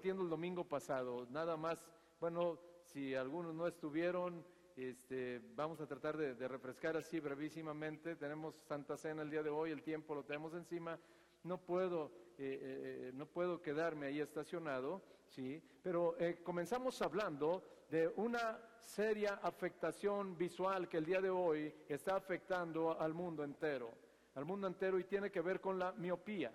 compartiendo 0.00 0.22
el 0.22 0.30
domingo 0.30 0.64
pasado. 0.64 1.26
Nada 1.30 1.58
más, 1.58 1.90
bueno, 2.20 2.58
si 2.86 3.14
algunos 3.14 3.54
no 3.54 3.66
estuvieron, 3.66 4.42
este, 4.74 5.42
vamos 5.54 5.78
a 5.82 5.86
tratar 5.86 6.16
de, 6.16 6.34
de 6.34 6.48
refrescar 6.48 6.96
así 6.96 7.20
brevísimamente. 7.20 8.16
Tenemos 8.16 8.54
Santa 8.66 8.96
Cena 8.96 9.20
el 9.20 9.30
día 9.30 9.42
de 9.42 9.50
hoy, 9.50 9.72
el 9.72 9.82
tiempo 9.82 10.14
lo 10.14 10.22
tenemos 10.24 10.54
encima 10.54 10.98
no 11.42 11.58
puedo, 11.58 12.12
eh, 12.38 12.58
eh, 12.60 12.60
eh, 12.62 13.12
no 13.14 13.26
puedo 13.26 13.60
quedarme 13.60 14.06
ahí 14.06 14.20
estacionado, 14.20 15.02
¿sí? 15.28 15.62
Pero 15.82 16.16
comenzamos 16.44 17.00
hablando 17.02 17.62
de 17.90 18.08
una 18.16 18.58
seria 18.80 19.40
afectación 19.42 20.36
visual 20.36 20.88
que 20.88 20.96
el 20.96 21.04
día 21.04 21.20
de 21.20 21.30
hoy 21.30 21.74
está 21.88 22.16
afectando 22.16 22.98
al 22.98 23.14
mundo 23.14 23.44
entero, 23.44 23.90
al 24.34 24.44
mundo 24.44 24.66
entero 24.66 24.98
y 24.98 25.04
tiene 25.04 25.30
que 25.30 25.40
ver 25.40 25.60
con 25.60 25.78
la 25.78 25.92
miopía. 25.92 26.52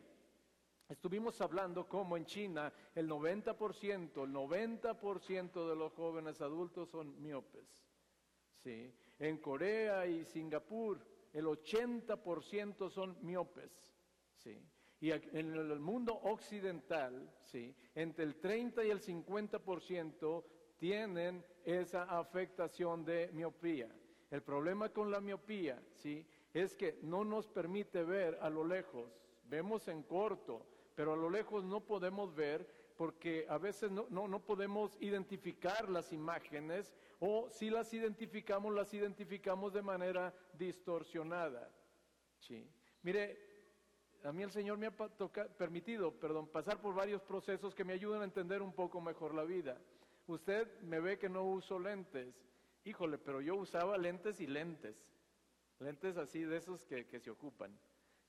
Estuvimos 0.88 1.42
hablando 1.42 1.88
cómo 1.88 2.16
en 2.16 2.26
China 2.26 2.72
el 2.94 3.10
90%, 3.10 4.24
el 4.24 4.34
90% 4.34 5.70
de 5.70 5.76
los 5.76 5.92
jóvenes 5.94 6.42
adultos 6.42 6.90
son 6.90 7.20
miopes. 7.22 7.84
¿sí? 8.64 8.94
En 9.18 9.38
Corea 9.38 10.06
y 10.06 10.26
Singapur 10.26 11.04
el 11.34 11.46
80% 11.46 12.90
son 12.90 13.18
miopes. 13.22 13.72
¿sí? 14.38 14.62
Y 15.00 15.12
en 15.12 15.56
el 15.56 15.80
mundo 15.80 16.14
occidental, 16.14 17.36
¿sí? 17.42 17.76
entre 17.96 18.24
el 18.26 18.40
30 18.40 18.86
y 18.86 18.90
el 18.92 19.02
50% 19.02 20.44
tienen 20.78 21.44
esa 21.64 22.04
afectación 22.04 23.04
de 23.04 23.30
miopía. 23.34 23.90
El 24.30 24.44
problema 24.44 24.90
con 24.90 25.12
la 25.12 25.22
miopía, 25.22 25.82
¿sí? 25.94 26.26
Es 26.54 26.76
que 26.76 27.00
no 27.04 27.24
nos 27.24 27.48
permite 27.48 28.04
ver 28.04 28.38
a 28.42 28.50
lo 28.50 28.66
lejos. 28.66 29.22
Vemos 29.44 29.88
en 29.88 30.04
corto, 30.04 30.66
pero 30.96 31.14
a 31.14 31.18
lo 31.18 31.30
lejos 31.30 31.64
no 31.64 31.82
podemos 31.82 32.34
ver 32.34 32.68
porque 32.98 33.46
a 33.50 33.58
veces 33.58 33.92
no, 33.92 34.08
no, 34.10 34.28
no 34.28 34.40
podemos 34.40 34.98
identificar 35.02 35.90
las 35.90 36.14
imágenes 36.14 36.94
o 37.20 37.50
si 37.50 37.70
las 37.70 37.94
identificamos, 37.94 38.74
las 38.74 38.94
identificamos 38.94 39.74
de 39.74 39.82
manera 39.82 40.34
distorsionada. 40.54 41.70
¿sí? 42.40 42.66
Mire, 43.04 43.38
a 44.24 44.32
mí 44.32 44.44
el 44.44 44.52
Señor 44.52 44.78
me 44.78 44.88
ha 44.88 44.96
permitido, 45.58 46.12
perdón, 46.12 46.48
pasar 46.48 46.82
por 46.82 46.96
varios 46.96 47.22
procesos 47.22 47.76
que 47.76 47.84
me 47.84 47.94
ayudan 47.94 48.22
a 48.22 48.26
entender 48.26 48.62
un 48.62 48.74
poco 48.74 49.00
mejor 49.00 49.36
la 49.36 49.44
vida. 49.44 49.80
Usted 50.28 50.80
me 50.82 51.00
ve 51.00 51.20
que 51.20 51.30
no 51.30 51.44
uso 51.44 51.78
lentes. 51.78 52.36
Híjole, 52.86 53.18
pero 53.18 53.42
yo 53.42 53.56
usaba 53.56 53.98
lentes 53.98 54.40
y 54.40 54.48
lentes. 54.48 54.96
Lentes 55.80 56.18
así 56.18 56.42
de 56.42 56.58
esos 56.58 56.86
que, 56.86 57.20
se 57.20 57.30
ocupan. 57.30 57.78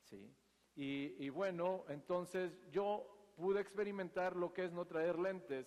¿sí? 0.03 0.31
Y, 0.77 1.31
bueno, 1.31 1.87
entonces 1.89 2.61
yo 2.71 3.33
pude 3.35 3.61
experimentar 3.61 4.37
lo 4.37 4.53
que 4.53 4.65
es 4.65 4.73
no 4.73 4.87
traer 4.87 5.19
lentes, 5.19 5.67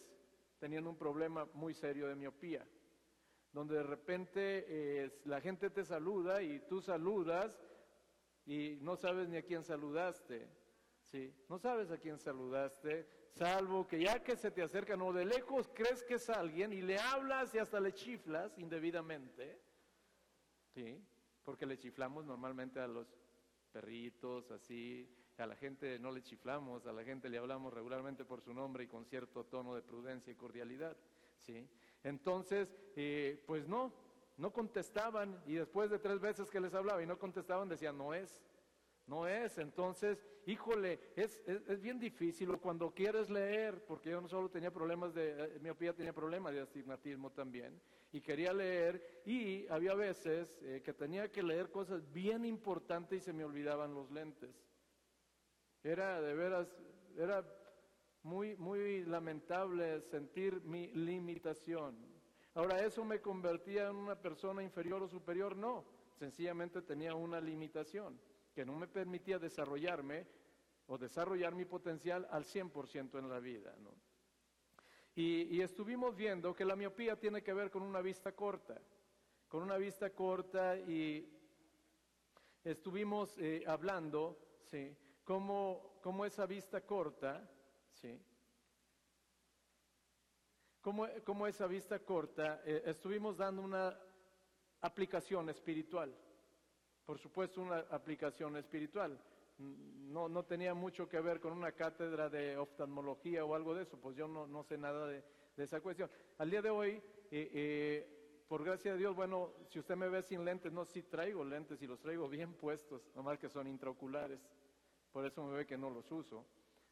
teniendo 0.60 0.90
un 0.92 0.98
problema 0.98 1.48
muy 1.54 1.74
serio 1.74 2.08
de 2.08 2.16
miopía. 2.16 2.68
Donde 3.52 3.76
de 3.76 3.84
repente 3.84 4.66
eh, 4.68 5.22
la 5.26 5.42
gente 5.42 5.72
te 5.72 5.84
saluda 5.84 6.44
y 6.44 6.60
tú 6.60 6.80
saludas 6.80 7.60
y 8.46 8.78
no 8.82 8.96
sabes 8.96 9.28
ni 9.30 9.38
a 9.38 9.42
quién 9.44 9.64
saludaste. 9.64 10.48
Sí, 11.02 11.34
no 11.50 11.58
sabes 11.58 11.90
a 11.90 11.98
quién 11.98 12.20
saludaste, 12.20 13.08
salvo 13.32 13.88
que 13.88 14.00
ya 14.00 14.22
que 14.22 14.36
se 14.36 14.52
te 14.52 14.62
acercan 14.62 15.02
o 15.02 15.12
de 15.12 15.26
lejos 15.26 15.68
crees 15.74 16.04
que 16.04 16.16
es 16.16 16.30
alguien 16.30 16.72
y 16.72 16.84
le 16.84 17.00
hablas 17.00 17.56
y 17.56 17.58
hasta 17.58 17.80
le 17.80 17.94
chiflas 17.94 18.56
indebidamente. 18.60 19.60
Sí, 20.68 21.04
porque 21.44 21.66
le 21.66 21.80
chiflamos 21.80 22.26
normalmente 22.26 22.80
a 22.80 22.88
los 22.88 23.08
perritos, 23.70 24.52
así, 24.52 25.08
a 25.38 25.46
la 25.46 25.56
gente 25.56 25.98
no 26.00 26.12
le 26.12 26.22
chiflamos, 26.22 26.86
a 26.86 26.92
la 26.92 27.04
gente 27.04 27.30
le 27.30 27.38
hablamos 27.38 27.74
regularmente 27.74 28.26
por 28.26 28.42
su 28.42 28.54
nombre 28.54 28.84
y 28.84 28.88
con 28.88 29.06
cierto 29.06 29.46
tono 29.46 29.76
de 29.76 29.82
prudencia 29.82 30.32
y 30.32 30.36
cordialidad. 30.36 30.98
¿sí? 31.40 31.68
Entonces, 32.04 32.76
eh, 32.96 33.42
pues 33.48 33.68
no, 33.68 33.94
no 34.38 34.52
contestaban 34.52 35.42
y 35.46 35.54
después 35.54 35.90
de 35.90 36.00
tres 36.00 36.20
veces 36.20 36.50
que 36.50 36.60
les 36.60 36.74
hablaba 36.74 37.02
y 37.02 37.06
no 37.06 37.18
contestaban 37.18 37.70
decían, 37.70 37.98
no 37.98 38.14
es, 38.14 38.42
no 39.10 39.28
es. 39.28 39.58
Entonces, 39.58 40.24
híjole, 40.46 41.00
es, 41.16 41.42
es, 41.46 41.82
bien 41.82 42.00
difícil 42.00 42.56
cuando 42.60 42.92
quieres 42.92 43.30
leer, 43.30 43.84
porque 43.86 44.12
yo 44.12 44.22
no 44.22 44.30
solo 44.30 44.50
tenía 44.50 44.72
problemas 44.72 45.14
de 45.14 45.32
eh, 45.32 45.60
miopía, 45.60 45.94
tenía 45.94 46.14
problemas 46.14 46.54
de 46.54 46.62
astigmatismo 46.62 47.32
también, 47.32 47.82
y 48.12 48.22
quería 48.22 48.54
leer 48.54 49.22
y 49.26 49.68
había 49.68 49.96
veces 49.96 50.58
eh, 50.62 50.82
que 50.84 50.94
tenía 50.94 51.32
que 51.32 51.44
leer 51.44 51.72
cosas 51.72 52.10
bien 52.14 52.46
importantes 52.46 53.22
y 53.22 53.26
se 53.26 53.34
me 53.34 53.44
olvidaban 53.44 53.94
los 53.94 54.12
lentes. 54.12 54.56
Era 55.84 56.22
de 56.22 56.34
veras, 56.36 56.68
era 57.18 57.44
muy, 58.24 58.56
muy 58.58 59.06
lamentable 59.06 60.02
sentir 60.02 60.62
mi 60.62 60.88
limitación. 60.94 61.98
Ahora, 62.54 62.84
¿eso 62.86 63.06
me 63.06 63.22
convertía 63.22 63.88
en 63.88 63.96
una 63.96 64.16
persona 64.16 64.62
inferior 64.62 65.02
o 65.02 65.08
superior? 65.08 65.56
No, 65.56 65.86
sencillamente 66.18 66.82
tenía 66.82 67.16
una 67.16 67.40
limitación 67.40 68.20
que 68.60 68.66
no 68.66 68.76
me 68.76 68.90
permitía 68.90 69.40
desarrollarme 69.40 70.28
o 70.88 70.98
desarrollar 70.98 71.56
mi 71.56 71.64
potencial 71.64 72.28
al 72.30 72.44
100% 72.44 73.18
en 73.18 73.30
la 73.30 73.40
vida. 73.40 73.74
Y, 75.16 75.62
estuvimos 75.62 76.14
viendo 76.14 76.54
que 76.54 76.66
la 76.66 76.76
miopía 76.76 77.18
tiene 77.18 77.42
que 77.42 77.54
ver 77.54 77.72
con 77.72 77.84
una 77.84 78.02
vista 78.02 78.34
corta, 78.34 78.78
con 79.48 79.64
una 79.64 79.78
vista 79.78 80.10
corta 80.10 80.76
y 80.76 81.26
estuvimos 82.62 83.38
eh, 83.38 83.64
hablando, 83.66 84.38
¿sí? 84.70 84.94
Cómo, 85.24 85.98
cómo 86.02 86.26
esa 86.26 86.46
vista 86.46 86.82
corta, 86.82 87.50
¿sí? 87.94 88.20
como, 90.82 91.48
esa 91.48 91.66
vista 91.66 92.00
corta, 92.00 92.62
eh, 92.66 92.84
estuvimos 92.88 93.38
dando 93.38 93.62
una 93.62 93.98
aplicación 94.82 95.48
espiritual. 95.48 96.14
Por 97.10 97.18
supuesto, 97.18 97.60
una 97.60 97.80
aplicación 97.90 98.56
espiritual. 98.58 99.20
No, 99.58 100.30
no 100.30 100.44
tenía 100.46 100.76
mucho 100.76 101.10
que 101.10 101.20
ver 101.20 101.40
con 101.40 101.54
una 101.54 101.72
cátedra 101.72 102.30
de 102.30 102.56
oftalmología 102.56 103.44
o 103.44 103.56
algo 103.56 103.74
de 103.74 103.82
eso, 103.82 103.98
pues 103.98 104.16
yo 104.16 104.28
no, 104.28 104.46
no 104.46 104.64
sé 104.64 104.78
nada 104.78 105.08
de, 105.08 105.24
esa 105.58 105.82
cuestión. 105.82 106.08
Al 106.38 106.52
día 106.52 106.62
de 106.62 106.70
hoy, 106.70 107.02
eh, 107.32 107.50
eh, 107.52 108.46
por 108.48 108.64
gracia 108.64 108.92
de 108.92 109.00
Dios, 109.00 109.16
bueno, 109.16 109.54
si 109.70 109.80
usted 109.80 109.96
me 109.96 110.08
ve 110.08 110.22
sin 110.22 110.46
lentes, 110.46 110.72
no, 110.72 110.86
sí 110.86 111.02
traigo 111.02 111.44
lentes 111.44 111.82
y 111.82 111.88
los 111.88 112.00
traigo 112.00 112.30
bien 112.30 112.54
puestos, 112.54 113.02
nomás 113.16 113.40
que 113.40 113.50
son 113.50 113.66
intraoculares. 113.66 114.40
Por 115.12 115.26
eso 115.26 115.44
me 115.44 115.58
ve 115.58 115.66
que 115.66 115.80
no 115.80 115.90
los 115.90 116.12
uso. 116.12 116.46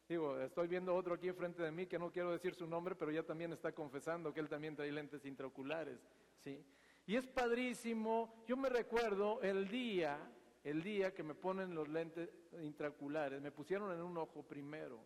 Digo, 0.08 0.40
estoy 0.40 0.66
viendo 0.66 0.96
otro 0.96 1.14
aquí 1.14 1.28
enfrente 1.28 1.62
de 1.62 1.70
mí 1.70 1.86
que 1.86 2.00
no 2.00 2.10
quiero 2.10 2.32
decir 2.32 2.56
su 2.56 2.66
nombre, 2.66 2.96
pero 2.96 3.12
ya 3.12 3.22
también 3.22 3.52
está 3.52 3.70
confesando 3.70 4.34
que 4.34 4.40
él 4.40 4.48
también 4.48 4.74
trae 4.74 4.90
lentes 4.90 5.24
intraoculares, 5.24 6.00
¿sí? 6.40 6.60
Y 7.08 7.16
es 7.16 7.26
padrísimo, 7.26 8.44
yo 8.46 8.54
me 8.54 8.68
recuerdo 8.68 9.40
el 9.40 9.66
día, 9.66 10.18
el 10.62 10.82
día 10.82 11.14
que 11.14 11.22
me 11.22 11.34
ponen 11.34 11.74
los 11.74 11.88
lentes 11.88 12.28
intraoculares, 12.60 13.40
me 13.40 13.50
pusieron 13.50 13.90
en 13.94 14.02
un 14.02 14.18
ojo 14.18 14.42
primero. 14.42 15.00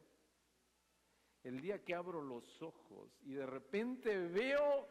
El 1.45 1.61
día 1.61 1.85
que 1.85 1.95
abro 1.95 2.21
los 2.21 2.61
ojos 2.61 3.09
y 3.23 3.35
de 3.35 3.47
repente 3.47 4.19
veo 4.19 4.89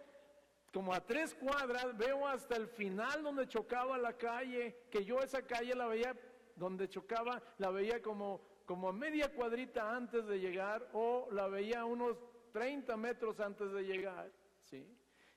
como 0.72 0.94
a 0.94 1.06
tres 1.06 1.36
cuadras, 1.36 1.98
veo 1.98 2.26
hasta 2.26 2.56
el 2.56 2.70
final 2.70 3.24
donde 3.24 3.46
chocaba 3.46 3.98
la 3.98 4.14
calle, 4.14 4.86
que 4.90 5.04
yo 5.04 5.20
esa 5.20 5.42
calle 5.42 5.76
la 5.76 5.88
veía, 5.88 6.16
donde 6.56 6.88
chocaba, 6.88 7.44
la 7.58 7.72
veía 7.72 8.02
como 8.02 8.40
como 8.66 8.88
a 8.88 8.94
media 8.94 9.28
cuadrita 9.34 9.94
antes 9.94 10.26
de 10.28 10.40
llegar 10.40 10.88
o 10.94 11.28
la 11.34 11.50
veía 11.50 11.84
unos 11.84 12.18
30 12.54 12.96
metros 12.96 13.42
antes 13.42 13.70
de 13.74 13.84
llegar, 13.84 14.32
¿sí? 14.64 14.88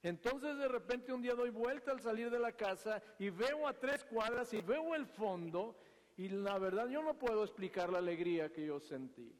Entonces 0.04 0.58
de 0.58 0.68
repente 0.68 1.14
un 1.14 1.22
día 1.22 1.34
doy 1.34 1.48
vuelta 1.48 1.90
al 1.90 1.98
salir 1.98 2.30
de 2.30 2.38
la 2.38 2.52
casa 2.52 3.02
y 3.18 3.30
veo 3.30 3.66
a 3.66 3.72
tres 3.72 4.04
cuadras 4.04 4.52
y 4.52 4.60
veo 4.60 4.94
el 4.94 5.06
fondo 5.06 5.78
y 6.18 6.28
la 6.28 6.58
verdad 6.58 6.88
yo 6.88 7.02
no 7.02 7.18
puedo 7.18 7.42
explicar 7.42 7.90
la 7.90 8.00
alegría 8.00 8.52
que 8.52 8.66
yo 8.66 8.78
sentí. 8.78 9.34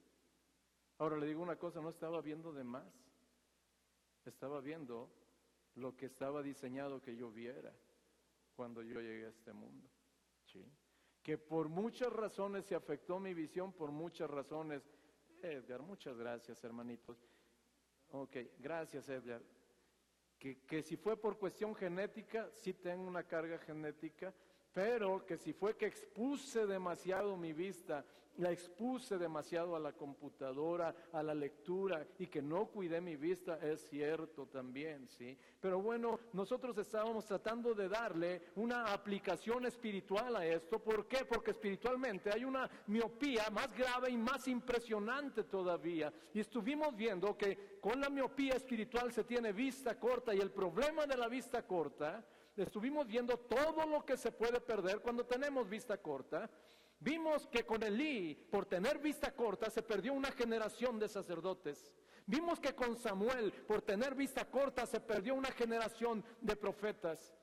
Ahora 0.97 1.19
le 1.19 1.27
digo 1.27 1.43
una 1.43 1.57
cosa, 1.57 1.83
no 1.83 1.91
estaba 1.91 2.23
viendo 2.23 2.51
de 2.55 2.65
más, 2.65 2.91
estaba 4.25 4.63
viendo 4.63 5.13
lo 5.75 5.95
que 5.95 6.07
estaba 6.07 6.43
diseñado 6.43 7.03
que 7.03 7.15
yo 7.15 7.31
viera 7.31 7.75
cuando 8.57 8.83
yo 8.83 9.03
llegué 9.03 9.27
a 9.27 9.29
este 9.29 9.53
mundo. 9.53 9.87
que 11.23 11.37
por 11.37 11.69
muchas 11.69 12.11
razones 12.11 12.65
se 12.65 12.75
afectó 12.75 13.21
mi 13.21 13.35
visión, 13.35 13.71
por 13.75 13.91
muchas 13.91 14.31
razones. 14.31 14.83
Edgar, 15.43 15.83
muchas 15.83 16.17
gracias, 16.17 16.65
hermanitos. 16.65 17.19
Ok, 18.13 18.37
gracias, 18.59 19.11
Edgar. 19.11 19.43
Que, 20.45 20.59
que 20.67 20.83
si 20.83 20.99
fue 20.99 21.17
por 21.17 21.39
cuestión 21.39 21.75
genética, 21.75 22.51
sí 22.53 22.75
tengo 22.75 23.09
una 23.09 23.23
carga 23.23 23.57
genética, 23.61 24.35
pero 24.75 25.25
que 25.25 25.39
si 25.39 25.53
fue 25.53 25.77
que 25.77 25.87
expuse 25.87 26.67
demasiado 26.67 27.37
mi 27.37 27.53
vista, 27.53 28.05
la 28.39 28.51
expuse 28.51 29.17
demasiado 29.17 29.77
a 29.77 29.79
la 29.79 29.93
computadora, 29.93 30.93
a 31.13 31.23
la 31.23 31.35
lectura 31.35 32.05
y 32.19 32.27
que 32.27 32.43
no 32.43 32.67
cuidé 32.67 33.01
mi 33.01 33.15
vista, 33.15 33.59
es 33.63 33.89
cierto 33.89 34.47
también, 34.47 35.09
¿sí? 35.09 35.39
Pero 35.61 35.81
bueno, 35.81 36.19
nosotros 36.33 36.77
estábamos 36.79 37.25
tratando 37.25 37.75
de 37.75 37.89
darle 37.89 38.43
una 38.57 38.93
aplicación 38.93 39.65
espiritual 39.67 40.35
a 40.35 40.45
esto. 40.45 40.81
¿Por 40.81 41.07
qué? 41.07 41.25
Porque 41.25 41.53
espiritualmente 41.53 42.31
hay 42.33 42.45
una 42.45 42.69
miopía 42.89 43.49
más 43.51 43.73
grave 43.77 44.11
y 44.11 44.17
más 44.17 44.49
impresionante 44.49 45.45
todavía. 45.45 46.13
Y 46.33 46.41
estuvimos 46.41 46.97
viendo 46.97 47.37
que 47.39 47.79
con 47.81 48.01
la 48.01 48.11
miopía 48.11 48.55
espiritual 48.55 49.13
se 49.13 49.23
tiene 49.23 49.53
vista 49.53 49.99
corta 50.01 50.35
y 50.35 50.41
el 50.41 50.51
problema 50.51 51.07
de 51.07 51.17
la 51.17 51.29
vista 51.29 51.65
corta 51.65 52.27
estuvimos 52.57 53.07
viendo 53.07 53.37
todo 53.39 53.87
lo 53.87 54.05
que 54.05 54.17
se 54.17 54.33
puede 54.33 54.61
perder 54.61 55.01
cuando 55.01 55.25
tenemos 55.25 55.69
vista 55.69 55.97
corta. 55.99 56.51
Vimos 57.01 57.47
que 57.49 57.65
con 57.65 57.83
Elí, 57.83 58.35
por 58.35 58.67
tener 58.67 58.99
vista 58.99 59.35
corta, 59.35 59.69
se 59.71 59.83
perdió 59.83 60.13
una 60.13 60.31
generación 60.33 60.99
de 60.99 61.09
sacerdotes. 61.09 61.93
Vimos 62.27 62.61
que 62.61 62.75
con 62.75 62.97
Samuel, 62.97 63.53
por 63.67 63.83
tener 63.83 64.15
vista 64.15 64.49
corta, 64.51 64.87
se 64.87 65.01
perdió 65.01 65.35
una 65.35 65.51
generación 65.53 66.25
de 66.41 66.57
profetas. 66.57 67.35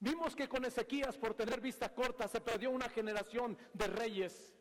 Vimos 0.00 0.34
que 0.34 0.48
con 0.48 0.64
Ezequías, 0.64 1.16
por 1.16 1.34
tener 1.34 1.60
vista 1.60 1.92
corta, 1.94 2.26
se 2.28 2.40
perdió 2.40 2.70
una 2.70 2.88
generación 2.88 3.56
de 3.72 3.86
reyes. 3.86 4.57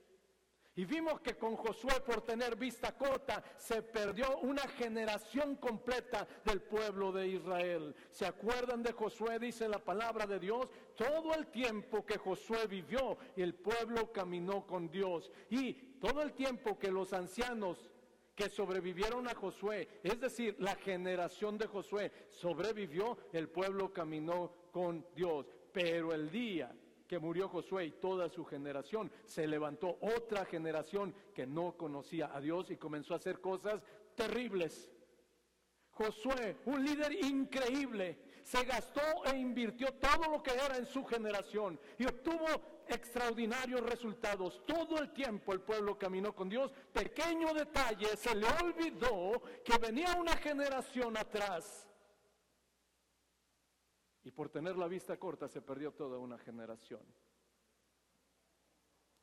Y 0.77 0.85
vimos 0.85 1.19
que 1.21 1.35
con 1.35 1.55
Josué, 1.55 2.01
por 2.05 2.21
tener 2.21 2.55
vista 2.55 2.95
corta, 2.95 3.43
se 3.57 3.81
perdió 3.81 4.37
una 4.41 4.61
generación 4.61 5.55
completa 5.55 6.27
del 6.45 6.61
pueblo 6.61 7.11
de 7.11 7.27
Israel. 7.29 7.95
¿Se 8.11 8.27
acuerdan 8.27 8.83
de 8.83 8.91
Josué? 8.91 9.39
Dice 9.39 9.67
la 9.67 9.79
palabra 9.79 10.27
de 10.27 10.37
Dios. 10.37 10.69
Todo 10.95 11.33
el 11.33 11.47
tiempo 11.47 12.05
que 12.05 12.19
Josué 12.19 12.67
vivió, 12.67 13.17
el 13.35 13.55
pueblo 13.55 14.11
caminó 14.11 14.67
con 14.67 14.91
Dios. 14.91 15.31
Y 15.49 15.73
todo 15.99 16.21
el 16.21 16.33
tiempo 16.33 16.77
que 16.77 16.91
los 16.91 17.11
ancianos 17.11 17.89
que 18.35 18.47
sobrevivieron 18.47 19.27
a 19.27 19.33
Josué, 19.33 19.87
es 20.03 20.19
decir, 20.19 20.57
la 20.59 20.75
generación 20.75 21.57
de 21.57 21.65
Josué 21.65 22.11
sobrevivió, 22.29 23.17
el 23.33 23.49
pueblo 23.49 23.91
caminó 23.91 24.53
con 24.71 25.03
Dios. 25.15 25.47
Pero 25.73 26.13
el 26.13 26.29
día 26.29 26.71
que 27.07 27.19
murió 27.19 27.47
Josué 27.47 27.85
y 27.85 27.91
toda 27.91 28.29
su 28.29 28.45
generación, 28.45 29.11
se 29.25 29.47
levantó 29.47 29.97
otra 30.01 30.45
generación 30.45 31.15
que 31.33 31.47
no 31.47 31.77
conocía 31.77 32.35
a 32.35 32.41
Dios 32.41 32.69
y 32.69 32.77
comenzó 32.77 33.13
a 33.13 33.17
hacer 33.17 33.39
cosas 33.39 33.81
terribles. 34.15 34.91
Josué, 35.91 36.57
un 36.65 36.83
líder 36.83 37.13
increíble, 37.25 38.19
se 38.43 38.63
gastó 38.63 39.01
e 39.25 39.35
invirtió 39.37 39.93
todo 39.93 40.31
lo 40.31 40.43
que 40.43 40.51
era 40.51 40.77
en 40.77 40.85
su 40.85 41.03
generación 41.05 41.79
y 41.97 42.05
obtuvo 42.05 42.45
extraordinarios 42.87 43.81
resultados. 43.81 44.61
Todo 44.65 44.99
el 44.99 45.11
tiempo 45.11 45.53
el 45.53 45.61
pueblo 45.61 45.97
caminó 45.97 46.35
con 46.35 46.49
Dios. 46.49 46.71
Pequeño 46.93 47.53
detalle, 47.53 48.15
se 48.15 48.35
le 48.35 48.47
olvidó 48.63 49.41
que 49.65 49.77
venía 49.79 50.15
una 50.19 50.37
generación 50.37 51.17
atrás 51.17 51.86
y 54.27 54.31
por 54.31 54.49
tener 54.49 54.75
la 54.75 54.89
vista 54.89 55.15
corta 55.17 55.47
se 55.47 55.61
perdió 55.61 55.93
toda 55.93 56.17
una 56.17 56.37
generación. 56.37 56.99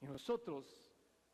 Y 0.00 0.06
nosotros 0.06 0.64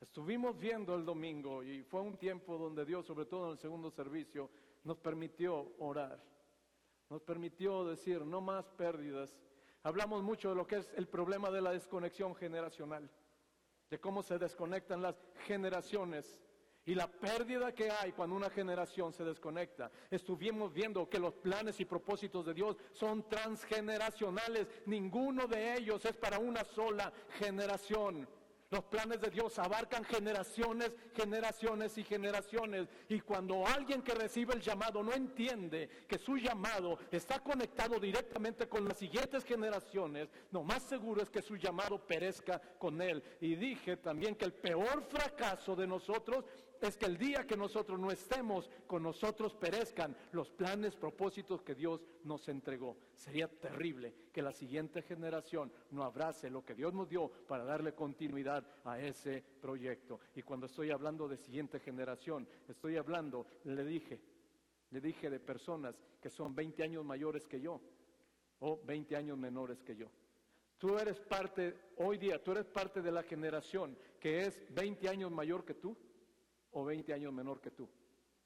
estuvimos 0.01 0.59
viendo 0.59 0.93
el 0.97 1.05
domingo 1.05 1.63
y 1.63 1.85
fue 1.85 2.01
un 2.01 2.17
tiempo 2.17 2.59
donde 2.59 2.85
Dios, 2.85 3.07
sobre 3.07 3.27
todo 3.27 3.45
en 3.45 3.53
el 3.53 3.59
segundo 3.59 3.89
servicio, 3.89 4.51
nos 4.83 4.99
permitió 4.99 5.77
orar. 5.79 6.21
Nos 7.11 7.23
permitió 7.23 7.85
decir, 7.85 8.27
no 8.27 8.41
más 8.41 8.69
pérdidas. 8.71 9.39
Hablamos 9.85 10.25
mucho 10.25 10.49
de 10.49 10.57
lo 10.57 10.67
que 10.67 10.79
es 10.79 10.93
el 10.97 11.07
problema 11.07 11.49
de 11.49 11.63
la 11.63 11.71
desconexión 11.71 12.35
generacional, 12.35 13.09
de 13.89 14.01
cómo 14.01 14.25
se 14.25 14.37
desconectan 14.37 15.01
las 15.01 15.15
generaciones 15.47 16.41
y 16.87 16.95
la 16.95 17.07
pérdida 17.07 17.73
que 17.73 17.91
hay 17.91 18.13
cuando 18.13 18.37
una 18.37 18.51
generación 18.51 19.13
se 19.13 19.25
desconecta. 19.25 19.91
Estuvimos 20.11 20.73
viendo 20.73 21.09
que 21.09 21.19
los 21.19 21.35
planes 21.35 21.79
y 21.81 21.85
propósitos 21.85 22.47
de 22.47 22.55
Dios 22.55 22.77
son 22.93 23.29
transgeneracionales. 23.29 24.67
Ninguno 24.87 25.47
de 25.47 25.75
ellos 25.75 26.05
es 26.05 26.17
para 26.17 26.39
una 26.39 26.65
sola 26.65 27.13
generación. 27.39 28.27
Los 28.71 28.85
planes 28.85 29.21
de 29.21 29.31
Dios 29.31 29.59
abarcan 29.59 30.05
generaciones, 30.05 30.93
generaciones 31.17 31.99
y 31.99 32.05
generaciones. 32.05 32.89
Y 33.09 33.19
cuando 33.21 33.67
alguien 33.67 34.01
que 34.01 34.15
recibe 34.15 34.55
el 34.55 34.61
llamado 34.61 35.03
no 35.03 35.13
entiende 35.13 35.89
que 36.07 36.19
su 36.19 36.37
llamado 36.37 36.97
está 37.11 37.41
conectado 37.41 37.99
directamente 37.99 38.69
con 38.69 38.87
las 38.87 38.97
siguientes 38.97 39.45
generaciones, 39.45 40.29
lo 40.53 40.63
más 40.63 40.85
seguro 40.85 41.21
es 41.21 41.31
que 41.31 41.43
su 41.43 41.57
llamado 41.57 41.99
perezca 41.99 42.61
con 42.79 43.03
él. 43.03 43.25
Y 43.41 43.57
dije 43.57 43.97
también 43.97 44.37
que 44.37 44.45
el 44.45 44.53
peor 44.53 45.03
fracaso 45.03 45.75
de 45.75 45.89
nosotros 45.89 46.45
es 46.81 46.97
que 46.97 47.07
el 47.07 47.19
día 47.19 47.47
que 47.47 47.57
nosotros 47.57 47.99
no 47.99 48.11
estemos, 48.11 48.71
con 48.87 49.03
nosotros 49.03 49.55
perezcan 49.55 50.17
los 50.33 50.51
planes, 50.51 50.97
propósitos 50.97 51.63
que 51.63 51.75
Dios 51.75 52.07
nos 52.25 52.49
entregó. 52.49 52.97
Sería 53.15 53.49
terrible 53.49 54.15
que 54.33 54.43
la 54.43 54.53
siguiente 54.53 55.03
generación 55.03 55.73
no 55.91 56.05
abrace 56.05 56.51
lo 56.51 56.65
que 56.65 56.75
Dios 56.75 56.95
nos 56.95 57.09
dio 57.09 57.29
para 57.29 57.65
darle 57.65 57.95
continuidad 57.95 58.67
a 58.85 58.99
ese 58.99 59.45
proyecto. 59.61 60.21
Y 60.35 60.43
cuando 60.43 60.67
estoy 60.67 60.91
hablando 60.91 61.29
de 61.29 61.37
siguiente 61.37 61.81
generación, 61.81 62.49
estoy 62.69 62.97
hablando, 62.97 63.47
le 63.65 63.85
dije, 63.85 64.21
le 64.91 65.01
dije 65.01 65.29
de 65.29 65.41
personas 65.41 66.01
que 66.21 66.31
son 66.31 66.55
20 66.55 66.83
años 66.83 67.05
mayores 67.05 67.47
que 67.47 67.61
yo 67.61 67.81
o 68.61 68.81
20 68.85 69.17
años 69.17 69.39
menores 69.39 69.83
que 69.83 69.97
yo. 69.97 70.11
Tú 70.79 70.99
eres 70.99 71.21
parte, 71.21 71.93
hoy 71.99 72.17
día, 72.17 72.43
tú 72.43 72.53
eres 72.53 72.67
parte 72.67 73.03
de 73.03 73.13
la 73.13 73.23
generación 73.23 73.99
que 74.19 74.41
es 74.41 74.65
20 74.75 75.09
años 75.11 75.31
mayor 75.31 75.65
que 75.65 75.75
tú 75.75 75.95
o 76.73 76.85
20 76.85 77.13
años 77.13 77.33
menor 77.33 77.61
que 77.61 77.71
tú. 77.71 77.89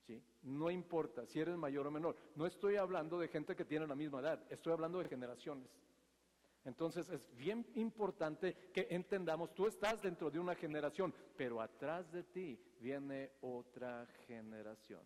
¿sí? 0.06 0.22
No 0.42 0.70
importa 0.70 1.26
si 1.26 1.40
eres 1.40 1.56
mayor 1.56 1.86
o 1.86 1.90
menor. 1.90 2.16
No 2.34 2.46
estoy 2.46 2.76
hablando 2.76 3.18
de 3.18 3.28
gente 3.28 3.56
que 3.56 3.64
tiene 3.64 3.86
la 3.86 3.94
misma 3.94 4.20
edad, 4.20 4.42
estoy 4.50 4.72
hablando 4.72 4.98
de 4.98 5.08
generaciones. 5.08 5.68
Entonces 6.64 7.10
es 7.10 7.28
bien 7.36 7.66
importante 7.74 8.70
que 8.72 8.86
entendamos, 8.90 9.54
tú 9.54 9.66
estás 9.66 10.00
dentro 10.00 10.30
de 10.30 10.38
una 10.38 10.54
generación, 10.54 11.12
pero 11.36 11.60
atrás 11.60 12.10
de 12.10 12.22
ti 12.24 12.58
viene 12.80 13.32
otra 13.42 14.06
generación. 14.26 15.02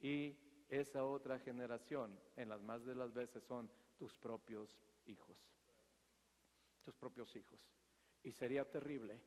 Y 0.00 0.34
esa 0.68 1.04
otra 1.04 1.38
generación, 1.38 2.18
en 2.36 2.48
las 2.48 2.62
más 2.62 2.84
de 2.84 2.94
las 2.94 3.12
veces, 3.12 3.44
son 3.44 3.70
tus 3.98 4.16
propios 4.16 4.70
hijos. 5.06 5.36
Tus 6.82 6.96
propios 6.96 7.34
hijos. 7.36 7.60
Y 8.22 8.32
sería 8.32 8.64
terrible 8.70 9.20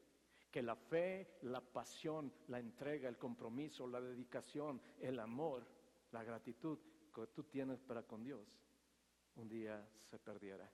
que 0.58 0.64
la 0.64 0.76
fe, 0.76 1.38
la 1.44 1.62
pasión, 1.62 2.34
la 2.48 2.58
entrega, 2.58 3.08
el 3.08 3.20
compromiso, 3.20 3.86
la 3.86 4.02
dedicación, 4.02 4.82
el 5.00 5.20
amor, 5.20 5.68
la 6.12 6.24
gratitud 6.24 6.80
que 7.14 7.28
tú 7.28 7.44
tienes 7.44 7.80
para 7.84 8.02
con 8.02 8.24
Dios, 8.24 8.60
un 9.36 9.48
día 9.48 9.88
se 10.02 10.18
perdiera 10.18 10.68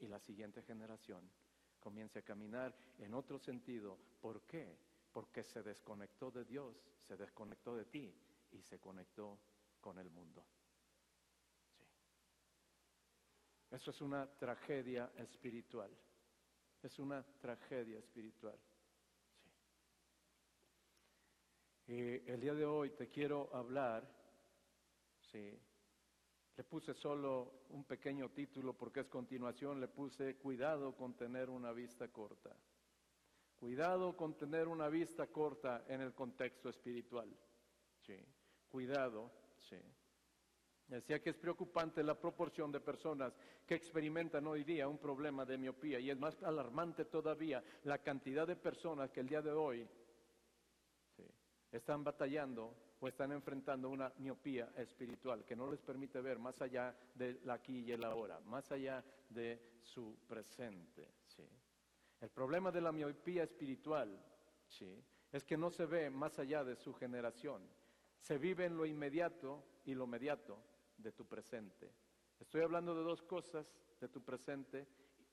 y 0.00 0.08
la 0.08 0.18
siguiente 0.18 0.60
generación 0.62 1.30
comience 1.78 2.18
a 2.18 2.22
caminar 2.22 2.76
en 2.98 3.14
otro 3.14 3.38
sentido. 3.38 3.96
¿Por 4.20 4.42
qué? 4.42 4.76
Porque 5.12 5.44
se 5.44 5.62
desconectó 5.62 6.32
de 6.32 6.44
Dios, 6.44 6.76
se 7.06 7.16
desconectó 7.16 7.76
de 7.76 7.84
ti 7.84 8.12
y 8.50 8.60
se 8.60 8.80
conectó 8.80 9.38
con 9.80 10.00
el 10.00 10.10
mundo. 10.10 10.44
Eso 13.70 13.92
es 13.92 14.00
una 14.00 14.26
tragedia 14.26 15.12
espiritual. 15.16 15.96
Es 16.82 16.98
una 16.98 17.22
tragedia 17.38 18.00
espiritual. 18.00 18.58
El 21.88 22.40
día 22.40 22.52
de 22.52 22.64
hoy 22.64 22.90
te 22.90 23.08
quiero 23.08 23.48
hablar, 23.54 24.04
sí, 25.20 25.56
le 26.56 26.64
puse 26.64 26.92
solo 26.94 27.66
un 27.70 27.84
pequeño 27.84 28.30
título 28.30 28.72
porque 28.72 29.00
es 29.00 29.06
continuación, 29.06 29.80
le 29.80 29.86
puse 29.86 30.34
cuidado 30.34 30.96
con 30.96 31.14
tener 31.14 31.48
una 31.48 31.70
vista 31.70 32.08
corta. 32.08 32.56
Cuidado 33.54 34.16
con 34.16 34.36
tener 34.36 34.66
una 34.66 34.88
vista 34.88 35.28
corta 35.28 35.84
en 35.86 36.00
el 36.00 36.12
contexto 36.12 36.70
espiritual. 36.70 37.28
Sí, 38.04 38.18
cuidado, 38.68 39.30
sí. 39.56 39.76
Decía 40.88 41.22
que 41.22 41.30
es 41.30 41.36
preocupante 41.36 42.02
la 42.02 42.18
proporción 42.18 42.72
de 42.72 42.80
personas 42.80 43.32
que 43.64 43.76
experimentan 43.76 44.44
hoy 44.48 44.64
día 44.64 44.88
un 44.88 44.98
problema 44.98 45.44
de 45.44 45.56
miopía 45.56 46.00
y 46.00 46.10
es 46.10 46.18
más 46.18 46.42
alarmante 46.42 47.04
todavía 47.04 47.62
la 47.84 47.98
cantidad 47.98 48.46
de 48.46 48.56
personas 48.56 49.12
que 49.12 49.20
el 49.20 49.28
día 49.28 49.42
de 49.42 49.52
hoy 49.52 49.88
están 51.72 52.04
batallando 52.04 52.74
o 53.00 53.08
están 53.08 53.32
enfrentando 53.32 53.90
una 53.90 54.12
miopía 54.18 54.72
espiritual 54.76 55.44
que 55.44 55.56
no 55.56 55.70
les 55.70 55.80
permite 55.80 56.20
ver 56.20 56.38
más 56.38 56.60
allá 56.62 56.96
del 57.14 57.48
aquí 57.50 57.80
y 57.80 57.92
el 57.92 58.04
ahora, 58.04 58.40
más 58.40 58.70
allá 58.72 59.04
de 59.28 59.60
su 59.82 60.16
presente. 60.26 61.08
El 62.20 62.30
problema 62.30 62.72
de 62.72 62.80
la 62.80 62.92
miopía 62.92 63.42
espiritual 63.42 64.18
¿sí? 64.66 65.02
es 65.30 65.44
que 65.44 65.56
no 65.56 65.70
se 65.70 65.84
ve 65.84 66.08
más 66.08 66.38
allá 66.38 66.64
de 66.64 66.76
su 66.76 66.94
generación, 66.94 67.62
se 68.18 68.38
vive 68.38 68.64
en 68.64 68.76
lo 68.76 68.86
inmediato 68.86 69.62
y 69.84 69.94
lo 69.94 70.06
mediato 70.06 70.58
de 70.96 71.12
tu 71.12 71.26
presente. 71.26 71.92
Estoy 72.40 72.62
hablando 72.62 72.94
de 72.94 73.02
dos 73.02 73.22
cosas, 73.22 73.66
de 74.00 74.08
tu 74.08 74.22
presente 74.22 74.86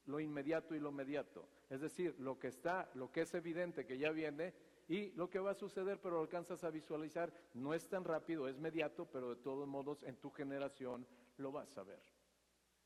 lo 0.06 0.20
inmediato 0.20 0.76
y 0.76 0.80
lo 0.80 0.90
inmediato. 0.90 1.48
Es 1.70 1.82
decir, 1.82 2.16
lo 2.20 2.38
que 2.38 2.48
está, 2.48 2.90
lo 2.96 3.12
que 3.12 3.22
es 3.22 3.34
evidente 3.34 3.86
que 3.86 3.98
ya 3.98 4.12
viene 4.12 4.54
y 4.88 5.12
lo 5.12 5.30
que 5.30 5.40
va 5.40 5.52
a 5.52 5.56
suceder, 5.56 6.00
pero 6.02 6.16
lo 6.16 6.22
alcanzas 6.22 6.64
a 6.64 6.70
visualizar. 6.70 7.34
No 7.54 7.74
es 7.74 7.88
tan 7.88 8.04
rápido, 8.04 8.48
es 8.48 8.58
inmediato, 8.58 9.06
pero 9.06 9.30
de 9.30 9.42
todos 9.42 9.68
modos 9.68 10.04
en 10.04 10.18
tu 10.18 10.30
generación 10.30 11.08
lo 11.38 11.52
vas 11.52 11.78
a 11.78 11.84
ver. 11.84 12.04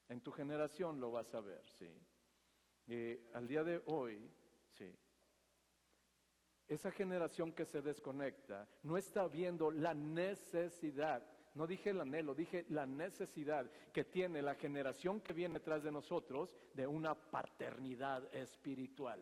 En 0.09 0.21
tu 0.21 0.31
generación 0.31 0.99
lo 0.99 1.11
vas 1.11 1.33
a 1.33 1.41
ver, 1.41 1.65
sí. 1.67 1.89
Eh, 2.87 3.29
al 3.33 3.47
día 3.47 3.63
de 3.63 3.81
hoy, 3.87 4.31
sí. 4.69 4.93
Esa 6.67 6.91
generación 6.91 7.53
que 7.53 7.65
se 7.65 7.81
desconecta 7.81 8.67
no 8.83 8.97
está 8.97 9.27
viendo 9.27 9.71
la 9.71 9.93
necesidad 9.93 11.23
no 11.57 11.65
dije 11.65 11.89
el 11.89 12.01
anhelo, 12.01 12.35
dije 12.35 12.67
la 12.69 12.85
necesidad 12.85 13.69
que 13.91 14.03
tiene 14.03 14.43
la 14.43 14.53
generación 14.53 15.19
que 15.21 15.33
viene 15.33 15.59
tras 15.59 15.81
de 15.81 15.91
nosotros 15.91 16.53
de 16.75 16.85
una 16.85 17.15
paternidad 17.15 18.31
espiritual. 18.31 19.19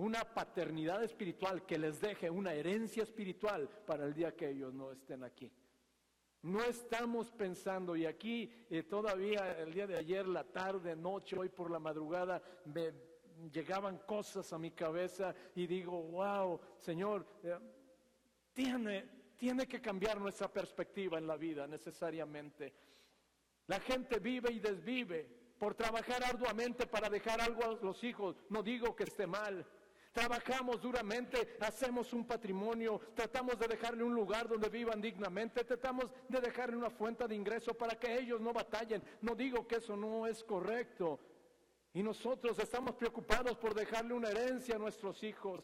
Una 0.00 0.24
paternidad 0.24 1.04
espiritual 1.04 1.66
que 1.66 1.78
les 1.78 2.00
deje 2.00 2.30
una 2.30 2.54
herencia 2.54 3.02
espiritual 3.02 3.68
para 3.86 4.06
el 4.06 4.14
día 4.14 4.34
que 4.34 4.48
ellos 4.48 4.72
no 4.72 4.92
estén 4.92 5.22
aquí. 5.22 5.52
No 6.40 6.64
estamos 6.64 7.30
pensando, 7.30 7.94
y 7.94 8.06
aquí 8.06 8.50
eh, 8.70 8.82
todavía 8.84 9.60
el 9.60 9.74
día 9.74 9.86
de 9.86 9.98
ayer, 9.98 10.26
la 10.26 10.44
tarde, 10.44 10.96
noche, 10.96 11.36
hoy 11.38 11.50
por 11.50 11.70
la 11.70 11.78
madrugada, 11.78 12.42
me 12.64 12.94
llegaban 13.52 13.98
cosas 14.06 14.50
a 14.54 14.58
mi 14.58 14.70
cabeza 14.70 15.34
y 15.54 15.66
digo, 15.66 16.02
wow, 16.02 16.58
Señor, 16.78 17.26
eh, 17.42 17.58
tiene, 18.54 19.06
tiene 19.36 19.66
que 19.66 19.82
cambiar 19.82 20.18
nuestra 20.18 20.50
perspectiva 20.50 21.18
en 21.18 21.26
la 21.26 21.36
vida 21.36 21.66
necesariamente. 21.66 22.72
La 23.66 23.80
gente 23.80 24.18
vive 24.18 24.50
y 24.50 24.60
desvive 24.60 25.28
por 25.58 25.74
trabajar 25.74 26.24
arduamente 26.24 26.86
para 26.86 27.10
dejar 27.10 27.38
algo 27.42 27.64
a 27.64 27.84
los 27.84 28.02
hijos. 28.02 28.34
No 28.48 28.62
digo 28.62 28.96
que 28.96 29.04
esté 29.04 29.26
mal. 29.26 29.66
Trabajamos 30.12 30.80
duramente, 30.80 31.56
hacemos 31.60 32.12
un 32.12 32.26
patrimonio, 32.26 33.00
tratamos 33.14 33.56
de 33.58 33.68
dejarle 33.68 34.02
un 34.02 34.12
lugar 34.12 34.48
donde 34.48 34.68
vivan 34.68 35.00
dignamente, 35.00 35.62
tratamos 35.64 36.06
de 36.28 36.40
dejarle 36.40 36.76
una 36.76 36.90
fuente 36.90 37.28
de 37.28 37.36
ingreso 37.36 37.74
para 37.74 37.96
que 37.96 38.18
ellos 38.18 38.40
no 38.40 38.52
batallen. 38.52 39.02
No 39.20 39.36
digo 39.36 39.68
que 39.68 39.76
eso 39.76 39.96
no 39.96 40.26
es 40.26 40.42
correcto. 40.42 41.20
Y 41.94 42.02
nosotros 42.02 42.58
estamos 42.58 42.96
preocupados 42.96 43.56
por 43.56 43.72
dejarle 43.72 44.14
una 44.14 44.30
herencia 44.30 44.74
a 44.76 44.78
nuestros 44.78 45.22
hijos. 45.22 45.62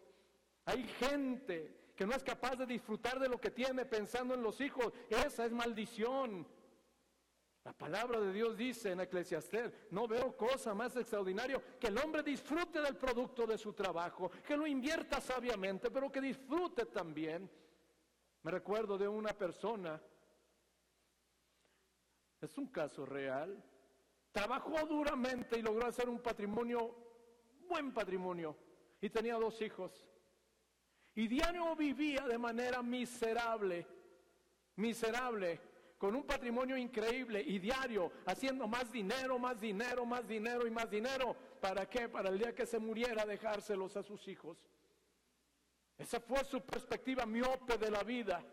Hay 0.64 0.84
gente 0.84 1.92
que 1.96 2.06
no 2.06 2.12
es 2.14 2.22
capaz 2.22 2.56
de 2.56 2.66
disfrutar 2.66 3.18
de 3.18 3.28
lo 3.28 3.40
que 3.40 3.50
tiene 3.50 3.84
pensando 3.84 4.34
en 4.34 4.42
los 4.42 4.60
hijos. 4.60 4.92
Esa 5.08 5.46
es 5.46 5.52
maldición. 5.52 6.46
La 7.66 7.72
palabra 7.72 8.20
de 8.20 8.32
Dios 8.32 8.56
dice 8.56 8.92
en 8.92 9.00
Eclesiastés, 9.00 9.72
no 9.90 10.06
veo 10.06 10.36
cosa 10.36 10.72
más 10.72 10.94
extraordinaria 10.94 11.60
que 11.80 11.88
el 11.88 11.98
hombre 11.98 12.22
disfrute 12.22 12.80
del 12.80 12.94
producto 12.94 13.44
de 13.44 13.58
su 13.58 13.72
trabajo, 13.72 14.30
que 14.46 14.56
lo 14.56 14.68
invierta 14.68 15.20
sabiamente, 15.20 15.90
pero 15.90 16.12
que 16.12 16.20
disfrute 16.20 16.86
también. 16.86 17.50
Me 18.44 18.52
recuerdo 18.52 18.96
de 18.96 19.08
una 19.08 19.32
persona, 19.32 20.00
es 22.40 22.56
un 22.56 22.68
caso 22.68 23.04
real, 23.04 23.60
trabajó 24.30 24.86
duramente 24.86 25.58
y 25.58 25.62
logró 25.62 25.88
hacer 25.88 26.08
un 26.08 26.20
patrimonio, 26.20 26.94
buen 27.68 27.92
patrimonio, 27.92 28.56
y 29.00 29.10
tenía 29.10 29.34
dos 29.38 29.60
hijos. 29.60 30.08
Y 31.16 31.26
diario 31.26 31.74
vivía 31.74 32.28
de 32.28 32.38
manera 32.38 32.80
miserable, 32.80 33.84
miserable, 34.76 35.60
con 35.98 36.14
un 36.14 36.24
patrimonio 36.24 36.76
increíble 36.76 37.42
y 37.42 37.58
diario, 37.58 38.12
haciendo 38.26 38.66
más 38.68 38.92
dinero, 38.92 39.38
más 39.38 39.60
dinero, 39.60 40.04
más 40.04 40.26
dinero 40.26 40.66
y 40.66 40.70
más 40.70 40.90
dinero. 40.90 41.34
¿Para 41.60 41.88
qué? 41.88 42.08
Para 42.08 42.28
el 42.28 42.38
día 42.38 42.54
que 42.54 42.66
se 42.66 42.78
muriera 42.78 43.24
dejárselos 43.24 43.96
a 43.96 44.02
sus 44.02 44.28
hijos. 44.28 44.58
Esa 45.96 46.20
fue 46.20 46.44
su 46.44 46.60
perspectiva 46.60 47.24
miope 47.24 47.78
de 47.78 47.90
la 47.90 48.02
vida. 48.02 48.44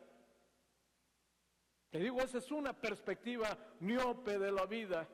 Te 1.90 2.00
digo, 2.00 2.22
esa 2.22 2.38
es 2.38 2.50
una 2.52 2.74
perspectiva 2.74 3.58
miope 3.82 4.40
de 4.40 4.52
la 4.52 4.66
vida. 4.66 5.08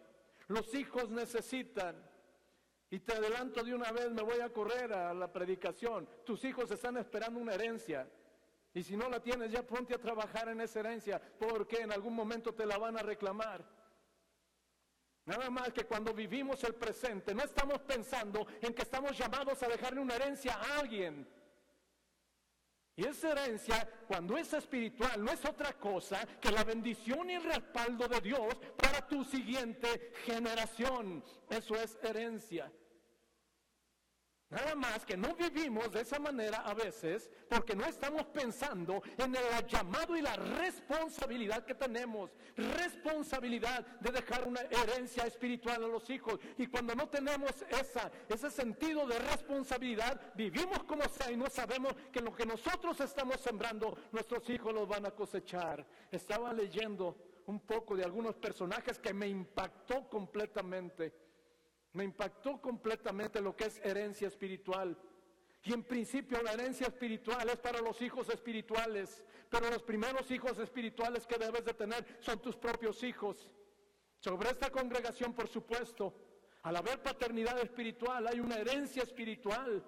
Los 0.48 0.74
hijos 0.75 1.09
necesitan 1.09 1.95
y 2.91 3.00
te 3.00 3.13
adelanto 3.13 3.63
de 3.63 3.74
una 3.74 3.91
vez, 3.91 4.09
me 4.12 4.21
voy 4.21 4.39
a 4.39 4.50
correr 4.50 4.93
a 4.93 5.13
la 5.13 5.31
predicación. 5.31 6.07
Tus 6.25 6.43
hijos 6.43 6.71
están 6.71 6.98
esperando 6.98 7.39
una 7.39 7.53
herencia. 7.53 8.07
Y 8.73 8.83
si 8.83 8.95
no 8.95 9.09
la 9.09 9.19
tienes, 9.19 9.51
ya 9.51 9.63
ponte 9.63 9.95
a 9.95 10.01
trabajar 10.01 10.49
en 10.49 10.61
esa 10.61 10.79
herencia, 10.79 11.19
porque 11.39 11.77
en 11.77 11.91
algún 11.91 12.13
momento 12.13 12.53
te 12.53 12.65
la 12.65 12.77
van 12.77 12.97
a 12.97 13.01
reclamar. 13.01 13.65
Nada 15.25 15.49
más 15.49 15.71
que 15.73 15.85
cuando 15.85 16.13
vivimos 16.13 16.63
el 16.63 16.75
presente, 16.75 17.33
no 17.33 17.43
estamos 17.43 17.79
pensando 17.79 18.47
en 18.61 18.73
que 18.73 18.81
estamos 18.81 19.17
llamados 19.17 19.61
a 19.61 19.67
dejarle 19.67 20.01
una 20.01 20.15
herencia 20.15 20.53
a 20.55 20.79
alguien. 20.79 21.27
Y 22.95 23.05
esa 23.05 23.31
herencia, 23.31 23.88
cuando 24.07 24.38
es 24.38 24.51
espiritual, 24.53 25.23
no 25.23 25.31
es 25.31 25.45
otra 25.45 25.73
cosa 25.73 26.27
que 26.41 26.51
la 26.51 26.63
bendición 26.63 27.29
y 27.29 27.35
el 27.35 27.43
respaldo 27.43 28.07
de 28.07 28.19
Dios 28.19 28.55
para 28.75 29.07
tu 29.07 29.23
siguiente 29.23 30.11
generación. 30.25 31.23
Eso 31.49 31.75
es 31.75 31.97
herencia. 32.03 32.71
Nada 34.49 34.73
más 34.73 35.05
que 35.05 35.15
no 35.15 35.35
vivimos 35.35 35.91
de 35.91 36.01
esa 36.01 36.17
manera 36.17 36.63
a 36.65 36.73
veces 36.73 37.29
porque 37.47 37.75
no 37.75 37.85
estamos 37.85 38.25
pensando 38.25 39.03
en 39.17 39.35
el 39.35 39.67
llamado 39.67 40.17
y 40.17 40.23
la 40.23 40.35
responsabilidad 40.35 41.63
que 41.65 41.75
tenemos. 41.75 42.31
Responsabilidad 42.55 43.85
de 43.99 44.11
dejar 44.11 44.47
una 44.47 44.61
herencia 44.61 45.27
espiritual 45.27 45.83
a 45.83 45.87
los 45.87 46.09
hijos. 46.09 46.39
Y 46.57 46.65
cuando 46.65 46.95
no 46.95 47.07
tenemos 47.09 47.51
esa, 47.69 48.11
ese 48.27 48.49
sentido 48.49 49.05
de 49.05 49.19
responsabilidad, 49.19 50.19
vivimos 50.33 50.83
como 50.85 51.03
sea 51.09 51.31
y 51.31 51.37
no 51.37 51.47
sabemos 51.47 51.93
que 52.11 52.21
lo 52.21 52.33
que 52.35 52.47
nosotros 52.47 52.99
estamos 53.01 53.39
sembrando, 53.41 53.99
nuestros 54.11 54.49
hijos 54.49 54.73
los 54.73 54.87
van 54.87 55.05
a 55.05 55.11
cosechar. 55.11 55.85
Estaba 56.11 56.53
leyendo 56.53 57.15
un 57.45 57.59
poco 57.59 57.95
de 57.95 58.03
algunos 58.03 58.33
personajes 58.35 58.97
que 58.97 59.13
me 59.13 59.27
impactó 59.27 60.09
completamente. 60.09 61.28
Me 61.93 62.03
impactó 62.03 62.62
completamente 62.62 63.41
lo 63.41 63.55
que 63.55 63.65
es 63.65 63.79
herencia 63.84 64.27
espiritual. 64.27 64.98
Y 65.63 65.74
en 65.74 65.84
principio 65.84 66.41
la 66.41 66.53
herencia 66.53 66.88
espiritual 66.88 67.50
es 67.50 67.58
para 67.58 67.81
los 67.81 68.01
hijos 68.01 68.29
espirituales, 68.29 69.24
pero 69.50 69.69
los 69.69 69.84
primeros 69.84 70.29
hijos 70.31 70.58
espirituales 70.60 71.27
que 71.27 71.38
debes 71.38 71.65
de 71.65 71.74
tener 71.74 72.05
son 72.19 72.39
tus 72.41 72.55
propios 72.55 73.03
hijos. 73.03 73.51
Sobre 74.19 74.50
esta 74.50 74.69
congregación, 74.69 75.34
por 75.34 75.48
supuesto, 75.48 76.13
al 76.63 76.75
haber 76.75 77.01
paternidad 77.01 77.60
espiritual 77.60 78.27
hay 78.27 78.39
una 78.39 78.58
herencia 78.58 79.03
espiritual, 79.03 79.84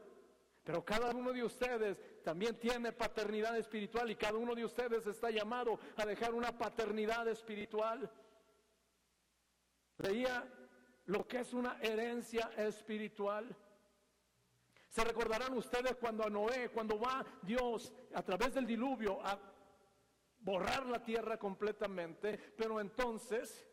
pero 0.63 0.85
cada 0.85 1.11
uno 1.11 1.33
de 1.33 1.43
ustedes 1.43 1.99
también 2.23 2.57
tiene 2.59 2.91
paternidad 2.91 3.57
espiritual 3.57 4.09
y 4.11 4.15
cada 4.15 4.37
uno 4.37 4.55
de 4.55 4.65
ustedes 4.65 5.05
está 5.07 5.31
llamado 5.31 5.79
a 5.97 6.05
dejar 6.05 6.33
una 6.33 6.57
paternidad 6.57 7.27
espiritual. 7.27 8.09
Leía 9.97 10.45
lo 11.11 11.27
que 11.27 11.39
es 11.39 11.53
una 11.53 11.77
herencia 11.81 12.51
espiritual. 12.55 13.53
Se 14.87 15.03
recordarán 15.03 15.53
ustedes 15.57 15.95
cuando 15.97 16.25
a 16.25 16.29
Noé, 16.29 16.69
cuando 16.69 16.97
va 16.97 17.25
Dios 17.41 17.93
a 18.13 18.23
través 18.23 18.53
del 18.53 18.65
diluvio 18.65 19.19
a 19.21 19.37
borrar 20.39 20.85
la 20.85 21.03
tierra 21.03 21.37
completamente, 21.37 22.37
pero 22.57 22.79
entonces 22.79 23.67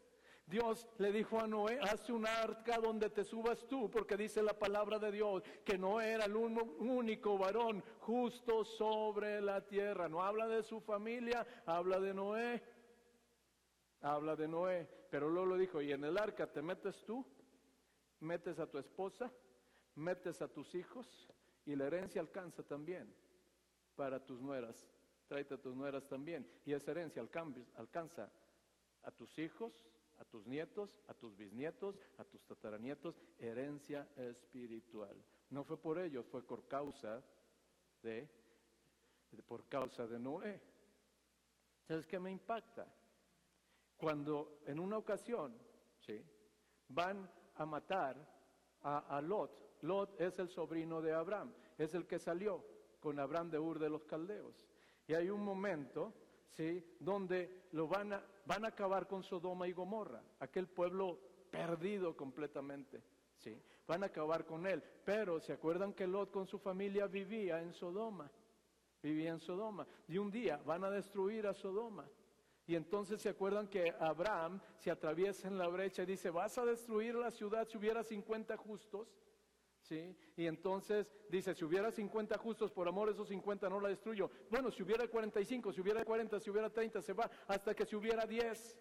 Dios 0.47 0.89
le 0.99 1.13
dijo 1.13 1.39
a 1.39 1.47
Noé, 1.47 1.79
haz 1.81 2.11
un 2.11 2.27
arca 2.27 2.79
donde 2.79 3.09
te 3.11 3.23
subas 3.23 3.67
tú, 3.69 3.89
porque 3.89 4.17
dice 4.17 4.43
la 4.43 4.59
palabra 4.59 4.99
de 4.99 5.13
Dios 5.13 5.45
que 5.65 5.79
Noé 5.79 6.13
era 6.13 6.25
el 6.25 6.35
único 6.35 7.39
varón 7.39 7.85
justo 8.01 8.65
sobre 8.65 9.41
la 9.41 9.65
tierra. 9.65 10.09
No 10.09 10.25
habla 10.25 10.49
de 10.49 10.65
su 10.65 10.81
familia, 10.81 11.47
habla 11.67 12.01
de 12.01 12.15
Noé. 12.15 12.63
Habla 14.01 14.37
de 14.37 14.47
Noé, 14.47 14.89
pero 15.11 15.29
luego 15.29 15.47
lo 15.47 15.57
dijo, 15.57 15.81
y 15.81 15.93
en 15.93 16.05
el 16.05 16.19
arca 16.19 16.51
te 16.51 16.63
metes 16.63 17.05
tú, 17.05 17.25
metes 18.21 18.59
a 18.59 18.67
tu 18.67 18.79
esposa, 18.79 19.33
metes 19.95 20.43
a 20.43 20.49
tus 20.49 20.75
hijos, 20.75 21.29
y 21.65 21.77
la 21.77 21.87
herencia 21.87 22.21
alcanza 22.21 22.63
también 22.63 23.15
para 23.95 24.25
tus 24.25 24.41
nueras. 24.41 24.89
Tráete 25.27 25.55
a 25.55 25.59
tus 25.59 25.77
nueras 25.77 26.07
también. 26.09 26.51
Y 26.65 26.73
esa 26.73 26.93
herencia 26.93 27.23
alcanza 27.23 28.33
a 29.03 29.11
tus 29.11 29.39
hijos, 29.39 29.87
a 30.19 30.25
tus 30.25 30.47
nietos, 30.47 31.01
a 31.07 31.15
tus 31.15 31.37
bisnietos, 31.37 31.97
a 32.17 32.25
tus 32.25 32.43
tataranietos, 32.47 33.21
herencia 33.39 34.09
espiritual. 34.17 35.23
No 35.51 35.65
fue 35.65 35.77
por 35.81 35.99
ellos, 35.99 36.27
fue 36.27 36.43
por 36.43 36.67
causa 36.67 37.23
de, 38.03 38.29
por 39.47 39.69
causa 39.69 40.07
de 40.07 40.19
Noé. 40.19 40.61
¿Sabes 41.87 42.07
qué 42.07 42.19
me 42.19 42.31
impacta? 42.31 42.87
Cuando 43.99 44.61
en 44.67 44.81
una 44.81 44.97
ocasión 44.97 45.55
van 46.89 47.31
a 47.57 47.67
matar 47.67 48.17
a, 48.83 49.21
Lot, 49.21 49.83
Lot 49.83 50.19
es 50.21 50.39
el 50.39 50.49
sobrino 50.49 51.03
de 51.03 51.13
Abraham, 51.13 51.53
es 51.77 51.95
el 51.95 52.07
que 52.07 52.19
salió 52.19 52.65
con 53.01 53.19
Abraham 53.19 53.51
de 53.51 53.59
Ur 53.59 53.79
de 53.79 53.91
los 53.91 54.05
Caldeos. 54.05 54.67
Y 55.07 55.15
hay 55.15 55.29
un 55.29 55.45
momento, 55.45 56.15
¿sí? 56.51 56.97
Donde 56.99 57.67
lo 57.73 57.89
van 57.89 58.15
a, 58.15 58.25
van 58.47 58.65
a 58.65 58.69
acabar 58.69 59.07
con 59.07 59.23
Sodoma 59.23 59.69
y 59.69 59.73
Gomorra, 59.73 60.23
aquel 60.39 60.69
pueblo 60.69 61.19
perdido 61.51 62.17
completamente. 62.17 63.03
Van 63.87 64.03
a 64.03 64.07
acabar 64.07 64.45
con 64.45 64.67
él. 64.67 64.83
Pero 65.05 65.41
se 65.41 65.53
acuerdan 65.53 65.95
que 65.95 66.07
Lot 66.07 66.31
con 66.31 66.47
su 66.47 66.59
familia 66.59 67.07
vivía 67.07 67.61
en 67.63 67.73
Sodoma. 67.73 68.31
Vivía 69.03 69.31
en 69.31 69.41
Sodoma. 69.41 69.87
Y 70.09 70.19
un 70.19 70.31
día 70.31 70.59
van 70.65 70.85
a 70.85 70.91
destruir 70.91 71.47
a 71.47 71.55
Sodoma. 71.55 72.09
Y 72.69 72.77
entonces 72.77 73.23
se 73.23 73.31
acuerdan 73.31 73.67
que 73.67 73.95
Abraham 73.99 74.61
se 74.77 74.91
atraviesa 74.91 75.49
en 75.49 75.57
la 75.57 75.67
brecha 75.69 76.03
y 76.03 76.07
dice, 76.07 76.29
vas 76.29 76.59
a 76.59 76.67
destruir 76.67 77.15
la 77.15 77.31
ciudad 77.31 77.67
si 77.67 77.79
hubiera 77.79 78.05
50 78.05 78.59
justos. 78.59 79.09
¿Sí? 79.81 80.15
Y 80.37 80.45
entonces 80.45 81.11
dice, 81.31 81.55
si 81.55 81.65
hubiera 81.65 81.91
50 81.91 82.37
justos, 82.37 82.71
por 82.71 82.87
amor 82.87 83.09
esos 83.09 83.29
50 83.29 83.71
no 83.71 83.81
la 83.81 83.89
destruyo. 83.89 84.31
Bueno, 84.51 84.71
si 84.71 84.83
hubiera 84.83 85.09
45, 85.09 85.73
si 85.73 85.81
hubiera 85.81 86.05
40, 86.05 86.39
si 86.41 86.51
hubiera 86.51 86.69
30, 86.69 87.01
se 87.01 87.15
va 87.15 87.31
hasta 87.47 87.75
que 87.75 87.87
si 87.87 87.97
hubiera 87.97 88.27
10. 88.27 88.77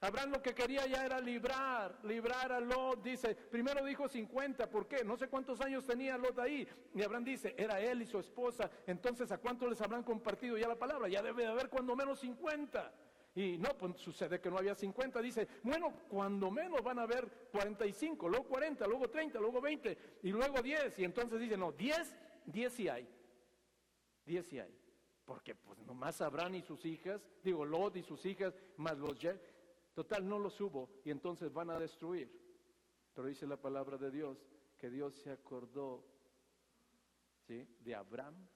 Abraham 0.00 0.32
lo 0.32 0.42
que 0.42 0.54
quería 0.54 0.86
ya 0.86 1.06
era 1.06 1.20
librar, 1.20 1.98
librar 2.04 2.52
a 2.52 2.60
Lot. 2.60 3.02
Dice, 3.02 3.34
primero 3.34 3.84
dijo 3.84 4.08
50, 4.08 4.68
¿por 4.68 4.86
qué? 4.86 5.02
No 5.04 5.16
sé 5.16 5.28
cuántos 5.28 5.60
años 5.62 5.86
tenía 5.86 6.18
Lot 6.18 6.38
ahí. 6.38 6.68
Y 6.94 7.02
Abraham 7.02 7.24
dice, 7.24 7.54
era 7.56 7.80
él 7.80 8.02
y 8.02 8.06
su 8.06 8.18
esposa. 8.18 8.70
Entonces, 8.86 9.32
¿a 9.32 9.38
cuánto 9.38 9.66
les 9.66 9.80
habrán 9.80 10.02
compartido 10.02 10.58
ya 10.58 10.68
la 10.68 10.78
palabra? 10.78 11.08
Ya 11.08 11.22
debe 11.22 11.44
de 11.44 11.48
haber 11.48 11.70
cuando 11.70 11.96
menos 11.96 12.20
50. 12.20 12.92
Y 13.36 13.58
no, 13.58 13.70
pues 13.76 13.96
sucede 13.96 14.40
que 14.40 14.50
no 14.50 14.58
había 14.58 14.74
50. 14.74 15.20
Dice, 15.22 15.48
bueno, 15.62 15.92
cuando 16.08 16.50
menos 16.50 16.82
van 16.82 16.98
a 16.98 17.02
haber 17.02 17.48
45, 17.50 18.28
luego 18.28 18.46
40, 18.46 18.86
luego 18.86 19.08
30, 19.08 19.38
luego 19.38 19.60
20 19.62 19.98
y 20.22 20.30
luego 20.30 20.60
10. 20.60 20.98
Y 20.98 21.04
entonces 21.04 21.40
dice, 21.40 21.56
no, 21.56 21.72
10, 21.72 22.16
10 22.46 22.72
sí 22.72 22.88
hay. 22.88 23.08
10 24.26 24.46
sí 24.46 24.58
hay. 24.58 24.74
Porque 25.24 25.54
pues 25.54 25.78
nomás 25.80 26.20
Abraham 26.20 26.56
y 26.56 26.62
sus 26.62 26.84
hijas, 26.84 27.26
digo 27.42 27.64
Lot 27.64 27.96
y 27.96 28.02
sus 28.02 28.24
hijas, 28.26 28.54
más 28.76 28.96
los 28.98 29.18
Total, 29.96 30.28
no 30.28 30.38
los 30.38 30.60
hubo 30.60 31.00
y 31.06 31.10
entonces 31.10 31.50
van 31.50 31.70
a 31.70 31.78
destruir. 31.78 32.30
Pero 33.14 33.28
dice 33.28 33.46
la 33.46 33.56
palabra 33.56 33.96
de 33.96 34.10
Dios 34.10 34.36
que 34.76 34.90
Dios 34.90 35.14
se 35.14 35.30
acordó 35.30 36.04
¿sí? 37.46 37.66
de 37.80 37.94
Abraham, 37.94 38.46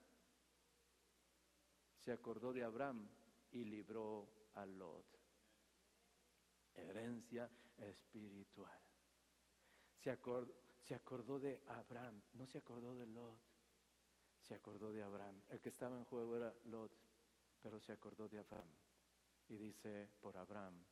se 1.97 2.13
acordó 2.13 2.53
de 2.53 2.63
Abraham 2.63 3.09
y 3.53 3.65
libró 3.65 4.29
a 4.53 4.67
Lot. 4.67 5.07
Herencia 6.75 7.51
espiritual. 7.79 8.79
Se 9.97 10.19
se 10.83 10.95
acordó 10.95 11.41
de 11.41 11.63
Abraham, 11.69 12.21
no 12.35 12.47
se 12.47 12.59
acordó 12.59 12.95
de 12.95 13.07
Lot, 13.07 13.41
se 14.43 14.55
acordó 14.57 14.93
de 14.93 15.03
Abraham. 15.03 15.41
El 15.49 15.61
que 15.63 15.71
estaba 15.71 15.97
en 15.97 16.05
juego 16.05 16.37
era 16.37 16.55
Lot, 16.67 16.93
pero 17.63 17.81
se 17.81 17.93
acordó 17.93 18.29
de 18.29 18.41
Abraham. 18.41 18.69
Y 19.49 19.57
dice 19.57 20.11
por 20.21 20.37
Abraham, 20.37 20.85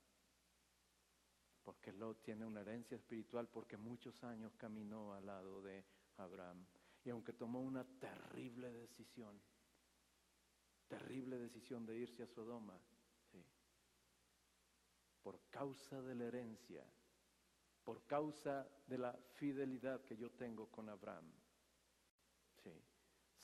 porque 1.68 1.92
Lot 1.92 2.22
tiene 2.22 2.46
una 2.46 2.62
herencia 2.62 2.96
espiritual 2.96 3.46
porque 3.46 3.76
muchos 3.76 4.24
años 4.24 4.56
caminó 4.56 5.12
al 5.12 5.26
lado 5.26 5.60
de 5.60 5.84
Abraham. 6.16 6.64
Y 7.04 7.10
aunque 7.10 7.34
tomó 7.34 7.60
una 7.60 7.84
terrible 7.84 8.72
decisión, 8.72 9.38
terrible 10.88 11.36
decisión 11.36 11.84
de 11.84 11.98
irse 11.98 12.22
a 12.22 12.26
Sodoma, 12.26 12.80
por 15.22 15.42
causa 15.50 16.00
de 16.00 16.14
la 16.14 16.24
herencia, 16.24 16.86
por 17.84 18.06
causa 18.06 18.66
de 18.86 18.96
la 18.96 19.12
fidelidad 19.34 20.02
que 20.06 20.16
yo 20.16 20.30
tengo 20.30 20.70
con 20.70 20.88
Abraham, 20.88 21.30
sí, 22.62 22.72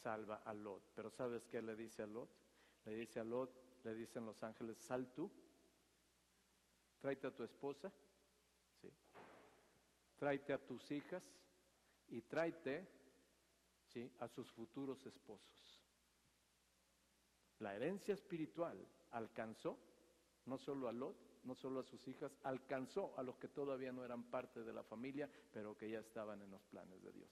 salva 0.03 0.37
a 0.47 0.55
Lot. 0.55 0.93
Pero 0.95 1.11
¿sabes 1.11 1.45
qué 1.45 1.61
le 1.61 1.77
dice 1.77 2.05
a 2.05 2.07
Lot? 2.07 2.31
Le 2.87 2.95
dice 2.95 3.21
a 3.21 3.25
Lot, 3.25 3.83
le 3.85 3.95
dicen 3.95 4.25
los 4.25 4.43
ángeles, 4.43 4.79
sal 4.79 5.13
tú, 5.13 5.31
tráete 7.03 7.27
a 7.27 7.37
tu 7.37 7.43
esposa 7.43 7.93
tráete 10.17 10.53
a 10.53 10.65
tus 10.65 10.91
hijas 10.91 11.23
y 12.09 12.23
tráete 12.23 12.87
a 14.19 14.29
sus 14.29 14.51
futuros 14.51 15.05
esposos. 15.07 15.81
La 17.61 17.75
herencia 17.75 18.15
espiritual 18.15 18.77
alcanzó 19.13 19.79
no 20.47 20.59
solo 20.59 20.89
a 20.89 20.93
Lot, 20.93 21.17
no 21.45 21.55
solo 21.55 21.81
a 21.81 21.85
sus 21.85 22.07
hijas, 22.09 22.37
alcanzó 22.43 23.17
a 23.19 23.23
los 23.23 23.37
que 23.37 23.49
todavía 23.49 23.93
no 23.93 24.05
eran 24.05 24.25
parte 24.25 24.63
de 24.63 24.73
la 24.73 24.83
familia, 24.83 25.31
pero 25.53 25.77
que 25.77 25.91
ya 25.91 26.01
estaban 26.01 26.43
en 26.43 26.51
los 26.51 26.63
planes 26.65 27.03
de 27.03 27.13
Dios. 27.13 27.31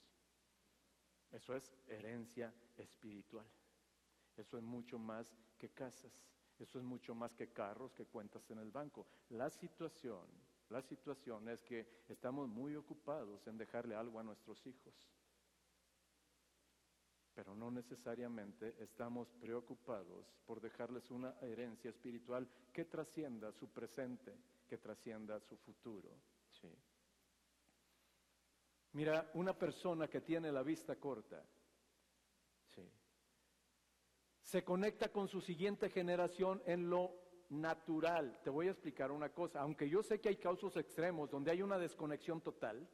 Eso 1.31 1.57
es 1.57 1.75
herencia 1.89 2.53
espiritual. 2.77 3.47
Eso 4.37 4.57
es 4.57 4.63
mucho 4.63 4.99
más 4.99 5.35
que 5.59 5.71
casas. 5.71 6.13
Eso 6.59 6.79
es 6.79 6.85
mucho 6.85 7.15
más 7.15 7.35
que 7.35 7.53
carros, 7.53 7.93
que 7.93 8.07
cuentas 8.07 8.49
en 8.51 8.59
el 8.59 8.71
banco. 8.71 9.07
La 9.31 9.51
situación 9.51 10.27
la 10.73 10.83
situación 10.83 11.49
es 11.51 11.63
que 11.63 11.87
estamos 12.09 12.49
muy 12.49 12.75
ocupados 12.75 13.47
en 13.47 13.59
dejarle 13.59 13.95
algo 13.95 14.19
a 14.19 14.23
nuestros 14.23 14.67
hijos, 14.67 14.95
pero 17.35 17.55
no 17.55 17.71
necesariamente 17.71 18.75
estamos 18.83 19.29
preocupados 19.35 20.27
por 20.47 20.61
dejarles 20.61 21.11
una 21.11 21.37
herencia 21.43 21.91
espiritual 21.91 22.49
que 22.73 22.87
trascienda 22.87 23.53
su 23.53 23.69
presente, 23.69 24.35
que 24.67 24.79
trascienda 24.79 25.39
su 25.41 25.59
futuro. 25.59 26.09
Mira, 28.93 29.31
una 29.35 29.53
persona 29.53 30.09
que 30.09 30.23
tiene 30.23 30.51
la 30.51 30.63
vista 30.63 30.97
corta, 30.97 31.45
se 34.41 34.65
conecta 34.65 35.11
con 35.11 35.29
su 35.29 35.41
siguiente 35.41 35.89
generación 35.89 36.63
en 36.67 36.91
lo 36.91 37.22
natural. 37.53 38.41
Te 38.43 38.51
voy 38.51 38.69
a 38.69 38.71
explicar 38.71 39.11
una 39.11 39.29
cosa. 39.29 39.61
Aunque 39.61 39.89
yo 39.89 40.03
sé 40.03 40.21
que 40.21 40.31
hay 40.31 40.37
casos 40.37 40.77
extremos 40.77 41.31
donde 41.31 41.51
hay 41.51 41.63
una 41.63 41.79
desconexión 41.79 42.41
total, 42.41 42.89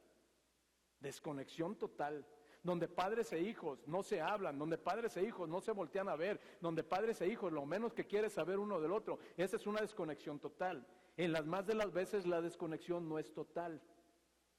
desconexión 0.99 1.77
total, 1.77 2.25
donde 2.61 2.89
padres 2.89 3.31
e 3.31 3.39
hijos 3.39 3.87
no 3.87 4.03
se 4.03 4.19
hablan, 4.19 4.59
donde 4.59 4.77
padres 4.77 5.15
e 5.15 5.23
hijos 5.23 5.47
no 5.47 5.61
se 5.61 5.71
voltean 5.71 6.09
a 6.09 6.17
ver, 6.17 6.41
donde 6.59 6.83
padres 6.83 7.21
e 7.21 7.27
hijos 7.27 7.53
lo 7.53 7.65
menos 7.65 7.93
que 7.93 8.05
quiere 8.05 8.29
saber 8.29 8.59
uno 8.59 8.81
del 8.81 8.91
otro. 8.91 9.19
Esa 9.37 9.55
es 9.55 9.65
una 9.65 9.79
desconexión 9.79 10.39
total. 10.39 10.85
En 11.15 11.31
las 11.31 11.45
más 11.45 11.65
de 11.65 11.75
las 11.75 11.91
veces 11.93 12.27
la 12.27 12.41
desconexión 12.41 13.07
no 13.07 13.17
es 13.17 13.33
total. 13.33 13.81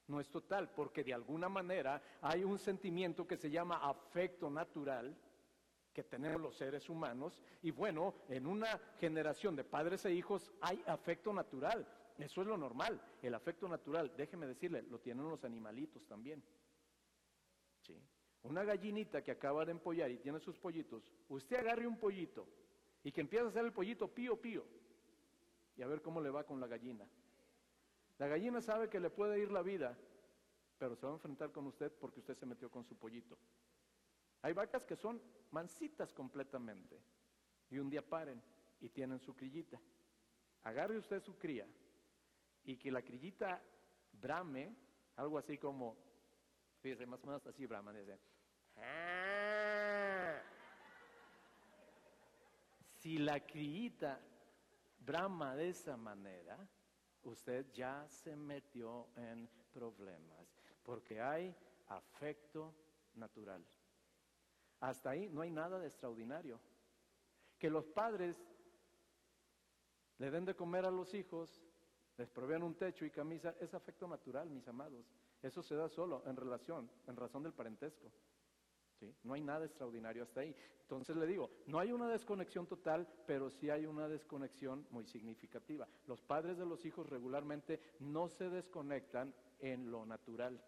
No 0.06 0.18
es 0.18 0.30
total, 0.30 0.70
porque 0.70 1.04
de 1.04 1.14
alguna 1.14 1.48
manera 1.48 2.02
hay 2.22 2.42
un 2.42 2.58
sentimiento 2.58 3.26
que 3.26 3.36
se 3.36 3.50
llama 3.50 3.76
afecto 3.88 4.50
natural, 4.50 5.16
que 5.92 6.05
tenemos 6.05 6.40
los 6.40 6.57
seres 6.57 6.88
humanos. 6.88 7.42
Y 7.62 7.70
bueno, 7.70 8.14
en 8.29 8.46
una 8.46 8.79
generación 8.98 9.57
de 9.57 9.64
padres 9.64 10.05
e 10.05 10.12
hijos 10.12 10.53
hay 10.61 10.83
afecto 10.87 11.33
natural. 11.33 11.87
Eso 12.18 12.42
es 12.42 12.46
lo 12.46 12.57
normal. 12.57 13.00
El 13.22 13.35
afecto 13.35 13.68
natural, 13.68 14.12
déjeme 14.16 14.46
decirle, 14.46 14.83
lo 14.83 15.00
tienen 15.00 15.29
los 15.29 15.44
animalitos 15.44 16.07
también. 16.07 16.42
¿Sí? 17.81 17.96
Una 18.42 18.64
gallinita 18.64 19.22
que 19.22 19.33
acaba 19.33 19.64
de 19.64 19.72
empollar 19.72 20.11
y 20.11 20.18
tiene 20.18 20.40
sus 20.40 20.59
pollitos, 20.59 21.12
usted 21.29 21.57
agarre 21.57 21.87
un 21.87 21.98
pollito 21.98 22.46
y 23.03 23.12
que 23.12 23.20
empieza 23.20 23.46
a 23.46 23.48
hacer 23.48 23.64
el 23.64 23.72
pollito 23.72 24.09
pío 24.09 24.40
pío 24.40 24.64
y 25.76 25.83
a 25.83 25.87
ver 25.87 26.03
cómo 26.03 26.20
le 26.20 26.31
va 26.31 26.44
con 26.44 26.61
la 26.61 26.66
gallina. 26.66 27.07
La 28.18 28.29
gallina 28.29 28.61
sabe 28.61 28.88
que 28.88 29.00
le 29.00 29.09
puede 29.09 29.38
ir 29.38 29.50
la 29.50 29.62
vida, 29.62 29.96
pero 30.79 30.94
se 30.94 31.07
va 31.07 31.12
a 31.12 31.14
enfrentar 31.14 31.53
con 31.53 31.66
usted 31.66 31.90
porque 31.92 32.20
usted 32.20 32.37
se 32.37 32.46
metió 32.46 32.70
con 32.70 32.85
su 32.85 32.96
pollito. 32.96 33.38
Hay 34.42 34.53
vacas 34.53 34.87
que 34.87 34.96
son 34.96 35.20
mansitas 35.50 36.12
completamente 36.12 37.00
y 37.70 37.79
un 37.79 37.90
día 37.90 38.03
paren 38.03 38.42
y 38.81 38.88
tienen 38.88 39.20
su 39.20 39.35
crillita. 39.35 39.81
Agarre 40.62 40.98
usted 40.98 41.22
su 41.22 41.37
cría 41.38 41.66
y 42.64 42.76
que 42.76 42.90
la 42.90 43.03
crillita 43.03 43.62
brame, 44.12 44.74
algo 45.16 45.38
así 45.38 45.59
como, 45.59 45.96
fíjese, 46.81 47.07
más 47.07 47.22
o 47.24 47.26
menos 47.26 47.46
así 47.46 47.66
brama, 47.66 47.92
dice. 47.92 48.18
Ah". 48.76 50.40
Si 52.98 53.18
la 53.18 53.40
crillita 53.40 54.20
brama 54.98 55.57
de 55.57 55.70
esa 55.70 55.96
manera, 55.96 56.59
usted 57.22 57.72
ya 57.72 58.07
se 58.09 58.37
metió 58.37 59.09
en 59.16 59.48
problemas, 59.72 60.46
porque 60.83 61.20
hay 61.20 61.55
afecto 61.88 62.74
natural. 63.14 63.64
Hasta 64.81 65.11
ahí 65.11 65.29
no 65.29 65.43
hay 65.43 65.51
nada 65.51 65.79
de 65.79 65.87
extraordinario. 65.87 66.59
Que 67.59 67.71
los 67.71 67.87
padres 67.87 68.37
le 70.19 70.31
den 70.31 70.45
de 70.45 70.55
comer 70.55 70.85
a 70.85 70.90
los 70.90 71.14
hijos, 71.14 71.62
les 72.16 72.31
provean 72.31 72.62
un 72.62 72.75
techo 72.75 73.05
y 73.05 73.11
camisa, 73.11 73.55
es 73.61 73.73
afecto 73.75 74.07
natural, 74.07 74.51
mis 74.51 74.66
amados. 74.69 75.07
Eso 75.43 75.62
se 75.62 75.75
da 75.75 75.88
solo 75.88 76.23
en 76.27 76.37
relación, 76.37 76.90
en 77.07 77.16
razón 77.16 77.43
del 77.43 77.55
parentesco. 77.55 78.11
¿Sí? 78.99 79.14
No 79.23 79.33
hay 79.33 79.40
nada 79.40 79.64
extraordinario 79.64 80.23
hasta 80.23 80.40
ahí. 80.40 80.55
Entonces 80.83 81.16
le 81.16 81.27
digo, 81.27 81.51
no 81.66 81.79
hay 81.79 81.93
una 81.93 82.09
desconexión 82.09 82.66
total, 82.66 83.09
pero 83.27 83.49
sí 83.49 83.71
hay 83.71 83.87
una 83.87 84.09
desconexión 84.09 84.87
muy 84.90 85.07
significativa. 85.07 85.88
Los 86.07 86.21
padres 86.21 86.59
de 86.59 86.66
los 86.66 86.85
hijos 86.85 87.09
regularmente 87.09 87.81
no 88.01 88.29
se 88.29 88.51
desconectan 88.51 89.35
en 89.61 89.90
lo 89.90 90.05
natural. 90.05 90.62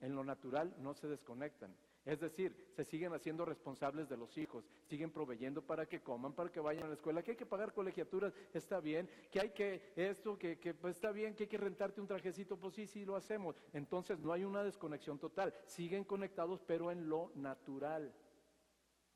En 0.00 0.14
lo 0.14 0.24
natural 0.24 0.74
no 0.80 0.92
se 0.92 1.08
desconectan. 1.08 1.74
Es 2.04 2.20
decir, 2.20 2.54
se 2.76 2.84
siguen 2.84 3.14
haciendo 3.14 3.46
responsables 3.46 4.10
de 4.10 4.18
los 4.18 4.36
hijos, 4.36 4.68
siguen 4.84 5.10
proveyendo 5.10 5.62
para 5.62 5.86
que 5.86 6.02
coman, 6.02 6.34
para 6.34 6.52
que 6.52 6.60
vayan 6.60 6.84
a 6.84 6.88
la 6.88 6.94
escuela, 6.94 7.22
que 7.22 7.30
hay 7.30 7.36
que 7.36 7.46
pagar 7.46 7.72
colegiaturas, 7.72 8.34
está 8.52 8.78
bien, 8.80 9.08
que 9.30 9.40
hay 9.40 9.50
que 9.50 9.92
esto, 9.96 10.38
que, 10.38 10.58
que 10.58 10.74
pues 10.74 10.96
está 10.96 11.12
bien, 11.12 11.34
que 11.34 11.44
hay 11.44 11.48
que 11.48 11.56
rentarte 11.56 12.02
un 12.02 12.06
trajecito, 12.06 12.58
pues 12.58 12.74
sí, 12.74 12.86
sí 12.86 13.06
lo 13.06 13.16
hacemos. 13.16 13.56
Entonces 13.72 14.18
no 14.18 14.32
hay 14.34 14.44
una 14.44 14.62
desconexión 14.62 15.18
total, 15.18 15.54
siguen 15.64 16.04
conectados 16.04 16.60
pero 16.66 16.90
en 16.90 17.08
lo 17.08 17.32
natural, 17.36 18.14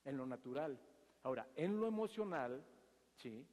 en 0.04 0.16
lo 0.16 0.24
natural. 0.24 0.80
Ahora, 1.24 1.46
en 1.56 1.78
lo 1.78 1.86
emocional, 1.86 2.64
sí, 3.16 3.46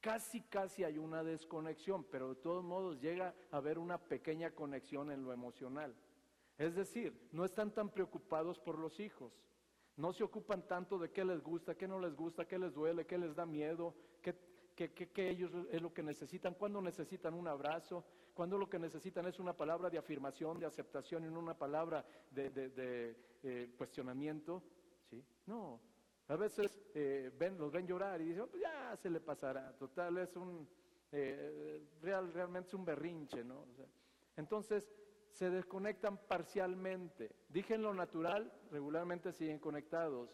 casi, 0.00 0.40
casi 0.42 0.82
hay 0.82 0.98
una 0.98 1.22
desconexión, 1.22 2.02
pero 2.02 2.30
de 2.30 2.36
todos 2.36 2.64
modos 2.64 3.00
llega 3.00 3.32
a 3.52 3.58
haber 3.58 3.78
una 3.78 3.98
pequeña 3.98 4.50
conexión 4.50 5.12
en 5.12 5.22
lo 5.22 5.32
emocional. 5.32 5.94
Es 6.58 6.74
decir, 6.74 7.28
no 7.32 7.44
están 7.44 7.72
tan 7.72 7.90
preocupados 7.90 8.58
por 8.58 8.78
los 8.78 8.98
hijos. 9.00 9.32
No 9.96 10.12
se 10.12 10.24
ocupan 10.24 10.66
tanto 10.66 10.98
de 10.98 11.10
qué 11.10 11.24
les 11.24 11.42
gusta, 11.42 11.74
qué 11.74 11.88
no 11.88 11.98
les 11.98 12.14
gusta, 12.14 12.46
qué 12.46 12.58
les 12.58 12.74
duele, 12.74 13.06
qué 13.06 13.16
les 13.16 13.34
da 13.34 13.46
miedo, 13.46 13.94
qué, 14.20 14.36
ellos 15.16 15.50
es 15.70 15.80
lo 15.80 15.92
que 15.94 16.02
necesitan, 16.02 16.54
cuando 16.54 16.82
necesitan 16.82 17.32
un 17.32 17.48
abrazo, 17.48 18.04
cuando 18.34 18.58
lo 18.58 18.68
que 18.68 18.78
necesitan 18.78 19.26
es 19.26 19.38
una 19.38 19.56
palabra 19.56 19.88
de 19.88 19.96
afirmación, 19.96 20.58
de 20.58 20.66
aceptación 20.66 21.24
y 21.24 21.30
no 21.30 21.38
una 21.40 21.56
palabra 21.56 22.04
de, 22.30 23.16
eh, 23.42 23.72
cuestionamiento. 23.78 24.62
¿sí? 25.08 25.24
No, 25.46 25.80
a 26.28 26.36
veces 26.36 26.78
eh, 26.94 27.32
ven, 27.38 27.56
los 27.56 27.72
ven 27.72 27.86
llorar 27.86 28.20
y 28.20 28.26
dicen, 28.26 28.42
oh, 28.42 28.48
pues 28.48 28.62
ya 28.62 28.94
se 28.96 29.08
le 29.08 29.20
pasará, 29.20 29.74
total, 29.78 30.18
es 30.18 30.36
un, 30.36 30.68
eh, 31.10 31.88
real, 32.02 32.30
realmente 32.34 32.68
es 32.68 32.74
un 32.74 32.84
berrinche, 32.84 33.42
¿no? 33.42 33.64
entonces, 34.36 34.92
se 35.36 35.50
desconectan 35.50 36.16
parcialmente. 36.16 37.30
Dije 37.50 37.74
en 37.74 37.82
lo 37.82 37.92
natural, 37.92 38.50
regularmente 38.70 39.32
siguen 39.32 39.58
conectados. 39.58 40.30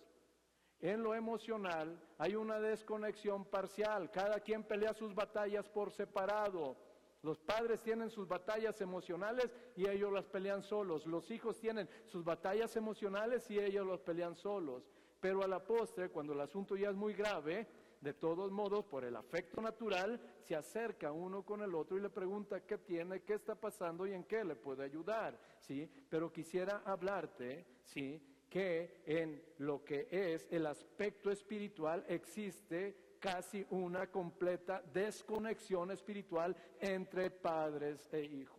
En 0.79 1.03
lo 1.03 1.17
emocional 1.17 2.01
hay 2.19 2.37
una 2.37 2.61
desconexión 2.61 3.45
parcial. 3.45 4.13
Cada 4.13 4.39
quien 4.39 4.63
pelea 4.63 4.95
sus 4.95 5.13
batallas 5.13 5.69
por 5.69 5.91
separado. 5.91 6.77
Los 7.23 7.41
padres 7.41 7.83
tienen 7.83 8.11
sus 8.11 8.29
batallas 8.29 8.81
emocionales 8.81 9.53
y 9.75 9.89
ellos 9.89 10.13
las 10.13 10.27
pelean 10.27 10.63
solos. 10.63 11.05
Los 11.05 11.33
hijos 11.33 11.59
tienen 11.59 11.89
sus 12.07 12.25
batallas 12.25 12.77
emocionales 12.77 13.51
y 13.51 13.59
ellos 13.59 13.85
las 13.85 14.01
pelean 14.01 14.37
solos. 14.37 14.89
Pero 15.19 15.43
a 15.43 15.49
la 15.49 15.65
postre, 15.65 16.11
cuando 16.11 16.33
el 16.33 16.41
asunto 16.41 16.77
ya 16.77 16.91
es 16.91 16.97
muy 16.97 17.15
grave, 17.15 17.67
de 18.03 18.15
todos 18.15 18.51
modos, 18.51 18.85
por 18.85 19.05
el 19.05 19.15
afecto 19.15 19.63
natural, 19.63 20.21
se 20.41 20.57
acerca 20.57 21.13
uno 21.13 21.45
con 21.45 21.63
el 21.63 21.73
otro 21.75 21.97
y 21.97 22.01
le 22.01 22.11
pregunta 22.11 22.67
qué 22.67 22.79
tiene, 22.79 23.23
qué 23.23 23.35
está 23.35 23.55
pasando 23.55 24.07
y 24.07 24.13
en 24.13 24.25
qué 24.25 24.45
le 24.45 24.57
puede 24.57 24.85
ayudar, 24.85 25.39
¿sí? 25.61 25.89
Pero 26.09 26.33
quisiera 26.33 26.83
hablarte, 26.85 27.65
¿sí? 27.85 28.21
Que 28.51 29.03
en 29.07 29.41
lo 29.59 29.85
que 29.85 30.09
es 30.11 30.49
el 30.51 30.67
aspecto 30.67 31.31
espiritual 31.31 32.05
existe 32.09 33.13
casi 33.21 33.65
una 33.71 34.11
completa 34.11 34.83
desconexión 34.93 35.93
espiritual 35.93 36.57
entre 36.81 37.31
padres 37.31 38.09
e 38.13 38.25
hijos. 38.25 38.59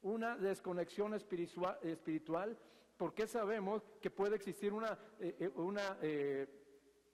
Una 0.00 0.34
desconexión 0.38 1.12
espiritual, 1.12 2.58
porque 2.96 3.26
sabemos 3.26 3.82
que 4.00 4.10
puede 4.10 4.36
existir 4.36 4.72
una, 4.72 4.98
eh, 5.20 5.36
eh, 5.38 5.50
eh, 6.00 6.61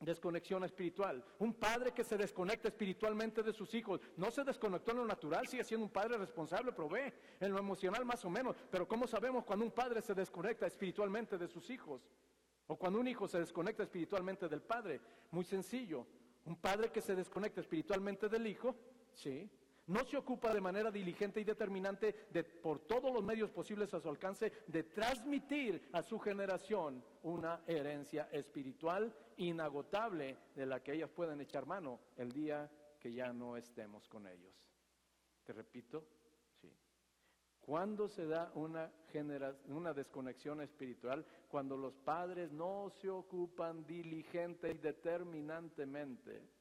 desconexión 0.00 0.64
espiritual. 0.64 1.24
Un 1.38 1.54
padre 1.54 1.92
que 1.92 2.04
se 2.04 2.16
desconecta 2.16 2.68
espiritualmente 2.68 3.42
de 3.42 3.52
sus 3.52 3.74
hijos, 3.74 4.00
no 4.16 4.30
se 4.30 4.44
desconectó 4.44 4.92
en 4.92 4.98
lo 4.98 5.06
natural, 5.06 5.46
sigue 5.46 5.64
siendo 5.64 5.86
un 5.86 5.92
padre 5.92 6.16
responsable, 6.18 6.72
provee, 6.72 7.12
en 7.40 7.52
lo 7.52 7.58
emocional 7.58 8.04
más 8.04 8.24
o 8.24 8.30
menos, 8.30 8.56
pero 8.70 8.86
¿cómo 8.86 9.06
sabemos 9.06 9.44
cuando 9.44 9.64
un 9.64 9.72
padre 9.72 10.00
se 10.02 10.14
desconecta 10.14 10.66
espiritualmente 10.66 11.36
de 11.36 11.48
sus 11.48 11.68
hijos? 11.70 12.02
O 12.66 12.76
cuando 12.76 13.00
un 13.00 13.08
hijo 13.08 13.26
se 13.26 13.38
desconecta 13.38 13.82
espiritualmente 13.82 14.48
del 14.48 14.60
padre. 14.60 15.00
Muy 15.30 15.44
sencillo, 15.44 16.06
un 16.44 16.56
padre 16.56 16.90
que 16.90 17.00
se 17.00 17.14
desconecta 17.14 17.60
espiritualmente 17.60 18.28
del 18.28 18.46
hijo, 18.46 18.74
¿sí? 19.14 19.50
No 19.88 20.04
se 20.04 20.16
ocupa 20.16 20.52
de 20.52 20.60
manera 20.60 20.90
diligente 20.90 21.40
y 21.40 21.44
determinante 21.44 22.26
de, 22.30 22.44
por 22.44 22.80
todos 22.80 23.12
los 23.12 23.24
medios 23.24 23.50
posibles 23.50 23.92
a 23.94 24.00
su 24.00 24.08
alcance 24.08 24.52
de 24.66 24.82
transmitir 24.84 25.88
a 25.92 26.02
su 26.02 26.18
generación 26.18 27.02
una 27.22 27.62
herencia 27.66 28.28
espiritual 28.30 29.14
inagotable 29.38 30.36
de 30.54 30.66
la 30.66 30.82
que 30.82 30.92
ellas 30.92 31.10
pueden 31.10 31.40
echar 31.40 31.66
mano 31.66 32.00
el 32.16 32.32
día 32.32 32.70
que 33.00 33.12
ya 33.12 33.32
no 33.32 33.56
estemos 33.56 34.06
con 34.08 34.26
ellos. 34.26 34.54
Te 35.44 35.54
repito, 35.54 36.06
sí. 36.60 36.70
¿Cuándo 37.60 38.08
se 38.08 38.26
da 38.26 38.52
una, 38.54 38.92
una 39.68 39.94
desconexión 39.94 40.60
espiritual? 40.60 41.24
Cuando 41.48 41.78
los 41.78 41.96
padres 41.96 42.52
no 42.52 42.90
se 43.00 43.08
ocupan 43.08 43.86
diligente 43.86 44.70
y 44.70 44.78
determinantemente 44.78 46.58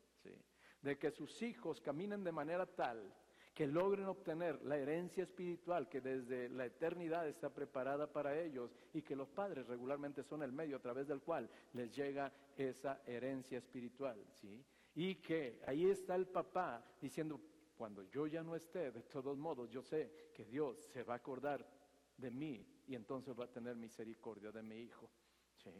de 0.82 0.98
que 0.98 1.12
sus 1.12 1.42
hijos 1.42 1.82
caminen 1.82 2.24
de 2.24 2.32
manera 2.32 2.66
tal 2.66 3.13
que 3.58 3.66
logren 3.66 4.06
obtener 4.06 4.62
la 4.66 4.78
herencia 4.78 5.24
espiritual 5.24 5.90
que 5.90 6.00
desde 6.00 6.48
la 6.48 6.68
eternidad 6.68 7.28
está 7.28 7.50
preparada 7.50 8.06
para 8.06 8.40
ellos 8.40 8.72
y 8.94 9.02
que 9.02 9.16
los 9.16 9.30
padres 9.30 9.66
regularmente 9.66 10.24
son 10.24 10.44
el 10.44 10.52
medio 10.52 10.78
a 10.78 10.80
través 10.80 11.08
del 11.08 11.22
cual 11.22 11.50
les 11.74 11.92
llega 11.96 12.32
esa 12.56 13.02
herencia 13.08 13.58
espiritual, 13.58 14.24
¿sí? 14.32 14.63
Y 14.94 15.16
que 15.16 15.60
ahí 15.66 15.90
está 15.90 16.13
el 16.16 16.28
papá 16.28 16.86
diciendo, 17.02 17.42
cuando 17.76 18.04
yo 18.04 18.28
ya 18.28 18.44
no 18.44 18.56
esté, 18.56 18.92
de 18.92 19.02
todos 19.02 19.40
modos, 19.40 19.72
yo 19.72 19.82
sé 19.82 20.30
que 20.36 20.46
Dios 20.46 20.78
se 20.94 21.02
va 21.02 21.16
a 21.16 21.18
acordar 21.18 21.68
de 22.16 22.30
mí 22.30 22.63
y 22.86 22.94
entonces 22.94 23.36
va 23.36 23.46
a 23.46 23.52
tener 23.52 23.76
misericordia 23.76 24.52
de 24.52 24.62
mi 24.62 24.82
hijo, 24.82 25.10
¿sí? 25.56 25.72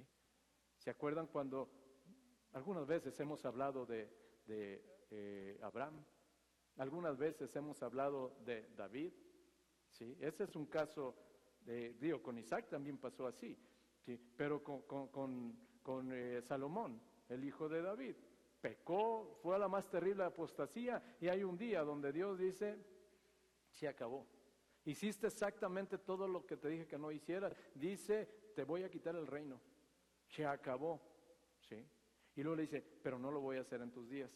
¿Se 0.80 0.90
acuerdan 0.90 1.28
cuando 1.28 1.70
algunas 2.54 2.88
veces 2.88 3.20
hemos 3.20 3.46
hablado 3.46 3.86
de 3.86 4.10
de 4.48 4.84
eh, 5.12 5.60
Abraham. 5.62 6.04
Algunas 6.78 7.18
veces 7.18 7.56
hemos 7.56 7.82
hablado 7.84 8.38
de 8.46 8.70
David, 8.76 9.14
¿sí? 9.90 10.18
Ese 10.20 10.46
es 10.46 10.56
un 10.56 10.66
caso, 10.68 11.16
de, 11.62 11.94
digo, 11.94 12.22
con 12.22 12.38
Isaac 12.38 12.68
también 12.70 12.98
pasó 12.98 13.28
así, 13.28 13.58
¿sí? 14.06 14.20
Pero 14.36 14.64
con, 14.64 16.12
eh, 16.12 16.42
Salomón, 16.42 17.02
el 17.30 17.44
hijo 17.44 17.68
de 17.68 17.82
David, 17.82 18.16
pecó, 18.62 19.40
fue 19.42 19.56
a 19.56 19.60
la 19.60 19.68
más 19.68 19.90
terrible 19.90 20.24
apostasía 20.24 21.18
y 21.20 21.28
hay 21.28 21.44
un 21.44 21.58
día 21.58 21.82
donde 21.82 22.12
Dios 22.12 22.38
dice, 22.38 22.78
se 23.72 23.88
acabó. 23.88 24.26
Hiciste 24.86 25.28
exactamente 25.28 25.98
todo 25.98 26.28
lo 26.28 26.46
que 26.46 26.58
te 26.58 26.70
dije 26.70 26.88
que 26.88 26.98
no 26.98 27.12
hicieras. 27.12 27.54
Dice, 27.76 28.52
te 28.56 28.64
voy 28.64 28.84
a 28.84 28.90
quitar 28.90 29.16
el 29.16 29.28
reino. 29.28 29.60
Se 30.28 30.46
acabó. 30.46 31.02
¿Sí? 31.60 31.86
Y 32.38 32.44
luego 32.44 32.56
le 32.56 32.62
dice, 32.62 32.86
pero 33.02 33.18
no 33.18 33.32
lo 33.32 33.42
voy 33.42 33.58
a 33.58 33.62
hacer 33.62 33.82
en 33.82 33.92
tus 33.92 34.08
días. 34.08 34.32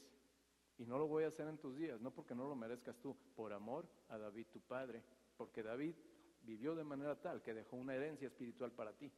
Y 0.79 0.85
no 0.87 0.97
lo 0.97 1.07
voy 1.07 1.23
a 1.23 1.27
hacer 1.27 1.47
en 1.47 1.59
tus 1.59 1.77
días, 1.77 2.01
no 2.01 2.11
porque 2.11 2.33
no 2.33 2.49
lo 2.49 2.55
merezcas 2.55 2.97
tú, 2.99 3.15
por 3.35 3.53
amor 3.53 3.87
a 4.09 4.17
David 4.17 4.47
tu 4.51 4.59
padre. 4.59 5.03
Porque 5.37 5.61
David 5.61 5.93
vivió 6.41 6.73
de 6.73 6.83
manera 6.83 7.15
tal 7.21 7.43
que 7.43 7.53
dejó 7.53 7.75
una 7.75 7.93
herencia 7.93 8.27
espiritual 8.27 8.71
para 8.71 8.91
ti. 8.93 9.11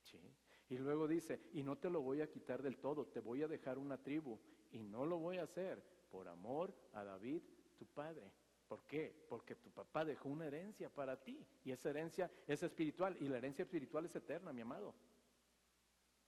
¿Sí? 0.00 0.18
Y 0.70 0.78
luego 0.78 1.06
dice, 1.06 1.50
y 1.52 1.62
no 1.62 1.76
te 1.76 1.90
lo 1.90 2.00
voy 2.00 2.22
a 2.22 2.30
quitar 2.30 2.62
del 2.62 2.78
todo, 2.78 3.06
te 3.06 3.20
voy 3.20 3.42
a 3.42 3.48
dejar 3.48 3.76
una 3.76 4.02
tribu. 4.02 4.38
Y 4.72 4.82
no 4.82 5.04
lo 5.04 5.18
voy 5.18 5.36
a 5.36 5.42
hacer 5.42 5.82
por 6.10 6.28
amor 6.28 6.74
a 6.94 7.04
David 7.04 7.42
tu 7.76 7.84
padre. 7.84 8.32
¿Por 8.66 8.86
qué? 8.86 9.26
Porque 9.28 9.54
tu 9.56 9.70
papá 9.70 10.06
dejó 10.06 10.30
una 10.30 10.46
herencia 10.46 10.88
para 10.88 11.22
ti. 11.22 11.46
Y 11.62 11.72
esa 11.72 11.90
herencia 11.90 12.30
es 12.46 12.62
espiritual. 12.62 13.18
Y 13.20 13.28
la 13.28 13.36
herencia 13.36 13.64
espiritual 13.64 14.06
es 14.06 14.16
eterna, 14.16 14.50
mi 14.50 14.62
amado. 14.62 14.94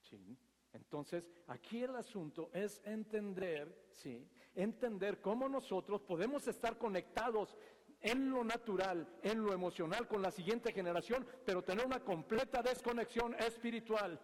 ¿Sí? 0.02 0.36
Entonces, 0.72 1.28
aquí 1.46 1.82
el 1.82 1.96
asunto 1.96 2.50
es 2.52 2.80
entender, 2.84 3.88
¿sí? 3.90 4.28
Entender 4.54 5.20
cómo 5.20 5.48
nosotros 5.48 6.02
podemos 6.02 6.46
estar 6.46 6.78
conectados 6.78 7.56
en 8.00 8.30
lo 8.30 8.44
natural, 8.44 9.06
en 9.22 9.42
lo 9.42 9.52
emocional 9.52 10.06
con 10.08 10.22
la 10.22 10.30
siguiente 10.30 10.72
generación, 10.72 11.26
pero 11.44 11.62
tener 11.62 11.84
una 11.84 12.00
completa 12.00 12.62
desconexión 12.62 13.34
espiritual. 13.34 14.18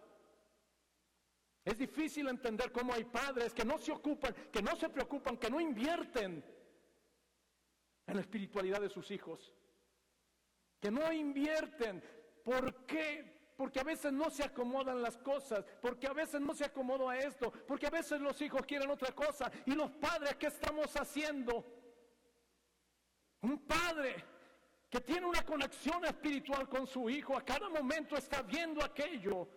Es 1.63 1.77
difícil 1.77 2.27
entender 2.29 2.71
cómo 2.71 2.93
hay 2.93 3.03
padres 3.03 3.53
que 3.53 3.65
no 3.65 3.77
se 3.77 3.91
ocupan, 3.91 4.33
que 4.51 4.61
no 4.61 4.75
se 4.77 4.89
preocupan, 4.89 5.37
que 5.37 5.49
no 5.49 5.59
invierten 5.59 6.43
en 8.07 8.15
la 8.15 8.21
espiritualidad 8.21 8.79
de 8.79 8.89
sus 8.89 9.11
hijos. 9.11 9.53
Que 10.79 10.89
no 10.89 11.11
invierten. 11.11 12.01
¿Por 12.43 12.85
qué? 12.85 13.36
Porque 13.57 13.79
a 13.79 13.83
veces 13.83 14.13
no 14.13 14.29
se 14.29 14.43
acomodan 14.43 15.01
las 15.01 15.17
cosas, 15.17 15.65
porque 15.81 16.05
a 16.07 16.13
veces 16.13 16.39
no 16.39 16.53
se 16.53 16.63
acomodó 16.63 17.09
a 17.09 17.17
esto, 17.17 17.51
porque 17.51 17.87
a 17.87 17.89
veces 17.89 18.21
los 18.21 18.39
hijos 18.39 18.61
quieren 18.67 18.89
otra 18.89 19.11
cosa. 19.13 19.51
Y 19.65 19.71
los 19.71 19.89
padres, 19.91 20.35
¿qué 20.35 20.45
estamos 20.47 20.95
haciendo? 20.95 21.65
Un 23.41 23.65
padre 23.65 24.23
que 24.87 25.01
tiene 25.01 25.25
una 25.25 25.43
conexión 25.43 26.05
espiritual 26.05 26.69
con 26.69 26.85
su 26.85 27.09
hijo, 27.09 27.35
a 27.35 27.43
cada 27.43 27.67
momento 27.67 28.15
está 28.15 28.43
viendo 28.43 28.83
aquello 28.83 29.49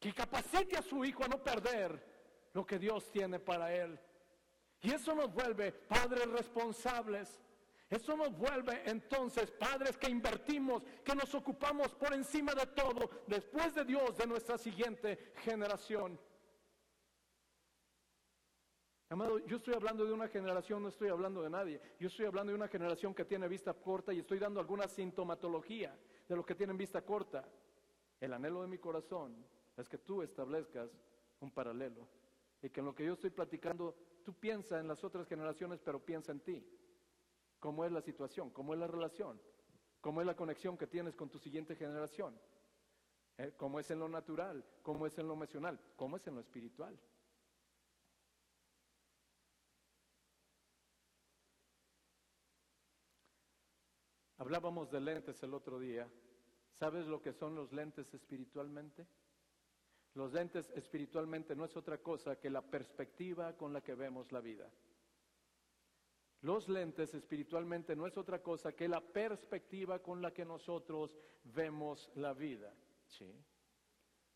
que 0.00 0.14
capacite 0.14 0.78
a 0.78 0.82
su 0.82 1.04
hijo 1.04 1.22
a 1.22 1.28
no 1.28 1.42
perder 1.42 2.50
lo 2.54 2.64
que 2.64 2.78
Dios 2.78 3.10
tiene 3.10 3.38
para 3.38 3.74
él. 3.74 4.00
Y 4.80 4.90
eso 4.90 5.14
nos 5.14 5.32
vuelve 5.32 5.70
padres 5.70 6.26
responsables. 6.30 7.42
Eso 7.88 8.16
nos 8.16 8.36
vuelve 8.36 8.82
entonces 8.84 9.50
padres 9.52 9.96
que 9.96 10.10
invertimos, 10.10 10.82
que 11.04 11.14
nos 11.14 11.32
ocupamos 11.34 11.94
por 11.94 12.12
encima 12.12 12.52
de 12.52 12.66
todo, 12.66 13.10
después 13.28 13.74
de 13.74 13.84
Dios, 13.84 14.16
de 14.16 14.26
nuestra 14.26 14.58
siguiente 14.58 15.32
generación. 15.36 16.18
Amado, 19.08 19.38
yo 19.46 19.58
estoy 19.58 19.74
hablando 19.74 20.04
de 20.04 20.12
una 20.12 20.26
generación, 20.26 20.82
no 20.82 20.88
estoy 20.88 21.10
hablando 21.10 21.40
de 21.40 21.50
nadie. 21.50 21.80
Yo 22.00 22.08
estoy 22.08 22.26
hablando 22.26 22.50
de 22.50 22.56
una 22.56 22.66
generación 22.66 23.14
que 23.14 23.24
tiene 23.24 23.46
vista 23.46 23.72
corta 23.72 24.12
y 24.12 24.18
estoy 24.18 24.40
dando 24.40 24.58
alguna 24.58 24.88
sintomatología 24.88 25.96
de 26.28 26.34
los 26.34 26.44
que 26.44 26.56
tienen 26.56 26.76
vista 26.76 27.02
corta. 27.02 27.48
El 28.18 28.32
anhelo 28.32 28.62
de 28.62 28.68
mi 28.68 28.78
corazón 28.78 29.46
es 29.76 29.88
que 29.88 29.98
tú 29.98 30.22
establezcas 30.22 30.90
un 31.38 31.52
paralelo 31.52 32.08
y 32.60 32.70
que 32.70 32.80
en 32.80 32.86
lo 32.86 32.94
que 32.96 33.04
yo 33.04 33.12
estoy 33.12 33.30
platicando, 33.30 33.94
tú 34.24 34.34
piensa 34.34 34.80
en 34.80 34.88
las 34.88 35.04
otras 35.04 35.28
generaciones, 35.28 35.80
pero 35.84 36.04
piensa 36.04 36.32
en 36.32 36.40
ti. 36.40 36.66
¿Cómo 37.58 37.84
es 37.84 37.92
la 37.92 38.00
situación? 38.00 38.50
¿Cómo 38.50 38.74
es 38.74 38.80
la 38.80 38.86
relación? 38.86 39.40
¿Cómo 40.00 40.20
es 40.20 40.26
la 40.26 40.36
conexión 40.36 40.76
que 40.76 40.86
tienes 40.86 41.16
con 41.16 41.28
tu 41.28 41.38
siguiente 41.38 41.74
generación? 41.74 42.38
¿Eh? 43.38 43.52
¿Cómo 43.56 43.80
es 43.80 43.90
en 43.90 43.98
lo 43.98 44.08
natural? 44.08 44.64
¿Cómo 44.82 45.06
es 45.06 45.18
en 45.18 45.26
lo 45.26 45.34
emocional? 45.34 45.80
¿Cómo 45.96 46.16
es 46.16 46.26
en 46.26 46.34
lo 46.34 46.40
espiritual? 46.40 46.98
Hablábamos 54.38 54.90
de 54.90 55.00
lentes 55.00 55.42
el 55.42 55.54
otro 55.54 55.78
día. 55.78 56.08
¿Sabes 56.72 57.06
lo 57.06 57.22
que 57.22 57.32
son 57.32 57.54
los 57.54 57.72
lentes 57.72 58.12
espiritualmente? 58.12 59.06
Los 60.14 60.32
lentes 60.32 60.70
espiritualmente 60.70 61.56
no 61.56 61.64
es 61.64 61.76
otra 61.76 61.98
cosa 61.98 62.36
que 62.36 62.50
la 62.50 62.62
perspectiva 62.62 63.56
con 63.56 63.72
la 63.72 63.82
que 63.82 63.94
vemos 63.94 64.30
la 64.32 64.40
vida. 64.40 64.70
Los 66.46 66.68
lentes 66.68 67.12
espiritualmente 67.12 67.96
no 67.96 68.06
es 68.06 68.16
otra 68.16 68.40
cosa 68.40 68.70
que 68.70 68.86
la 68.86 69.00
perspectiva 69.00 69.98
con 69.98 70.22
la 70.22 70.32
que 70.32 70.44
nosotros 70.44 71.18
vemos 71.42 72.08
la 72.14 72.34
vida. 72.34 72.72
¿sí? 73.04 73.28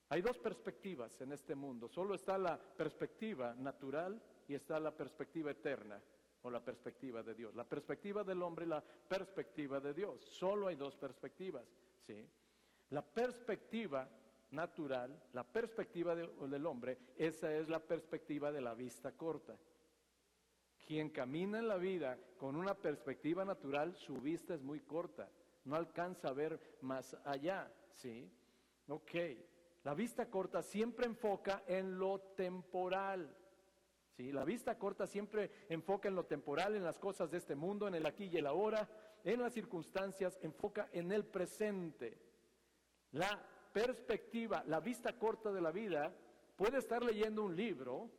Hay 0.09 0.21
dos 0.21 0.37
perspectivas 0.39 1.21
en 1.21 1.31
este 1.31 1.55
mundo. 1.55 1.89
Solo 1.89 2.17
está 2.17 2.37
la 2.37 2.59
perspectiva 2.59 3.55
natural 3.55 4.21
y 4.49 4.55
está 4.55 4.81
la 4.81 4.91
perspectiva 4.91 5.53
eterna 5.53 6.03
o 6.43 6.51
la 6.51 6.59
perspectiva 6.59 7.23
de 7.23 7.33
Dios. 7.33 7.55
La 7.55 7.63
perspectiva 7.63 8.25
del 8.25 8.43
hombre 8.43 8.67
y 8.67 8.71
la 8.71 8.83
perspectiva 8.83 9.79
de 9.79 9.95
Dios. 9.95 10.21
Solo 10.21 10.67
hay 10.67 10.75
dos 10.75 10.97
perspectivas. 10.97 11.63
¿sí? 12.05 12.29
La 12.89 13.03
perspectiva 13.03 14.09
natural, 14.51 15.17
la 15.33 15.45
perspectiva 15.45 16.17
del 16.17 16.67
hombre, 16.67 16.99
esa 17.17 17.55
es 17.55 17.69
la 17.69 17.79
perspectiva 17.79 18.51
de 18.51 18.63
la 18.63 18.75
vista 18.75 19.13
corta. 19.13 19.57
Quien 20.91 21.11
camina 21.11 21.61
en 21.61 21.69
la 21.69 21.77
vida 21.77 22.19
con 22.37 22.57
una 22.57 22.75
perspectiva 22.75 23.45
natural, 23.45 23.95
su 23.95 24.17
vista 24.17 24.55
es 24.55 24.61
muy 24.61 24.81
corta, 24.81 25.31
no 25.65 25.77
alcanza 25.77 26.27
a 26.27 26.33
ver 26.33 26.59
más 26.81 27.17
allá, 27.25 27.73
¿sí? 27.93 28.29
Ok, 28.89 29.15
la 29.85 29.95
vista 29.95 30.29
corta 30.29 30.63
siempre 30.63 31.07
enfoca 31.07 31.63
en 31.69 31.97
lo 31.97 32.19
temporal. 32.35 33.33
¿sí? 34.17 34.33
La 34.33 34.45
vista 34.45 34.77
corta 34.77 35.07
siempre 35.07 35.53
enfoca 35.69 36.09
en 36.09 36.17
lo 36.17 36.25
temporal, 36.25 36.75
en 36.75 36.83
las 36.83 36.99
cosas 36.99 37.31
de 37.31 37.39
este 37.39 37.55
mundo, 37.55 37.87
en 37.87 37.95
el 37.95 38.05
aquí 38.05 38.25
y 38.25 38.39
el 38.39 38.49
ahora, 38.49 38.89
en 39.23 39.41
las 39.43 39.53
circunstancias, 39.53 40.41
enfoca 40.43 40.89
en 40.91 41.13
el 41.13 41.25
presente. 41.25 42.19
La 43.13 43.41
perspectiva, 43.73 44.65
la 44.67 44.81
vista 44.81 45.17
corta 45.17 45.53
de 45.53 45.61
la 45.61 45.71
vida, 45.71 46.13
puede 46.57 46.79
estar 46.79 47.05
leyendo 47.05 47.45
un 47.45 47.55
libro, 47.55 48.11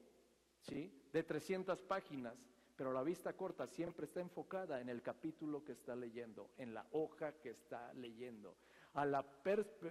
¿sí? 0.62 0.90
De 1.12 1.22
300 1.22 1.82
páginas, 1.82 2.38
pero 2.76 2.92
la 2.92 3.04
vista 3.04 3.34
corta 3.34 3.68
siempre 3.68 4.06
está 4.06 4.22
enfocada 4.22 4.82
en 4.82 4.90
el 4.90 5.02
capítulo 5.02 5.64
que 5.64 5.74
está 5.74 5.96
leyendo, 5.96 6.50
en 6.58 6.74
la 6.74 6.86
hoja 6.92 7.34
que 7.34 7.50
está 7.50 7.94
leyendo. 7.94 8.56
A 8.94 9.06
la, 9.06 9.26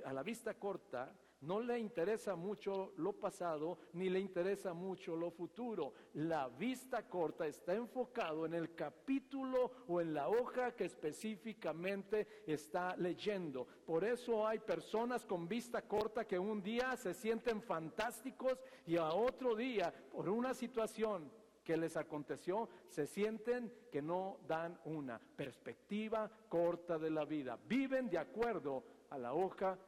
a 0.04 0.12
la 0.12 0.22
vista 0.22 0.54
corta 0.54 1.14
no 1.42 1.58
le 1.60 1.78
interesa 1.78 2.36
mucho 2.36 2.92
lo 2.98 3.14
pasado 3.14 3.78
ni 3.94 4.10
le 4.10 4.20
interesa 4.20 4.74
mucho 4.74 5.16
lo 5.16 5.30
futuro. 5.30 5.94
La 6.14 6.48
vista 6.48 7.08
corta 7.08 7.46
está 7.46 7.74
enfocado 7.74 8.44
en 8.44 8.52
el 8.52 8.74
capítulo 8.74 9.72
o 9.88 10.02
en 10.02 10.12
la 10.12 10.28
hoja 10.28 10.76
que 10.76 10.84
específicamente 10.84 12.42
está 12.46 12.94
leyendo. 12.96 13.66
Por 13.86 14.04
eso 14.04 14.46
hay 14.46 14.58
personas 14.58 15.24
con 15.24 15.48
vista 15.48 15.80
corta 15.82 16.26
que 16.26 16.38
un 16.38 16.62
día 16.62 16.94
se 16.96 17.14
sienten 17.14 17.62
fantásticos 17.62 18.58
y 18.86 18.98
a 18.98 19.08
otro 19.08 19.56
día 19.56 19.94
por 20.12 20.28
una 20.28 20.52
situación 20.52 21.30
que 21.64 21.76
les 21.76 21.96
aconteció, 21.96 22.68
se 22.88 23.06
sienten 23.06 23.72
que 23.90 24.02
no 24.02 24.38
dan 24.46 24.78
una 24.84 25.18
perspectiva 25.18 26.30
corta 26.48 26.98
de 26.98 27.10
la 27.10 27.24
vida. 27.24 27.58
Viven 27.66 28.08
de 28.08 28.18
acuerdo 28.18 28.84
a 29.10 29.18
la 29.18 29.34
hoja 29.34 29.78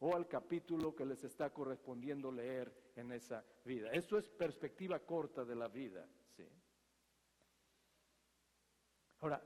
o 0.00 0.14
al 0.14 0.28
capítulo 0.28 0.94
que 0.94 1.06
les 1.06 1.24
está 1.24 1.50
correspondiendo 1.50 2.30
leer 2.30 2.72
en 2.96 3.12
esa 3.12 3.44
vida. 3.64 3.90
Eso 3.92 4.18
es 4.18 4.28
perspectiva 4.28 4.98
corta 5.00 5.44
de 5.44 5.54
la 5.54 5.68
vida. 5.68 6.06
¿sí? 6.36 6.46
Ahora, 9.20 9.42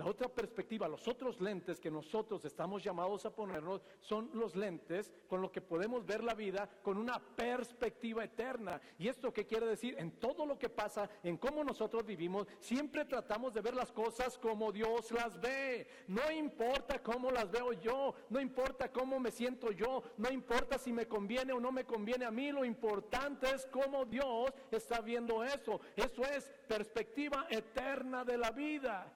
la 0.00 0.06
otra 0.06 0.28
perspectiva, 0.28 0.88
los 0.88 1.06
otros 1.08 1.42
lentes 1.42 1.78
que 1.78 1.90
nosotros 1.90 2.42
estamos 2.46 2.82
llamados 2.82 3.26
a 3.26 3.34
ponernos 3.34 3.82
son 4.00 4.30
los 4.32 4.56
lentes 4.56 5.12
con 5.28 5.42
los 5.42 5.50
que 5.50 5.60
podemos 5.60 6.06
ver 6.06 6.24
la 6.24 6.32
vida 6.32 6.70
con 6.82 6.96
una 6.96 7.18
perspectiva 7.18 8.24
eterna. 8.24 8.80
¿Y 8.98 9.08
esto 9.08 9.30
qué 9.30 9.44
quiere 9.46 9.66
decir? 9.66 9.96
En 9.98 10.12
todo 10.12 10.46
lo 10.46 10.58
que 10.58 10.70
pasa, 10.70 11.10
en 11.22 11.36
cómo 11.36 11.62
nosotros 11.62 12.06
vivimos, 12.06 12.46
siempre 12.60 13.04
tratamos 13.04 13.52
de 13.52 13.60
ver 13.60 13.74
las 13.74 13.92
cosas 13.92 14.38
como 14.38 14.72
Dios 14.72 15.10
las 15.10 15.38
ve. 15.38 15.86
No 16.08 16.32
importa 16.32 17.02
cómo 17.02 17.30
las 17.30 17.50
veo 17.50 17.74
yo, 17.74 18.14
no 18.30 18.40
importa 18.40 18.90
cómo 18.90 19.20
me 19.20 19.30
siento 19.30 19.70
yo, 19.70 20.02
no 20.16 20.30
importa 20.30 20.78
si 20.78 20.94
me 20.94 21.06
conviene 21.06 21.52
o 21.52 21.60
no 21.60 21.72
me 21.72 21.84
conviene 21.84 22.24
a 22.24 22.30
mí, 22.30 22.50
lo 22.52 22.64
importante 22.64 23.54
es 23.54 23.66
cómo 23.66 24.06
Dios 24.06 24.50
está 24.70 25.02
viendo 25.02 25.44
eso. 25.44 25.78
Eso 25.94 26.22
es 26.24 26.50
perspectiva 26.66 27.46
eterna 27.50 28.24
de 28.24 28.38
la 28.38 28.50
vida. 28.50 29.14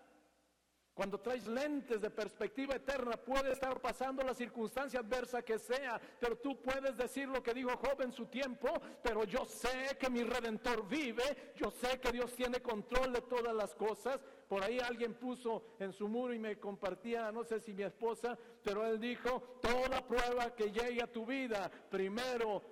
Cuando 0.94 1.18
traes 1.18 1.48
lentes 1.48 2.00
de 2.00 2.08
perspectiva 2.08 2.76
eterna, 2.76 3.16
puede 3.16 3.50
estar 3.50 3.80
pasando 3.80 4.22
la 4.22 4.32
circunstancia 4.32 5.00
adversa 5.00 5.42
que 5.42 5.58
sea, 5.58 6.00
pero 6.20 6.36
tú 6.38 6.62
puedes 6.62 6.96
decir 6.96 7.26
lo 7.28 7.42
que 7.42 7.52
dijo 7.52 7.76
Job 7.76 8.00
en 8.02 8.12
su 8.12 8.26
tiempo, 8.26 8.68
pero 9.02 9.24
yo 9.24 9.44
sé 9.44 9.96
que 9.98 10.08
mi 10.08 10.22
redentor 10.22 10.86
vive, 10.86 11.52
yo 11.56 11.72
sé 11.72 11.98
que 11.98 12.12
Dios 12.12 12.32
tiene 12.34 12.62
control 12.62 13.12
de 13.12 13.22
todas 13.22 13.52
las 13.52 13.74
cosas. 13.74 14.20
Por 14.48 14.62
ahí 14.62 14.78
alguien 14.78 15.14
puso 15.14 15.64
en 15.80 15.92
su 15.92 16.06
muro 16.06 16.32
y 16.32 16.38
me 16.38 16.60
compartía, 16.60 17.32
no 17.32 17.42
sé 17.42 17.58
si 17.58 17.72
mi 17.72 17.82
esposa, 17.82 18.38
pero 18.62 18.86
él 18.86 19.00
dijo, 19.00 19.58
toda 19.60 20.06
prueba 20.06 20.54
que 20.54 20.70
llegue 20.70 21.02
a 21.02 21.10
tu 21.10 21.26
vida, 21.26 21.68
primero, 21.90 22.62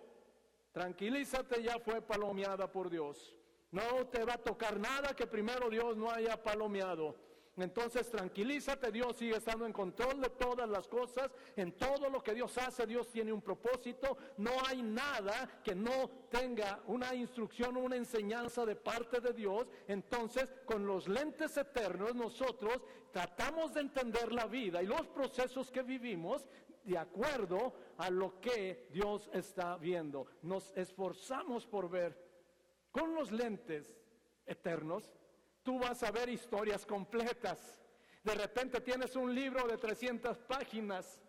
tranquilízate, 0.70 1.60
ya 1.60 1.80
fue 1.80 2.00
palomeada 2.00 2.70
por 2.70 2.88
Dios. 2.88 3.34
No 3.72 4.06
te 4.06 4.24
va 4.24 4.34
a 4.34 4.38
tocar 4.38 4.78
nada 4.78 5.16
que 5.16 5.26
primero 5.26 5.68
Dios 5.68 5.96
no 5.96 6.08
haya 6.08 6.40
palomeado. 6.40 7.31
Entonces 7.56 8.10
tranquilízate, 8.10 8.90
Dios 8.90 9.16
sigue 9.16 9.36
estando 9.36 9.66
en 9.66 9.74
control 9.74 10.20
de 10.22 10.30
todas 10.30 10.66
las 10.68 10.88
cosas, 10.88 11.30
en 11.54 11.72
todo 11.72 12.08
lo 12.08 12.22
que 12.22 12.32
Dios 12.32 12.56
hace, 12.56 12.86
Dios 12.86 13.08
tiene 13.10 13.30
un 13.30 13.42
propósito, 13.42 14.16
no 14.38 14.52
hay 14.66 14.80
nada 14.82 15.60
que 15.62 15.74
no 15.74 16.08
tenga 16.30 16.80
una 16.86 17.14
instrucción 17.14 17.76
o 17.76 17.80
una 17.80 17.96
enseñanza 17.96 18.64
de 18.64 18.74
parte 18.74 19.20
de 19.20 19.34
Dios. 19.34 19.68
Entonces, 19.86 20.50
con 20.64 20.86
los 20.86 21.08
lentes 21.08 21.54
eternos 21.58 22.14
nosotros 22.14 22.80
tratamos 23.10 23.74
de 23.74 23.82
entender 23.82 24.32
la 24.32 24.46
vida 24.46 24.82
y 24.82 24.86
los 24.86 25.06
procesos 25.08 25.70
que 25.70 25.82
vivimos 25.82 26.48
de 26.84 26.96
acuerdo 26.96 27.74
a 27.98 28.08
lo 28.08 28.40
que 28.40 28.88
Dios 28.90 29.28
está 29.34 29.76
viendo. 29.76 30.26
Nos 30.40 30.72
esforzamos 30.74 31.66
por 31.66 31.90
ver 31.90 32.18
con 32.90 33.14
los 33.14 33.30
lentes 33.30 33.94
eternos 34.46 35.10
tú 35.62 35.78
vas 35.78 36.02
a 36.02 36.10
ver 36.10 36.28
historias 36.28 36.84
completas. 36.86 37.78
De 38.22 38.34
repente 38.34 38.80
tienes 38.80 39.16
un 39.16 39.34
libro 39.34 39.66
de 39.66 39.76
300 39.76 40.38
páginas 40.38 41.20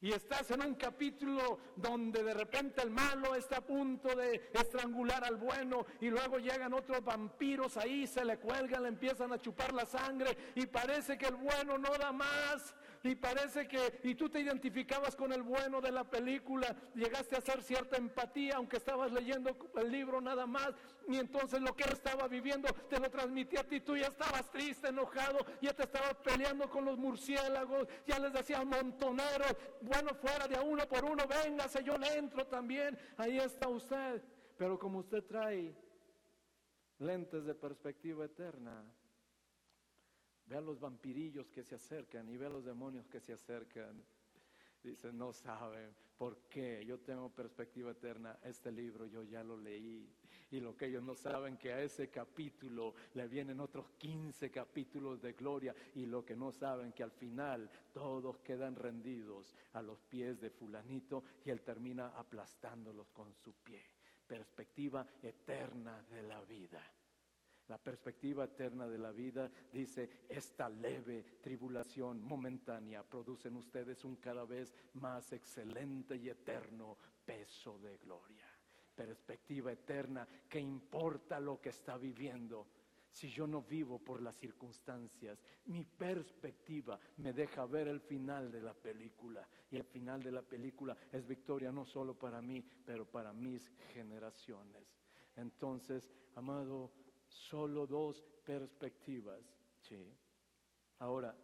y 0.00 0.12
estás 0.12 0.50
en 0.50 0.62
un 0.62 0.74
capítulo 0.74 1.58
donde 1.76 2.22
de 2.22 2.34
repente 2.34 2.82
el 2.82 2.90
malo 2.90 3.34
está 3.34 3.56
a 3.56 3.66
punto 3.66 4.14
de 4.14 4.50
estrangular 4.52 5.24
al 5.24 5.36
bueno 5.36 5.86
y 6.00 6.10
luego 6.10 6.38
llegan 6.38 6.74
otros 6.74 7.02
vampiros 7.02 7.78
ahí, 7.78 8.06
se 8.06 8.24
le 8.24 8.38
cuelgan, 8.38 8.82
le 8.82 8.90
empiezan 8.90 9.32
a 9.32 9.38
chupar 9.38 9.72
la 9.72 9.86
sangre 9.86 10.36
y 10.56 10.66
parece 10.66 11.16
que 11.16 11.26
el 11.26 11.36
bueno 11.36 11.78
no 11.78 11.90
da 11.96 12.12
más 12.12 12.74
y 13.04 13.14
parece 13.16 13.68
que, 13.68 14.00
y 14.02 14.14
tú 14.14 14.30
te 14.30 14.40
identificabas 14.40 15.14
con 15.14 15.30
el 15.30 15.42
bueno 15.42 15.82
de 15.82 15.92
la 15.92 16.04
película, 16.04 16.74
llegaste 16.94 17.36
a 17.36 17.38
hacer 17.38 17.62
cierta 17.62 17.98
empatía, 17.98 18.56
aunque 18.56 18.78
estabas 18.78 19.12
leyendo 19.12 19.54
el 19.76 19.92
libro 19.92 20.22
nada 20.22 20.46
más, 20.46 20.72
y 21.06 21.18
entonces 21.18 21.60
lo 21.60 21.76
que 21.76 21.84
él 21.84 21.92
estaba 21.92 22.26
viviendo 22.28 22.72
te 22.88 22.98
lo 22.98 23.10
transmitía 23.10 23.60
a 23.60 23.64
ti, 23.64 23.80
tú 23.80 23.94
ya 23.94 24.06
estabas 24.06 24.50
triste, 24.50 24.88
enojado, 24.88 25.38
ya 25.60 25.74
te 25.74 25.82
estabas 25.82 26.14
peleando 26.24 26.70
con 26.70 26.86
los 26.86 26.96
murciélagos, 26.96 27.86
ya 28.06 28.18
les 28.18 28.32
decías 28.32 28.64
montoneros, 28.64 29.54
bueno, 29.82 30.14
fuera 30.14 30.48
de 30.48 30.58
uno 30.60 30.88
por 30.88 31.04
uno, 31.04 31.24
véngase, 31.26 31.84
yo 31.84 31.98
le 31.98 32.08
entro 32.16 32.46
también, 32.46 32.98
ahí 33.18 33.36
está 33.36 33.68
usted, 33.68 34.22
pero 34.56 34.78
como 34.78 35.00
usted 35.00 35.22
trae 35.24 35.76
lentes 37.00 37.44
de 37.44 37.54
perspectiva 37.54 38.24
eterna, 38.24 38.82
Ve 40.46 40.56
a 40.56 40.60
los 40.60 40.78
vampirillos 40.78 41.48
que 41.48 41.62
se 41.62 41.76
acercan 41.76 42.28
y 42.28 42.36
ve 42.36 42.46
a 42.46 42.50
los 42.50 42.64
demonios 42.64 43.06
que 43.08 43.20
se 43.20 43.32
acercan. 43.32 44.02
Dice, 44.82 45.12
no 45.12 45.32
saben 45.32 45.94
por 46.18 46.36
qué. 46.50 46.84
Yo 46.84 46.98
tengo 46.98 47.30
perspectiva 47.30 47.92
eterna. 47.92 48.38
Este 48.42 48.70
libro 48.70 49.06
yo 49.06 49.22
ya 49.22 49.42
lo 49.42 49.56
leí. 49.56 50.06
Y 50.50 50.60
lo 50.60 50.76
que 50.76 50.86
ellos 50.86 51.02
no 51.02 51.14
saben 51.14 51.56
que 51.56 51.72
a 51.72 51.80
ese 51.80 52.10
capítulo 52.10 52.94
le 53.14 53.26
vienen 53.26 53.60
otros 53.60 53.86
15 53.96 54.50
capítulos 54.50 55.22
de 55.22 55.32
gloria. 55.32 55.74
Y 55.94 56.04
lo 56.04 56.22
que 56.22 56.36
no 56.36 56.52
saben 56.52 56.92
que 56.92 57.02
al 57.02 57.12
final 57.12 57.70
todos 57.94 58.38
quedan 58.40 58.76
rendidos 58.76 59.54
a 59.72 59.80
los 59.80 59.98
pies 60.02 60.38
de 60.40 60.50
fulanito 60.50 61.24
y 61.46 61.50
él 61.50 61.62
termina 61.62 62.08
aplastándolos 62.18 63.10
con 63.10 63.32
su 63.32 63.54
pie. 63.54 63.82
Perspectiva 64.26 65.06
eterna 65.22 66.02
de 66.10 66.22
la 66.22 66.42
vida. 66.42 66.82
La 67.68 67.78
perspectiva 67.78 68.44
eterna 68.44 68.86
de 68.86 68.98
la 68.98 69.10
vida 69.10 69.50
dice, 69.72 70.24
esta 70.28 70.68
leve 70.68 71.24
tribulación 71.40 72.22
momentánea 72.22 73.02
produce 73.02 73.48
en 73.48 73.56
ustedes 73.56 74.04
un 74.04 74.16
cada 74.16 74.44
vez 74.44 74.74
más 74.94 75.32
excelente 75.32 76.16
y 76.16 76.28
eterno 76.28 76.98
peso 77.24 77.78
de 77.78 77.96
gloria. 77.98 78.46
Perspectiva 78.94 79.72
eterna, 79.72 80.28
que 80.48 80.60
importa 80.60 81.40
lo 81.40 81.58
que 81.60 81.70
está 81.70 81.96
viviendo? 81.96 82.66
Si 83.10 83.30
yo 83.30 83.46
no 83.46 83.62
vivo 83.62 83.98
por 83.98 84.20
las 84.20 84.36
circunstancias, 84.36 85.40
mi 85.66 85.84
perspectiva 85.84 86.98
me 87.18 87.32
deja 87.32 87.64
ver 87.64 87.88
el 87.88 88.00
final 88.00 88.50
de 88.50 88.60
la 88.60 88.74
película. 88.74 89.48
Y 89.70 89.76
el 89.76 89.84
final 89.84 90.22
de 90.22 90.32
la 90.32 90.42
película 90.42 90.96
es 91.12 91.26
victoria 91.26 91.72
no 91.72 91.84
solo 91.86 92.14
para 92.18 92.42
mí, 92.42 92.62
pero 92.84 93.06
para 93.06 93.32
mis 93.32 93.70
generaciones. 93.92 94.82
Entonces, 95.36 96.10
amado, 96.34 96.90
solo 97.34 97.86
dos 97.86 98.22
perspectivas. 98.44 99.42
Sí. 99.80 100.16
Ahora, 100.98 101.36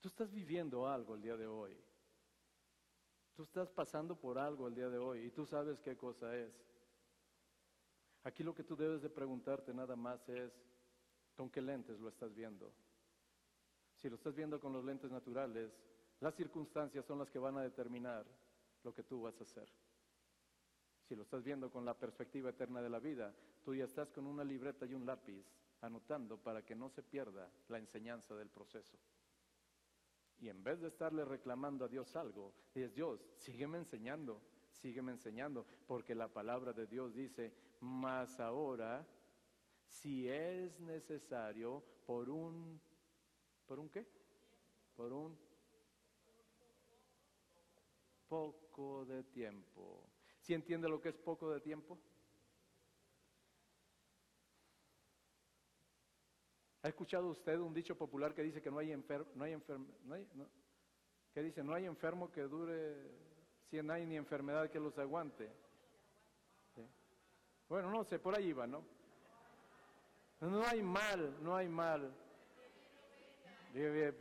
tú 0.00 0.08
estás 0.08 0.32
viviendo 0.32 0.88
algo 0.88 1.14
el 1.14 1.22
día 1.22 1.36
de 1.36 1.46
hoy. 1.46 1.76
Tú 3.34 3.42
estás 3.42 3.68
pasando 3.70 4.18
por 4.18 4.38
algo 4.38 4.66
el 4.66 4.74
día 4.74 4.88
de 4.88 4.96
hoy 4.96 5.26
y 5.26 5.30
tú 5.30 5.44
sabes 5.44 5.78
qué 5.80 5.96
cosa 5.96 6.34
es. 6.34 6.54
Aquí 8.24 8.42
lo 8.42 8.54
que 8.54 8.64
tú 8.64 8.74
debes 8.74 9.02
de 9.02 9.10
preguntarte 9.10 9.74
nada 9.74 9.94
más 9.94 10.26
es, 10.28 10.52
¿con 11.36 11.50
qué 11.50 11.60
lentes 11.60 12.00
lo 12.00 12.08
estás 12.08 12.34
viendo? 12.34 12.72
Si 13.94 14.08
lo 14.08 14.16
estás 14.16 14.34
viendo 14.34 14.58
con 14.58 14.72
los 14.72 14.84
lentes 14.84 15.10
naturales, 15.10 15.70
las 16.20 16.34
circunstancias 16.34 17.04
son 17.04 17.18
las 17.18 17.30
que 17.30 17.38
van 17.38 17.58
a 17.58 17.62
determinar 17.62 18.26
lo 18.82 18.94
que 18.94 19.02
tú 19.02 19.20
vas 19.20 19.38
a 19.38 19.44
hacer. 19.44 19.68
Si 21.06 21.14
lo 21.14 21.22
estás 21.22 21.44
viendo 21.44 21.70
con 21.70 21.84
la 21.84 21.94
perspectiva 21.94 22.50
eterna 22.50 22.82
de 22.82 22.90
la 22.90 22.98
vida, 22.98 23.32
tú 23.64 23.74
ya 23.74 23.84
estás 23.84 24.10
con 24.10 24.26
una 24.26 24.42
libreta 24.42 24.86
y 24.86 24.94
un 24.94 25.06
lápiz 25.06 25.44
anotando 25.82 26.36
para 26.36 26.64
que 26.64 26.74
no 26.74 26.88
se 26.88 27.02
pierda 27.02 27.48
la 27.68 27.78
enseñanza 27.78 28.34
del 28.34 28.48
proceso. 28.48 28.98
Y 30.38 30.48
en 30.48 30.64
vez 30.64 30.80
de 30.80 30.88
estarle 30.88 31.24
reclamando 31.24 31.84
a 31.84 31.88
Dios 31.88 32.16
algo, 32.16 32.52
es 32.74 32.92
Dios, 32.92 33.24
sígueme 33.36 33.78
enseñando, 33.78 34.42
sígueme 34.72 35.12
enseñando, 35.12 35.64
porque 35.86 36.14
la 36.14 36.28
palabra 36.28 36.72
de 36.72 36.86
Dios 36.88 37.14
dice, 37.14 37.52
más 37.80 38.40
ahora, 38.40 39.06
si 39.86 40.28
es 40.28 40.80
necesario, 40.80 41.84
por 42.04 42.28
un, 42.28 42.80
¿por 43.64 43.78
un 43.78 43.88
qué? 43.88 44.06
Por 44.96 45.12
un 45.12 45.38
poco 48.28 49.04
de 49.06 49.22
tiempo. 49.22 50.02
¿Sí 50.46 50.54
entiende 50.54 50.88
lo 50.88 51.00
que 51.00 51.08
es 51.08 51.16
poco 51.16 51.50
de 51.50 51.60
tiempo? 51.60 51.98
¿Ha 56.82 56.88
escuchado 56.88 57.26
usted 57.26 57.58
un 57.58 57.74
dicho 57.74 57.98
popular 57.98 58.32
que 58.32 58.44
dice 58.44 58.62
que 58.62 58.70
no 58.70 58.78
hay 58.78 58.92
enfermo, 58.92 59.26
no 59.34 59.42
hay 59.42 59.54
enfermo, 59.54 59.88
que 61.34 61.64
no 61.64 61.74
hay 61.74 61.86
enfermo 61.86 62.30
que 62.30 62.42
dure 62.42 62.94
100 63.70 63.90
años 63.90 64.08
ni 64.08 64.16
enfermedad 64.16 64.70
que 64.70 64.78
los 64.78 64.96
aguante? 64.98 65.50
Bueno, 67.68 67.90
no 67.90 68.04
sé, 68.04 68.20
por 68.20 68.36
ahí 68.36 68.52
va, 68.52 68.68
¿no? 68.68 68.84
No 70.42 70.64
hay 70.64 70.80
mal, 70.80 71.42
no 71.42 71.56
hay 71.56 71.66
mal. 71.66 72.14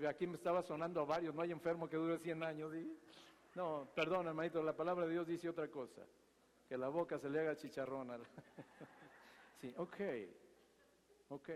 Aquí 0.09 0.25
me 0.25 0.37
estaba 0.37 0.63
sonando 0.63 1.01
a 1.01 1.05
varios, 1.05 1.35
no 1.35 1.43
hay 1.43 1.51
enfermo 1.51 1.87
que 1.87 1.97
dure 1.97 2.17
100 2.17 2.41
años. 2.41 2.73
No, 3.55 3.89
perdón, 3.95 4.27
hermanito, 4.27 4.61
la 4.61 4.75
palabra 4.75 5.05
de 5.05 5.13
Dios 5.13 5.25
dice 5.25 5.49
otra 5.49 5.69
cosa. 5.69 6.05
Que 6.67 6.77
la 6.77 6.89
boca 6.89 7.17
se 7.17 7.29
le 7.29 7.39
haga 7.39 7.55
chicharrón. 7.55 8.11
sí, 9.61 9.73
ok, 9.77 9.99
ok. 11.29 11.49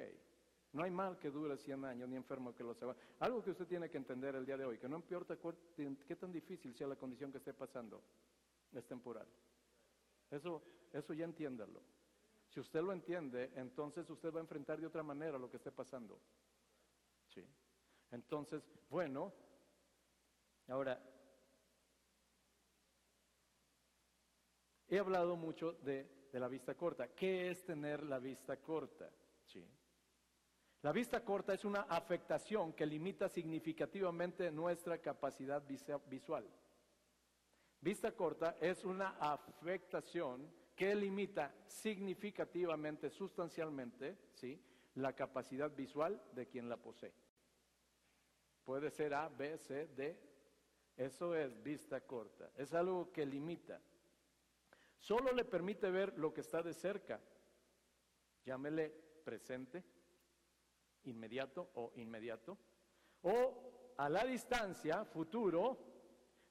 No 0.72 0.84
hay 0.84 0.92
mal 0.92 1.18
que 1.18 1.30
dure 1.30 1.58
100 1.58 1.84
años, 1.84 2.08
ni 2.08 2.16
enfermo 2.16 2.56
que 2.56 2.64
lo 2.64 2.74
sepa. 2.74 2.96
Algo 3.20 3.44
que 3.44 3.52
usted 3.52 3.66
tiene 3.66 3.90
que 3.90 3.98
entender 3.98 4.36
el 4.36 4.46
día 4.46 4.56
de 4.56 4.66
hoy, 4.66 4.78
que 4.78 4.88
no 4.88 4.98
importa 4.98 5.36
qué 6.08 6.16
tan 6.16 6.32
difícil 6.32 6.76
sea 6.76 6.88
la 6.88 6.96
condición 6.96 7.32
que 7.32 7.40
esté 7.40 7.54
pasando, 7.54 8.02
es 8.72 8.86
temporal. 8.86 9.28
Eso, 10.30 10.62
eso 10.94 11.14
ya 11.14 11.26
entiéndalo. 11.26 11.82
Si 12.48 12.60
usted 12.60 12.82
lo 12.82 12.94
entiende, 12.94 13.52
entonces 13.56 14.10
usted 14.10 14.32
va 14.32 14.40
a 14.40 14.42
enfrentar 14.42 14.80
de 14.80 14.88
otra 14.88 15.04
manera 15.04 15.38
lo 15.38 15.50
que 15.50 15.58
esté 15.58 15.72
pasando. 15.72 16.20
Sí. 17.28 17.44
Entonces, 18.12 18.64
bueno, 18.90 19.34
ahora, 20.68 21.00
He 24.90 24.98
hablado 24.98 25.36
mucho 25.36 25.74
de, 25.84 26.30
la 26.34 26.48
vista 26.48 26.76
corta. 26.76 27.10
¿Qué 27.10 27.52
es 27.52 27.64
tener 27.64 28.04
la 28.04 28.18
vista 28.18 28.58
corta? 28.58 29.10
Sí. 29.46 29.64
La 30.82 30.92
vista 30.92 31.24
corta 31.24 31.54
es 31.54 31.64
una 31.64 31.82
afectación 31.82 32.74
que 32.74 32.86
limita 32.86 33.30
significativamente 33.30 34.50
nuestra 34.52 34.98
capacidad 34.98 35.62
visual. 36.10 36.50
Vista 37.82 38.12
corta 38.14 38.58
es 38.60 38.84
una 38.84 39.18
afectación 39.20 40.52
que 40.76 40.96
limita 40.96 41.54
significativamente, 41.68 43.10
sustancialmente, 43.10 44.18
¿sí? 44.34 44.60
la 44.96 45.14
capacidad 45.14 45.70
visual 45.76 46.22
de 46.34 46.48
quien 46.48 46.68
la 46.68 46.78
posee. 46.78 47.14
Puede 48.64 48.90
ser 48.90 49.14
A, 49.14 49.30
B, 49.30 49.58
C, 49.58 49.88
D. 49.88 50.18
Eso 50.96 51.36
es 51.36 51.62
vista 51.62 52.02
corta. 52.02 52.52
Es 52.56 52.74
algo 52.74 53.12
que 53.12 53.26
limita. 53.26 53.82
Solo 55.00 55.32
le 55.32 55.46
permite 55.46 55.90
ver 55.90 56.18
lo 56.18 56.34
que 56.34 56.42
está 56.42 56.62
de 56.62 56.74
cerca. 56.74 57.20
Llámele 58.44 58.90
presente, 59.24 59.84
inmediato 61.04 61.72
o 61.76 61.94
inmediato. 61.96 62.58
O 63.24 63.94
a 63.98 64.10
la 64.10 64.26
distancia, 64.26 65.06
futuro, 65.06 65.78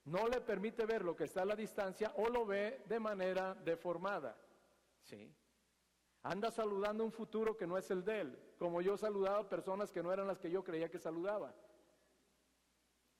no 0.04 0.26
le 0.26 0.40
permite 0.40 0.87
ver 0.87 1.04
lo 1.04 1.14
que 1.14 1.24
está 1.24 1.42
a 1.42 1.46
la 1.46 1.56
distancia 1.56 2.12
o 2.16 2.28
lo 2.28 2.46
ve 2.46 2.82
de 2.87 2.98
manera 2.98 3.54
deformada. 3.54 4.37
¿Sí? 5.02 5.34
Anda 6.22 6.50
saludando 6.50 7.04
un 7.04 7.12
futuro 7.12 7.56
que 7.56 7.66
no 7.66 7.78
es 7.78 7.90
el 7.90 8.04
de 8.04 8.20
él, 8.20 8.54
como 8.58 8.80
yo 8.80 8.96
saludaba 8.96 9.38
a 9.38 9.48
personas 9.48 9.92
que 9.92 10.02
no 10.02 10.12
eran 10.12 10.26
las 10.26 10.38
que 10.38 10.50
yo 10.50 10.64
creía 10.64 10.90
que 10.90 10.98
saludaba. 10.98 11.54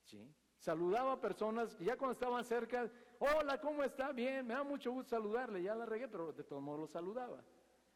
¿Sí? 0.05 0.35
Saludaba 0.59 1.13
a 1.13 1.21
personas 1.21 1.77
y 1.81 1.85
ya 1.85 1.97
cuando 1.97 2.13
estaban 2.13 2.45
cerca, 2.45 2.91
hola, 3.19 3.61
¿cómo 3.61 3.85
está? 3.85 4.13
Bien, 4.13 4.47
me 4.47 4.55
da 4.55 4.65
mucho 4.65 4.93
gusto 4.93 5.11
saludarle, 5.11 5.63
ya 5.63 5.75
la 5.75 5.87
regué, 5.87 6.09
pero 6.09 6.33
de 6.33 6.43
todos 6.43 6.63
modos 6.63 6.81
lo 6.81 6.87
saludaba. 6.89 7.43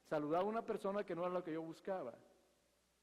Saludaba 0.04 0.44
a 0.44 0.48
una 0.48 0.64
persona 0.64 1.04
que 1.04 1.14
no 1.14 1.22
era 1.22 1.32
lo 1.32 1.42
que 1.42 1.52
yo 1.52 1.62
buscaba. 1.62 2.14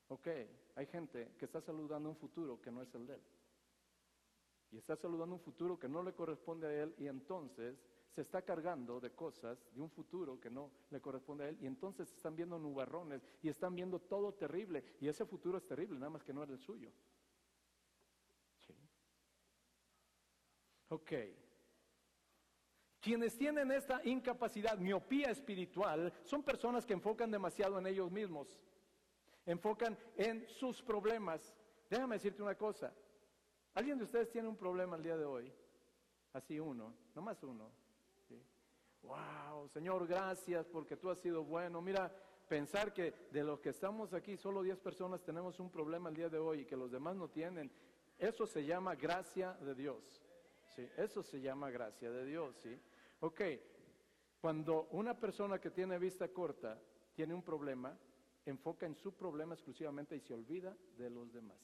Ok, 0.07 0.27
hay 0.75 0.85
gente 0.87 1.33
que 1.37 1.45
está 1.45 1.61
saludando 1.61 2.09
un 2.09 2.15
futuro 2.15 2.61
que 2.61 2.71
no 2.71 2.81
es 2.81 2.93
el 2.95 3.05
de 3.05 3.15
él. 3.15 3.21
Y 4.71 4.77
está 4.77 4.95
saludando 4.95 5.35
un 5.35 5.41
futuro 5.41 5.77
que 5.77 5.89
no 5.89 6.03
le 6.03 6.13
corresponde 6.13 6.67
a 6.67 6.83
él 6.83 6.95
y 6.97 7.07
entonces 7.07 7.83
se 8.11 8.21
está 8.21 8.41
cargando 8.41 8.99
de 8.99 9.11
cosas, 9.11 9.57
de 9.73 9.81
un 9.81 9.89
futuro 9.89 10.39
que 10.39 10.49
no 10.49 10.71
le 10.89 11.01
corresponde 11.01 11.43
a 11.43 11.49
él 11.49 11.57
y 11.61 11.67
entonces 11.67 12.11
están 12.11 12.35
viendo 12.35 12.57
nubarrones 12.57 13.21
y 13.41 13.49
están 13.49 13.75
viendo 13.75 13.99
todo 13.99 14.33
terrible 14.33 14.83
y 14.99 15.07
ese 15.07 15.25
futuro 15.25 15.57
es 15.57 15.65
terrible, 15.65 15.99
nada 15.99 16.11
más 16.11 16.23
que 16.23 16.33
no 16.33 16.43
era 16.43 16.53
el 16.53 16.59
suyo. 16.59 16.91
Ok. 20.89 21.11
Quienes 22.99 23.37
tienen 23.37 23.71
esta 23.71 24.01
incapacidad, 24.03 24.77
miopía 24.77 25.29
espiritual, 25.29 26.11
son 26.23 26.43
personas 26.43 26.85
que 26.85 26.93
enfocan 26.93 27.31
demasiado 27.31 27.79
en 27.79 27.87
ellos 27.87 28.11
mismos, 28.11 28.59
enfocan 29.45 29.97
en 30.17 30.45
sus 30.49 30.81
problemas. 30.81 31.55
Déjame 31.89 32.15
decirte 32.15 32.43
una 32.43 32.55
cosa, 32.55 32.93
¿alguien 33.73 33.97
de 33.97 34.03
ustedes 34.03 34.29
tiene 34.29 34.49
un 34.49 34.57
problema 34.57 34.97
el 34.97 35.03
día 35.03 35.15
de 35.15 35.23
hoy? 35.23 35.53
Así 36.33 36.59
uno, 36.59 36.93
nomás 37.15 37.41
uno. 37.43 37.71
Wow, 39.01 39.69
Señor, 39.69 40.05
gracias 40.05 40.67
porque 40.67 40.97
tú 40.97 41.09
has 41.09 41.19
sido 41.19 41.43
bueno. 41.45 41.81
Mira, 41.81 42.13
pensar 42.49 42.93
que 42.93 43.13
de 43.31 43.43
los 43.43 43.61
que 43.61 43.69
estamos 43.69 44.13
aquí, 44.13 44.35
solo 44.35 44.61
10 44.61 44.77
personas 44.79 45.23
tenemos 45.23 45.57
un 45.61 45.71
problema 45.71 46.09
el 46.09 46.15
día 46.15 46.27
de 46.27 46.37
hoy 46.37 46.61
y 46.61 46.65
que 46.65 46.75
los 46.75 46.91
demás 46.91 47.15
no 47.15 47.29
tienen, 47.29 47.71
eso 48.17 48.45
se 48.45 48.65
llama 48.65 48.95
gracia 48.95 49.53
de 49.53 49.73
Dios. 49.73 50.28
Eso 50.97 51.23
se 51.23 51.41
llama 51.41 51.69
gracia 51.69 52.11
de 52.11 52.25
Dios, 52.25 52.55
¿sí? 52.57 52.79
Ok, 53.21 53.41
cuando 54.39 54.87
una 54.91 55.19
persona 55.19 55.59
que 55.59 55.71
tiene 55.71 55.97
vista 55.99 56.27
corta 56.29 56.79
tiene 57.13 57.33
un 57.33 57.43
problema, 57.43 57.97
enfoca 58.45 58.85
en 58.85 58.95
su 58.95 59.13
problema 59.13 59.53
exclusivamente 59.53 60.15
y 60.15 60.21
se 60.21 60.33
olvida 60.33 60.75
de 60.97 61.09
los 61.09 61.33
demás. 61.33 61.57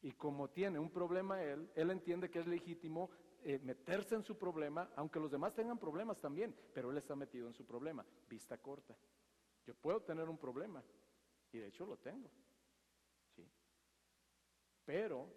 Y 0.00 0.12
como 0.12 0.48
tiene 0.50 0.78
un 0.78 0.90
problema 0.90 1.42
él, 1.42 1.70
él 1.74 1.90
entiende 1.90 2.30
que 2.30 2.40
es 2.40 2.46
legítimo 2.46 3.10
eh, 3.44 3.58
meterse 3.58 4.14
en 4.14 4.22
su 4.22 4.38
problema, 4.38 4.90
aunque 4.96 5.20
los 5.20 5.30
demás 5.30 5.54
tengan 5.54 5.78
problemas 5.78 6.20
también, 6.20 6.54
pero 6.72 6.90
él 6.90 6.96
está 6.96 7.14
metido 7.14 7.46
en 7.46 7.54
su 7.54 7.64
problema, 7.64 8.04
vista 8.28 8.58
corta. 8.58 8.96
Yo 9.66 9.74
puedo 9.74 10.00
tener 10.00 10.28
un 10.28 10.38
problema, 10.38 10.82
y 11.52 11.58
de 11.58 11.68
hecho 11.68 11.86
lo 11.86 11.96
tengo. 11.96 12.30
¿sí? 13.36 13.46
Pero, 14.84 15.28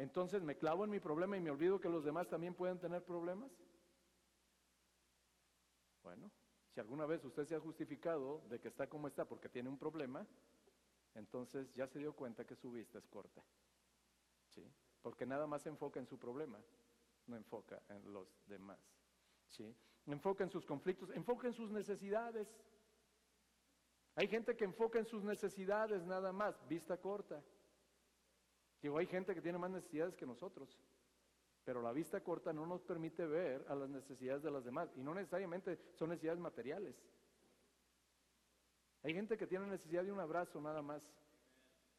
entonces 0.00 0.42
me 0.42 0.56
clavo 0.56 0.84
en 0.84 0.90
mi 0.90 0.98
problema 0.98 1.36
y 1.36 1.40
me 1.40 1.50
olvido 1.50 1.78
que 1.78 1.90
los 1.90 2.04
demás 2.04 2.26
también 2.26 2.54
pueden 2.54 2.78
tener 2.78 3.04
problemas. 3.04 3.50
Bueno, 6.02 6.30
si 6.72 6.80
alguna 6.80 7.04
vez 7.04 7.22
usted 7.22 7.44
se 7.44 7.54
ha 7.54 7.60
justificado 7.60 8.40
de 8.48 8.58
que 8.58 8.68
está 8.68 8.88
como 8.88 9.08
está 9.08 9.26
porque 9.26 9.50
tiene 9.50 9.68
un 9.68 9.76
problema, 9.76 10.26
entonces 11.14 11.70
ya 11.74 11.86
se 11.86 11.98
dio 11.98 12.14
cuenta 12.14 12.46
que 12.46 12.56
su 12.56 12.72
vista 12.72 12.96
es 12.96 13.06
corta. 13.08 13.44
¿Sí? 14.48 14.64
Porque 15.02 15.26
nada 15.26 15.46
más 15.46 15.62
se 15.62 15.68
enfoca 15.68 16.00
en 16.00 16.06
su 16.06 16.18
problema, 16.18 16.58
no 17.26 17.36
enfoca 17.36 17.82
en 17.90 18.10
los 18.10 18.26
demás. 18.46 18.80
¿Sí? 19.48 19.76
Enfoca 20.06 20.44
en 20.44 20.50
sus 20.50 20.64
conflictos, 20.64 21.10
enfoca 21.10 21.46
en 21.46 21.52
sus 21.52 21.70
necesidades. 21.70 22.48
Hay 24.14 24.28
gente 24.28 24.56
que 24.56 24.64
enfoca 24.64 24.98
en 24.98 25.04
sus 25.04 25.22
necesidades 25.24 26.06
nada 26.06 26.32
más, 26.32 26.66
vista 26.66 26.96
corta. 26.96 27.44
Digo, 28.82 28.98
hay 28.98 29.06
gente 29.06 29.34
que 29.34 29.42
tiene 29.42 29.58
más 29.58 29.70
necesidades 29.70 30.16
que 30.16 30.26
nosotros, 30.26 30.78
pero 31.64 31.82
la 31.82 31.92
vista 31.92 32.22
corta 32.22 32.52
no 32.52 32.66
nos 32.66 32.82
permite 32.82 33.26
ver 33.26 33.64
a 33.68 33.74
las 33.74 33.88
necesidades 33.88 34.42
de 34.42 34.50
las 34.50 34.64
demás, 34.64 34.90
y 34.96 35.02
no 35.02 35.14
necesariamente 35.14 35.78
son 35.94 36.10
necesidades 36.10 36.40
materiales. 36.40 36.96
Hay 39.02 39.14
gente 39.14 39.36
que 39.36 39.46
tiene 39.46 39.66
necesidad 39.66 40.04
de 40.04 40.12
un 40.12 40.20
abrazo 40.20 40.60
nada 40.60 40.82
más, 40.82 41.02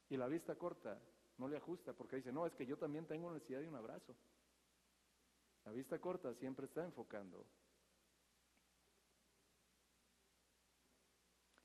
y 0.10 0.18
la 0.18 0.28
vista 0.28 0.56
corta 0.56 1.00
no 1.38 1.48
le 1.48 1.58
ajusta, 1.58 1.94
porque 1.94 2.18
dice, 2.18 2.32
no, 2.32 2.46
es 2.46 2.54
que 2.56 2.66
yo 2.66 2.78
también 2.78 3.06
tengo 3.06 3.32
necesidad 3.32 3.62
de 3.62 3.68
un 3.68 3.76
abrazo. 3.76 4.16
La 5.66 5.72
vista 5.72 6.00
corta 6.00 6.34
siempre 6.34 6.66
está 6.66 6.84
enfocando 6.84 7.46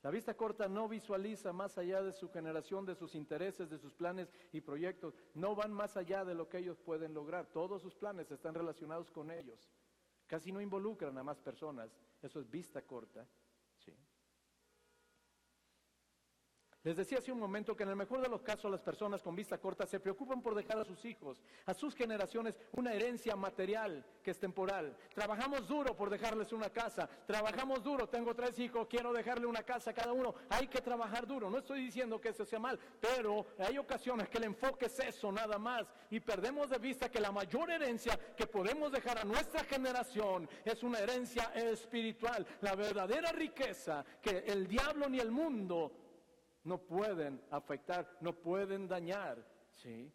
La 0.07 0.11
vista 0.11 0.37
corta 0.37 0.69
no 0.69 0.87
visualiza 0.87 1.51
más 1.51 1.77
allá 1.77 2.01
de 2.01 2.13
su 2.13 2.29
generación, 2.29 2.85
de 2.85 2.95
sus 2.95 3.13
intereses, 3.13 3.69
de 3.69 3.77
sus 3.77 3.93
planes 3.93 4.31
y 4.53 4.61
proyectos. 4.61 5.13
No 5.33 5.53
van 5.53 5.73
más 5.73 5.97
allá 5.97 6.23
de 6.23 6.33
lo 6.33 6.47
que 6.47 6.59
ellos 6.59 6.79
pueden 6.79 7.13
lograr. 7.13 7.47
Todos 7.47 7.81
sus 7.81 7.93
planes 7.93 8.31
están 8.31 8.55
relacionados 8.55 9.11
con 9.11 9.29
ellos. 9.31 9.69
Casi 10.25 10.53
no 10.53 10.61
involucran 10.61 11.17
a 11.17 11.23
más 11.25 11.41
personas. 11.41 11.91
Eso 12.21 12.39
es 12.39 12.49
vista 12.49 12.81
corta. 12.83 13.27
Sí. 13.79 13.93
Les 16.83 16.95
decía 16.95 17.17
hace 17.17 17.31
un 17.31 17.39
momento 17.39 17.75
que 17.75 17.83
en 17.83 17.89
el 17.89 17.95
mejor 17.95 18.21
de 18.21 18.29
los 18.29 18.41
casos 18.41 18.71
las 18.71 18.79
personas 18.79 19.21
con 19.21 19.35
vista 19.35 19.57
corta 19.57 19.85
se 19.85 19.99
preocupan 19.99 20.41
por 20.41 20.55
dejar 20.55 20.79
a 20.79 20.85
sus 20.85 21.03
hijos, 21.05 21.43
a 21.65 21.73
sus 21.73 21.93
generaciones, 21.95 22.57
una 22.73 22.93
herencia 22.93 23.35
material 23.35 24.05
que 24.23 24.31
es 24.31 24.39
temporal. 24.39 24.95
Trabajamos 25.13 25.67
duro 25.67 25.95
por 25.95 26.09
dejarles 26.09 26.53
una 26.53 26.69
casa, 26.69 27.09
trabajamos 27.25 27.83
duro, 27.83 28.07
tengo 28.07 28.33
tres 28.33 28.57
hijos, 28.59 28.87
quiero 28.87 29.11
dejarle 29.11 29.47
una 29.47 29.63
casa 29.63 29.91
a 29.91 29.93
cada 29.93 30.13
uno. 30.13 30.33
Hay 30.49 30.67
que 30.67 30.79
trabajar 30.79 31.27
duro, 31.27 31.49
no 31.49 31.57
estoy 31.57 31.81
diciendo 31.81 32.21
que 32.21 32.29
eso 32.29 32.45
sea 32.45 32.59
mal, 32.59 32.79
pero 33.01 33.47
hay 33.59 33.77
ocasiones 33.77 34.29
que 34.29 34.37
el 34.37 34.45
enfoque 34.45 34.85
es 34.85 34.99
eso 34.99 35.31
nada 35.31 35.57
más 35.57 35.87
y 36.09 36.19
perdemos 36.19 36.69
de 36.69 36.77
vista 36.77 37.09
que 37.09 37.19
la 37.19 37.31
mayor 37.31 37.69
herencia 37.69 38.17
que 38.35 38.47
podemos 38.47 38.91
dejar 38.91 39.17
a 39.17 39.25
nuestra 39.25 39.63
generación 39.65 40.47
es 40.63 40.81
una 40.83 40.99
herencia 40.99 41.51
espiritual, 41.55 42.47
la 42.61 42.75
verdadera 42.75 43.31
riqueza 43.31 44.05
que 44.21 44.43
el 44.47 44.67
diablo 44.67 45.09
ni 45.09 45.19
el 45.19 45.31
mundo 45.31 46.06
no 46.67 46.77
pueden 46.79 47.41
afectar, 47.49 48.17
no 48.19 48.33
pueden 48.33 48.87
dañar. 48.89 49.43
¿sí? 49.71 50.11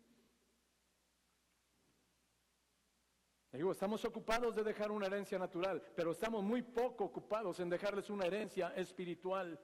Digo, 3.50 3.72
estamos 3.72 4.04
ocupados 4.04 4.54
de 4.54 4.62
dejar 4.62 4.90
una 4.90 5.06
herencia 5.06 5.38
natural, 5.38 5.82
pero 5.96 6.12
estamos 6.12 6.42
muy 6.44 6.60
poco 6.60 7.04
ocupados 7.04 7.58
en 7.60 7.70
dejarles 7.70 8.10
una 8.10 8.26
herencia 8.26 8.68
espiritual. 8.76 9.58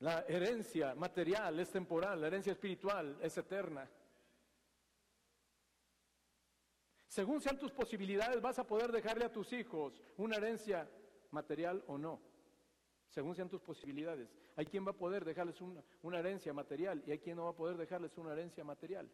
La 0.00 0.20
herencia 0.28 0.94
material 0.94 1.60
es 1.60 1.70
temporal, 1.70 2.20
la 2.20 2.28
herencia 2.28 2.52
espiritual 2.52 3.18
es 3.20 3.36
eterna. 3.36 3.90
Según 7.06 7.40
sean 7.40 7.58
tus 7.58 7.72
posibilidades, 7.72 8.40
vas 8.40 8.58
a 8.58 8.66
poder 8.66 8.92
dejarle 8.92 9.26
a 9.26 9.32
tus 9.32 9.52
hijos 9.52 10.00
una 10.16 10.36
herencia 10.36 10.88
material 11.30 11.84
o 11.86 11.98
no 11.98 12.27
según 13.08 13.34
sean 13.34 13.48
tus 13.48 13.62
posibilidades. 13.62 14.28
Hay 14.56 14.66
quien 14.66 14.86
va 14.86 14.90
a 14.90 14.96
poder 14.96 15.24
dejarles 15.24 15.60
una, 15.60 15.82
una, 16.02 16.18
herencia 16.18 16.52
material 16.52 17.02
y 17.06 17.10
hay 17.10 17.18
quien 17.18 17.36
no 17.36 17.44
va 17.44 17.50
a 17.50 17.56
poder 17.56 17.76
dejarles 17.76 18.16
una 18.18 18.32
herencia 18.32 18.64
material, 18.64 19.10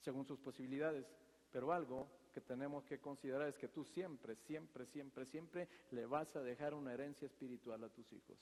según 0.00 0.24
sus 0.24 0.38
posibilidades. 0.38 1.06
Pero 1.50 1.72
algo 1.72 2.08
que 2.32 2.40
tenemos 2.40 2.84
que 2.84 3.00
considerar 3.00 3.48
es 3.48 3.56
que 3.56 3.68
tú 3.68 3.84
siempre, 3.84 4.36
siempre, 4.36 4.86
siempre, 4.86 5.24
siempre 5.26 5.68
le 5.90 6.06
vas 6.06 6.34
a 6.36 6.42
dejar 6.42 6.74
una 6.74 6.92
herencia 6.92 7.26
espiritual 7.26 7.82
a 7.84 7.88
tus 7.88 8.12
hijos. 8.12 8.38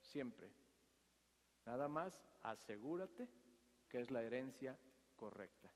Siempre. 0.00 0.48
Nada 1.66 1.88
más 1.88 2.18
asegúrate 2.42 3.28
que 3.88 4.00
es 4.00 4.10
la 4.10 4.22
herencia 4.22 4.78
correcta. 5.16 5.70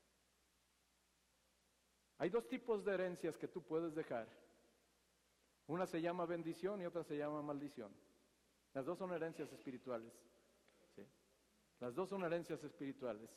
Hay 2.17 2.29
dos 2.29 2.47
tipos 2.47 2.85
de 2.85 2.93
herencias 2.93 3.37
que 3.37 3.47
tú 3.47 3.61
puedes 3.61 3.93
dejar 3.93 4.27
una 5.67 5.85
se 5.85 6.01
llama 6.01 6.25
bendición 6.25 6.81
y 6.81 6.85
otra 6.85 7.03
se 7.03 7.17
llama 7.17 7.41
maldición. 7.41 7.91
Las 8.73 8.85
dos 8.85 8.97
son 8.97 9.11
herencias 9.13 9.51
espirituales. 9.53 10.13
Las 11.79 11.93
dos 11.95 12.09
son 12.09 12.23
herencias 12.23 12.63
espirituales. 12.63 13.29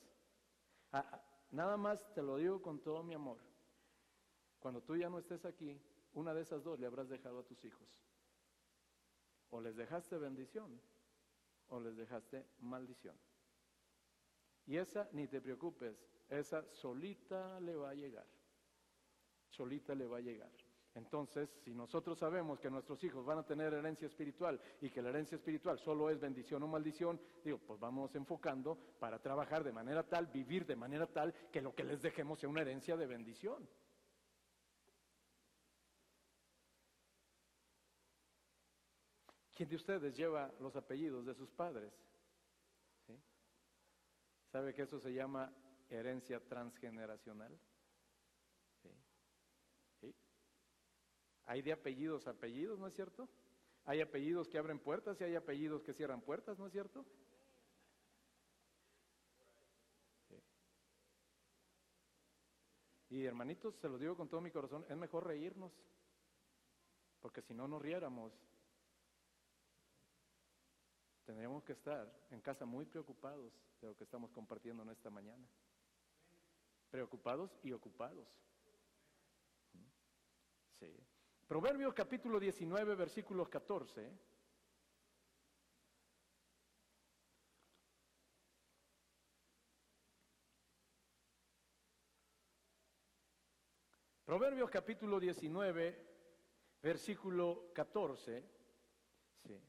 Ah, 0.92 1.04
ah, 1.10 1.20
nada 1.50 1.76
más 1.76 2.12
te 2.14 2.22
lo 2.22 2.36
digo 2.36 2.62
con 2.62 2.80
todo 2.80 3.02
mi 3.02 3.14
amor. 3.14 3.38
Cuando 4.60 4.82
tú 4.82 4.96
ya 4.96 5.08
no 5.08 5.18
estés 5.18 5.44
aquí, 5.44 5.80
una 6.14 6.32
de 6.32 6.42
esas 6.42 6.62
dos 6.62 6.78
le 6.78 6.86
habrás 6.86 7.08
dejado 7.08 7.40
a 7.40 7.44
tus 7.44 7.64
hijos. 7.64 7.88
O 9.50 9.60
les 9.60 9.76
dejaste 9.76 10.16
bendición 10.18 10.80
o 11.68 11.80
les 11.80 11.96
dejaste 11.96 12.46
maldición. 12.60 13.16
Y 14.66 14.76
esa, 14.76 15.08
ni 15.12 15.28
te 15.28 15.40
preocupes, 15.40 15.96
esa 16.28 16.64
solita 16.72 17.60
le 17.60 17.76
va 17.76 17.90
a 17.90 17.94
llegar. 17.94 18.26
Solita 19.48 19.94
le 19.94 20.06
va 20.06 20.18
a 20.18 20.20
llegar. 20.20 20.50
Entonces, 20.96 21.50
si 21.62 21.74
nosotros 21.74 22.18
sabemos 22.18 22.58
que 22.58 22.70
nuestros 22.70 23.04
hijos 23.04 23.24
van 23.26 23.38
a 23.38 23.46
tener 23.46 23.74
herencia 23.74 24.06
espiritual 24.06 24.58
y 24.80 24.88
que 24.88 25.02
la 25.02 25.10
herencia 25.10 25.36
espiritual 25.36 25.78
solo 25.78 26.08
es 26.08 26.18
bendición 26.18 26.62
o 26.62 26.66
maldición, 26.66 27.20
digo, 27.44 27.58
pues 27.58 27.78
vamos 27.78 28.14
enfocando 28.14 28.78
para 28.98 29.20
trabajar 29.20 29.62
de 29.62 29.72
manera 29.72 30.04
tal, 30.04 30.26
vivir 30.28 30.64
de 30.64 30.74
manera 30.74 31.06
tal, 31.06 31.34
que 31.52 31.60
lo 31.60 31.74
que 31.74 31.84
les 31.84 32.00
dejemos 32.00 32.40
sea 32.40 32.48
una 32.48 32.62
herencia 32.62 32.96
de 32.96 33.06
bendición. 33.06 33.68
¿Quién 39.54 39.68
de 39.68 39.76
ustedes 39.76 40.16
lleva 40.16 40.50
los 40.60 40.76
apellidos 40.76 41.26
de 41.26 41.34
sus 41.34 41.50
padres? 41.50 41.92
¿Sabe 44.50 44.72
que 44.72 44.82
eso 44.82 44.98
se 44.98 45.12
llama 45.12 45.52
herencia 45.90 46.40
transgeneracional? 46.40 47.58
Hay 51.46 51.62
de 51.62 51.72
apellidos 51.72 52.26
a 52.26 52.30
apellidos, 52.30 52.78
¿no 52.78 52.86
es 52.86 52.94
cierto? 52.94 53.28
Hay 53.84 54.00
apellidos 54.00 54.48
que 54.48 54.58
abren 54.58 54.80
puertas 54.80 55.20
y 55.20 55.24
hay 55.24 55.36
apellidos 55.36 55.82
que 55.82 55.94
cierran 55.94 56.20
puertas, 56.20 56.58
¿no 56.58 56.66
es 56.66 56.72
cierto? 56.72 57.04
Y 63.08 63.24
hermanitos, 63.24 63.76
se 63.76 63.88
lo 63.88 63.96
digo 63.96 64.16
con 64.16 64.28
todo 64.28 64.40
mi 64.40 64.50
corazón, 64.50 64.84
es 64.88 64.96
mejor 64.96 65.26
reírnos, 65.26 65.72
porque 67.20 67.40
si 67.40 67.54
no 67.54 67.68
nos 67.68 67.80
riéramos, 67.80 68.32
tendríamos 71.24 71.62
que 71.62 71.72
estar 71.72 72.12
en 72.30 72.40
casa 72.40 72.66
muy 72.66 72.84
preocupados 72.84 73.52
de 73.80 73.86
lo 73.86 73.96
que 73.96 74.04
estamos 74.04 74.32
compartiendo 74.32 74.82
en 74.82 74.90
esta 74.90 75.10
mañana. 75.10 75.46
Preocupados 76.90 77.50
y 77.62 77.72
ocupados. 77.72 78.28
Sí. 80.80 81.15
Proverbios 81.46 81.94
capítulo 81.94 82.40
19, 82.40 82.96
versículos 82.96 83.48
14. 83.48 84.10
Proverbios 94.24 94.68
capítulo 94.70 95.20
19, 95.20 96.04
versículo 96.82 97.70
14. 97.72 98.44
Sí. 99.44 99.62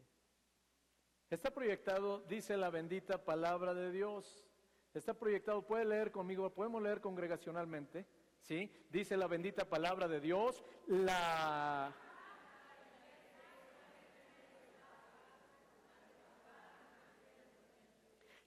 Está 1.30 1.52
proyectado, 1.52 2.22
dice 2.22 2.58
la 2.58 2.72
bendita 2.72 3.24
palabra 3.24 3.76
de 3.76 3.92
Dios. 3.92 4.48
Está 4.96 5.14
proyectado, 5.14 5.62
puede 5.68 5.86
leer 5.86 6.12
conmigo, 6.12 6.52
podemos 6.52 6.82
leer 6.82 7.02
congregacionalmente. 7.02 8.08
¿sí? 8.48 8.72
Dice 8.90 9.18
la 9.18 9.28
bendita 9.28 9.66
palabra 9.66 10.08
de 10.08 10.22
Dios, 10.22 10.64
la... 10.88 11.94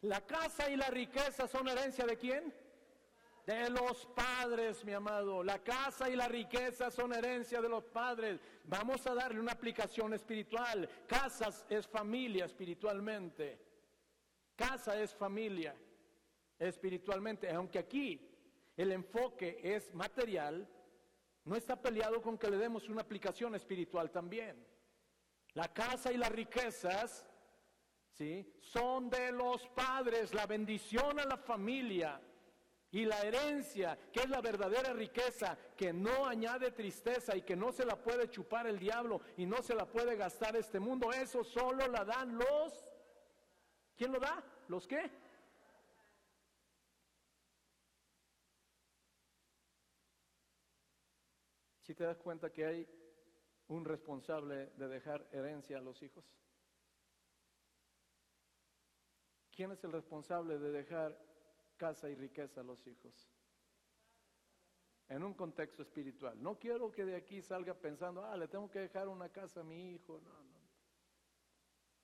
La 0.03 0.23
casa 0.23 0.71
y 0.71 0.77
la 0.77 0.89
riqueza 0.89 1.47
son 1.47 1.69
herencia 1.69 2.07
de 2.07 2.17
quién? 2.17 2.55
De 3.45 3.69
los 3.69 4.07
padres, 4.07 4.83
mi 4.83 4.95
amado. 4.95 5.45
La 5.45 5.59
casa 5.59 6.09
y 6.09 6.17
la 6.17 6.27
riqueza 6.27 6.91
son 6.91 7.13
herencia 7.13 7.61
de 7.61 7.69
los 7.69 7.85
padres. 7.85 8.41
Vamos 8.65 9.07
a 9.07 9.13
darle 9.13 9.41
una 9.41 9.53
aplicación 9.53 10.15
espiritual. 10.15 10.89
Casas 11.07 11.67
es 11.69 11.87
familia 11.87 12.47
espiritualmente. 12.47 13.61
Casa 14.57 14.99
es 14.99 15.15
familia 15.15 15.77
espiritualmente. 16.59 17.51
Aunque 17.53 17.81
aquí 17.81 18.30
el 18.81 18.93
enfoque 18.93 19.61
es 19.63 19.93
material, 19.95 20.69
no 21.45 21.57
está 21.57 21.81
peleado 21.81 22.23
con 22.23 22.39
que 22.39 22.51
le 22.51 22.57
demos 22.57 22.89
una 22.89 23.03
aplicación 23.03 23.55
espiritual 23.55 24.11
también. 24.11 24.67
La 25.55 25.69
casa 25.73 26.13
y 26.13 26.17
las 26.17 26.31
riquezas, 26.31 27.27
¿sí? 28.13 28.55
Son 28.61 29.11
de 29.11 29.33
los 29.33 29.67
padres, 29.69 30.33
la 30.33 30.47
bendición 30.47 31.19
a 31.19 31.25
la 31.25 31.37
familia 31.37 32.21
y 32.93 33.05
la 33.05 33.21
herencia, 33.21 33.99
que 34.13 34.21
es 34.21 34.31
la 34.31 34.41
verdadera 34.41 34.93
riqueza, 34.93 35.59
que 35.77 35.93
no 35.93 36.27
añade 36.27 36.73
tristeza 36.73 37.37
y 37.37 37.43
que 37.43 37.57
no 37.57 37.73
se 37.73 37.85
la 37.85 37.97
puede 37.97 38.31
chupar 38.31 38.67
el 38.67 38.79
diablo 38.79 39.21
y 39.37 39.47
no 39.47 39.63
se 39.63 39.75
la 39.75 39.87
puede 39.87 40.17
gastar 40.17 40.57
este 40.57 40.81
mundo, 40.81 41.13
eso 41.13 41.45
solo 41.45 41.87
la 41.87 42.05
dan 42.05 42.37
los... 42.37 42.73
¿Quién 43.97 44.13
lo 44.13 44.19
da? 44.19 44.43
¿Los 44.69 44.89
qué? 44.89 45.11
Si 51.91 51.95
te 51.97 52.05
das 52.05 52.21
cuenta 52.21 52.53
que 52.53 52.65
hay 52.65 52.89
un 53.67 53.85
responsable 53.85 54.67
de 54.77 54.87
dejar 54.87 55.27
herencia 55.33 55.79
a 55.79 55.81
los 55.81 56.01
hijos? 56.05 56.25
¿Quién 59.51 59.73
es 59.73 59.83
el 59.83 59.91
responsable 59.91 60.61
de 60.61 60.71
dejar 60.71 61.21
casa 61.77 62.09
y 62.09 62.15
riqueza 62.15 62.61
a 62.61 62.63
los 62.63 62.87
hijos? 62.87 63.29
En 65.09 65.25
un 65.25 65.35
contexto 65.35 65.83
espiritual. 65.83 66.41
No 66.41 66.61
quiero 66.61 66.93
que 66.93 67.05
de 67.05 67.17
aquí 67.17 67.43
salga 67.43 67.75
pensando, 67.75 68.25
ah, 68.25 68.37
le 68.37 68.47
tengo 68.47 68.71
que 68.71 68.79
dejar 68.79 69.09
una 69.09 69.29
casa 69.31 69.63
a 69.63 69.65
mi 69.65 69.95
hijo. 69.95 70.21
No, 70.21 70.45
no. 70.45 70.61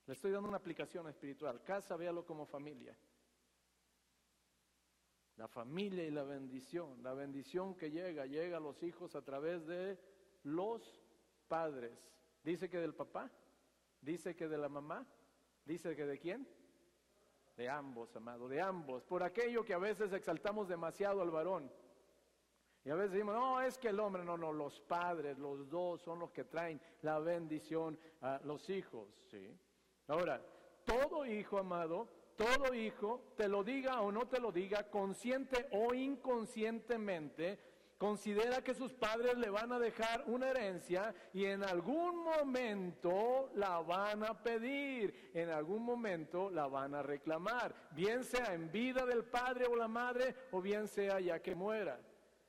Le 0.07 0.14
estoy 0.14 0.32
dando 0.32 0.49
una 0.49 0.59
aplicación 0.59 1.09
espiritual. 1.09 1.62
Casa, 1.62 1.95
véalo 1.95 2.26
como 2.26 2.45
familia. 2.45 2.99
La 5.37 5.49
familia 5.49 6.05
y 6.05 6.11
la 6.11 6.22
bendición. 6.22 7.03
La 7.03 7.12
bendición 7.12 7.74
que 7.74 7.91
llega, 7.91 8.26
llega 8.26 8.57
a 8.57 8.61
los 8.61 8.82
hijos 8.82 9.14
a 9.14 9.22
través 9.22 9.66
de 9.66 9.99
los 10.45 11.03
padres. 11.49 12.12
Dice 12.43 12.68
que 12.68 12.78
del 12.78 12.95
papá, 12.95 13.30
dice 14.01 14.34
que 14.34 14.49
de 14.49 14.59
la 14.59 14.68
mamá, 14.68 15.07
dice 15.64 15.95
que 15.95 16.07
de 16.07 16.18
quién? 16.18 16.49
De 17.57 17.68
ambos, 17.68 18.14
amado, 18.16 18.49
de 18.49 18.61
ambos. 18.61 19.05
Por 19.05 19.22
aquello 19.22 19.64
que 19.64 19.74
a 19.74 19.78
veces 19.78 20.12
exaltamos 20.12 20.68
demasiado 20.68 21.22
al 21.22 21.30
varón. 21.30 21.70
Y 22.84 22.91
a 22.91 22.95
veces 22.95 23.12
decimos, 23.12 23.34
no, 23.34 23.61
es 23.61 23.78
que 23.78 23.89
el 23.89 23.99
hombre, 23.99 24.24
no, 24.24 24.39
no, 24.39 24.53
los 24.53 24.80
padres, 24.80 25.37
los 25.39 25.68
dos 25.68 26.01
son 26.03 26.20
los 26.20 26.30
que 26.30 26.45
traen 26.45 26.80
la 27.03 27.18
bendición 27.18 27.99
a 28.20 28.41
los 28.45 28.70
hijos, 28.70 29.09
¿sí? 29.24 29.59
Ahora, 30.07 30.41
todo 30.84 31.26
hijo, 31.26 31.59
amado, 31.59 32.09
todo 32.37 32.74
hijo, 32.74 33.32
te 33.37 33.49
lo 33.49 33.64
diga 33.64 34.01
o 34.01 34.12
no 34.12 34.26
te 34.28 34.41
lo 34.41 34.53
diga, 34.53 34.91
consciente 34.91 35.68
o 35.72 35.95
inconscientemente, 35.95 37.59
considera 37.99 38.62
que 38.62 38.74
sus 38.74 38.93
padres 38.93 39.37
le 39.39 39.49
van 39.49 39.72
a 39.72 39.78
dejar 39.78 40.24
una 40.26 40.51
herencia 40.51 41.14
y 41.32 41.47
en 41.47 41.64
algún 41.64 42.22
momento 42.22 43.51
la 43.55 43.80
van 43.80 44.22
a 44.24 44.43
pedir, 44.43 45.30
en 45.32 45.49
algún 45.49 45.82
momento 45.82 46.51
la 46.51 46.66
van 46.66 46.95
a 46.95 47.03
reclamar, 47.03 47.74
bien 47.93 48.22
sea 48.24 48.55
en 48.55 48.70
vida 48.70 49.07
del 49.07 49.24
padre 49.24 49.66
o 49.66 49.76
la 49.76 49.89
madre 49.89 50.34
o 50.53 50.61
bien 50.61 50.89
sea 50.89 51.20
ya 51.20 51.41
que 51.41 51.55
muera. 51.55 51.99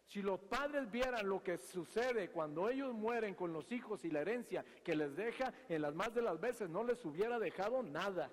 Si 0.08 0.22
los 0.22 0.40
padres 0.40 0.90
vieran 0.90 1.28
lo 1.28 1.44
que 1.44 1.58
sucede 1.58 2.30
cuando 2.30 2.70
ellos 2.70 2.94
mueren 2.94 3.36
con 3.36 3.52
los 3.52 3.70
hijos 3.74 4.06
y 4.06 4.10
la 4.10 4.22
herencia 4.22 4.64
que 4.84 4.96
les 4.96 5.16
deja, 5.18 5.54
en 5.68 5.82
las 5.82 5.94
más 5.94 6.14
de 6.14 6.22
las 6.22 6.40
veces 6.40 6.70
no 6.70 6.84
les 6.84 7.04
hubiera 7.04 7.40
dejado 7.40 7.84
nada. 7.84 8.32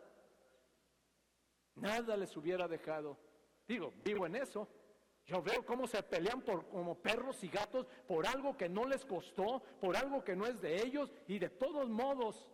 Nada 1.76 2.16
les 2.16 2.36
hubiera 2.36 2.68
dejado. 2.68 3.18
Digo, 3.66 3.92
vivo 4.04 4.26
en 4.26 4.36
eso. 4.36 4.68
Yo 5.26 5.42
veo 5.42 5.64
cómo 5.64 5.86
se 5.86 6.02
pelean 6.02 6.42
por, 6.42 6.68
como 6.68 6.96
perros 6.96 7.42
y 7.42 7.48
gatos 7.48 7.86
por 8.06 8.26
algo 8.26 8.56
que 8.56 8.68
no 8.68 8.86
les 8.86 9.04
costó, 9.04 9.62
por 9.80 9.96
algo 9.96 10.22
que 10.22 10.36
no 10.36 10.46
es 10.46 10.60
de 10.60 10.82
ellos 10.82 11.12
y 11.26 11.38
de 11.38 11.48
todos 11.48 11.88
modos. 11.88 12.46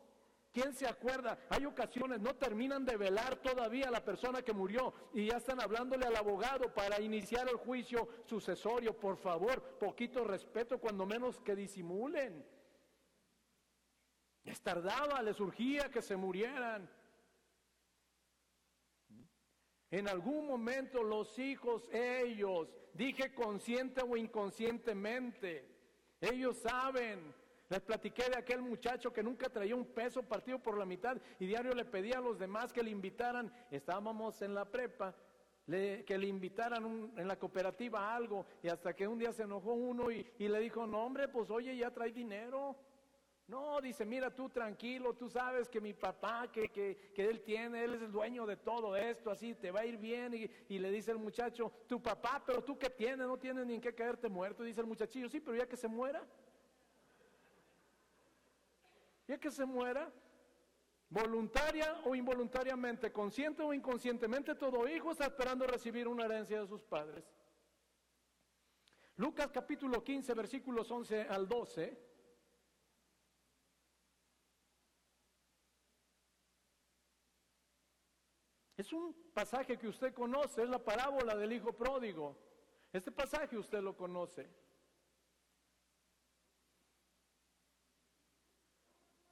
¿Quién 0.53 0.75
se 0.75 0.87
acuerda? 0.87 1.39
Hay 1.49 1.65
ocasiones, 1.65 2.21
no 2.21 2.35
terminan 2.35 2.85
de 2.85 2.97
velar 2.97 3.37
todavía 3.37 3.87
a 3.89 3.91
la 3.91 4.05
persona 4.05 4.43
que 4.43 4.53
murió 4.53 4.93
y 5.15 5.27
ya 5.27 5.37
están 5.37 5.61
hablándole 5.61 6.07
al 6.07 6.17
abogado 6.17 6.73
para 6.75 7.01
iniciar 7.01 7.49
el 7.49 7.57
juicio 7.57 8.09
sucesorio. 8.25 8.99
Por 8.99 9.17
favor, 9.17 9.63
poquito 9.79 10.25
respeto, 10.25 10.79
cuando 10.79 11.07
menos 11.07 11.41
que 11.41 11.55
disimulen. 11.55 12.45
Les 14.43 14.61
tardaba, 14.61 15.23
les 15.23 15.39
urgía 15.39 15.89
que 15.89 16.03
se 16.03 16.17
murieran. 16.17 16.91
En 19.91 20.09
algún 20.09 20.47
momento 20.47 21.03
los 21.03 21.39
hijos, 21.39 21.83
ellos, 21.93 22.69
dije 22.95 23.35
consciente 23.35 24.03
o 24.03 24.17
inconscientemente, 24.17 25.67
ellos 26.21 26.59
saben. 26.59 27.35
Les 27.69 27.81
platiqué 27.81 28.29
de 28.29 28.37
aquel 28.37 28.63
muchacho 28.63 29.13
que 29.13 29.23
nunca 29.23 29.49
traía 29.49 29.77
un 29.77 29.87
peso 29.87 30.25
partido 30.25 30.59
por 30.59 30.77
la 30.77 30.85
mitad 30.85 31.17
y 31.39 31.47
diario 31.47 31.73
le 31.73 31.85
pedía 31.85 32.19
a 32.19 32.21
los 32.21 32.37
demás 32.37 32.73
que 32.73 32.83
le 32.83 32.91
invitaran. 32.91 33.53
Estábamos 33.71 34.43
en 34.43 34.55
la 34.55 34.65
prepa, 34.65 35.15
que 35.67 36.19
le 36.19 36.27
invitaran 36.27 37.13
en 37.17 37.29
la 37.29 37.39
cooperativa 37.39 38.13
algo 38.13 38.45
y 38.61 38.69
hasta 38.69 38.95
que 38.95 39.07
un 39.07 39.21
día 39.21 39.33
se 39.33 39.45
enojó 39.45 39.73
uno 39.73 40.11
y, 40.11 40.27
y 40.39 40.49
le 40.49 40.59
dijo, 40.59 40.85
no 40.85 41.05
hombre, 41.05 41.29
pues 41.29 41.49
oye, 41.49 41.77
ya 41.77 41.93
trae 41.93 42.11
dinero. 42.11 42.77
No, 43.51 43.81
dice, 43.81 44.05
mira 44.05 44.33
tú 44.33 44.49
tranquilo, 44.49 45.13
tú 45.15 45.29
sabes 45.29 45.69
que 45.69 45.81
mi 45.81 45.93
papá, 45.93 46.49
que, 46.53 46.69
que, 46.69 47.11
que, 47.13 47.29
él 47.29 47.43
tiene, 47.43 47.83
él 47.83 47.95
es 47.95 48.03
el 48.03 48.13
dueño 48.13 48.47
de 48.47 48.57
todo 48.57 48.95
esto, 48.95 49.29
así 49.29 49.57
te 49.57 49.73
va 49.73 49.81
a 49.81 49.87
ir 49.87 49.97
bien. 49.97 50.33
Y, 50.35 50.49
y, 50.73 50.79
le 50.79 50.89
dice 50.93 51.11
el 51.11 51.19
muchacho, 51.19 51.73
tu 51.89 52.01
papá, 52.01 52.41
pero 52.47 52.63
tú 52.63 52.79
qué 52.79 52.89
tienes, 52.89 53.27
no 53.27 53.37
tienes 53.39 53.67
ni 53.67 53.75
en 53.75 53.81
qué 53.81 53.93
caerte 53.93 54.29
muerto. 54.29 54.63
dice 54.63 54.81
el 54.81 54.87
muchachillo, 54.87 55.29
sí, 55.29 55.41
pero 55.41 55.57
ya 55.57 55.67
que 55.67 55.77
se 55.77 55.89
muera. 55.89 56.25
Ya 59.27 59.37
que 59.37 59.51
se 59.51 59.65
muera, 59.65 60.13
voluntaria 61.09 62.03
o 62.05 62.15
involuntariamente, 62.15 63.11
consciente 63.11 63.65
o 63.65 63.75
inconscientemente, 63.75 64.55
todo 64.55 64.89
hijo 64.89 65.11
está 65.11 65.25
esperando 65.25 65.67
recibir 65.67 66.07
una 66.07 66.27
herencia 66.27 66.61
de 66.61 66.69
sus 66.69 66.85
padres. 66.85 67.25
Lucas 69.17 69.51
capítulo 69.53 70.05
15, 70.05 70.35
versículos 70.35 70.89
11 70.89 71.23
al 71.23 71.49
12. 71.49 72.10
Es 78.81 78.95
un 78.95 79.15
pasaje 79.35 79.77
que 79.77 79.89
usted 79.89 80.15
conoce, 80.15 80.63
es 80.63 80.69
la 80.71 80.83
parábola 80.83 81.37
del 81.37 81.53
hijo 81.53 81.71
pródigo. 81.71 82.35
Este 82.91 83.13
pasaje 83.13 83.59
usted 83.59 83.83
lo 83.83 83.95
conoce. 83.95 84.49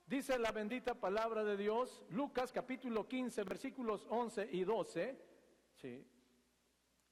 Dice 0.05 0.39
la 0.39 0.53
bendita 0.53 0.95
palabra 0.95 1.45
de 1.45 1.57
Dios, 1.57 2.05
Lucas 2.11 2.53
capítulo 2.53 3.09
15, 3.09 3.43
versículos 3.45 4.07
11 4.11 4.51
y 4.53 4.65
12. 4.65 5.19
Sí. 5.77 6.07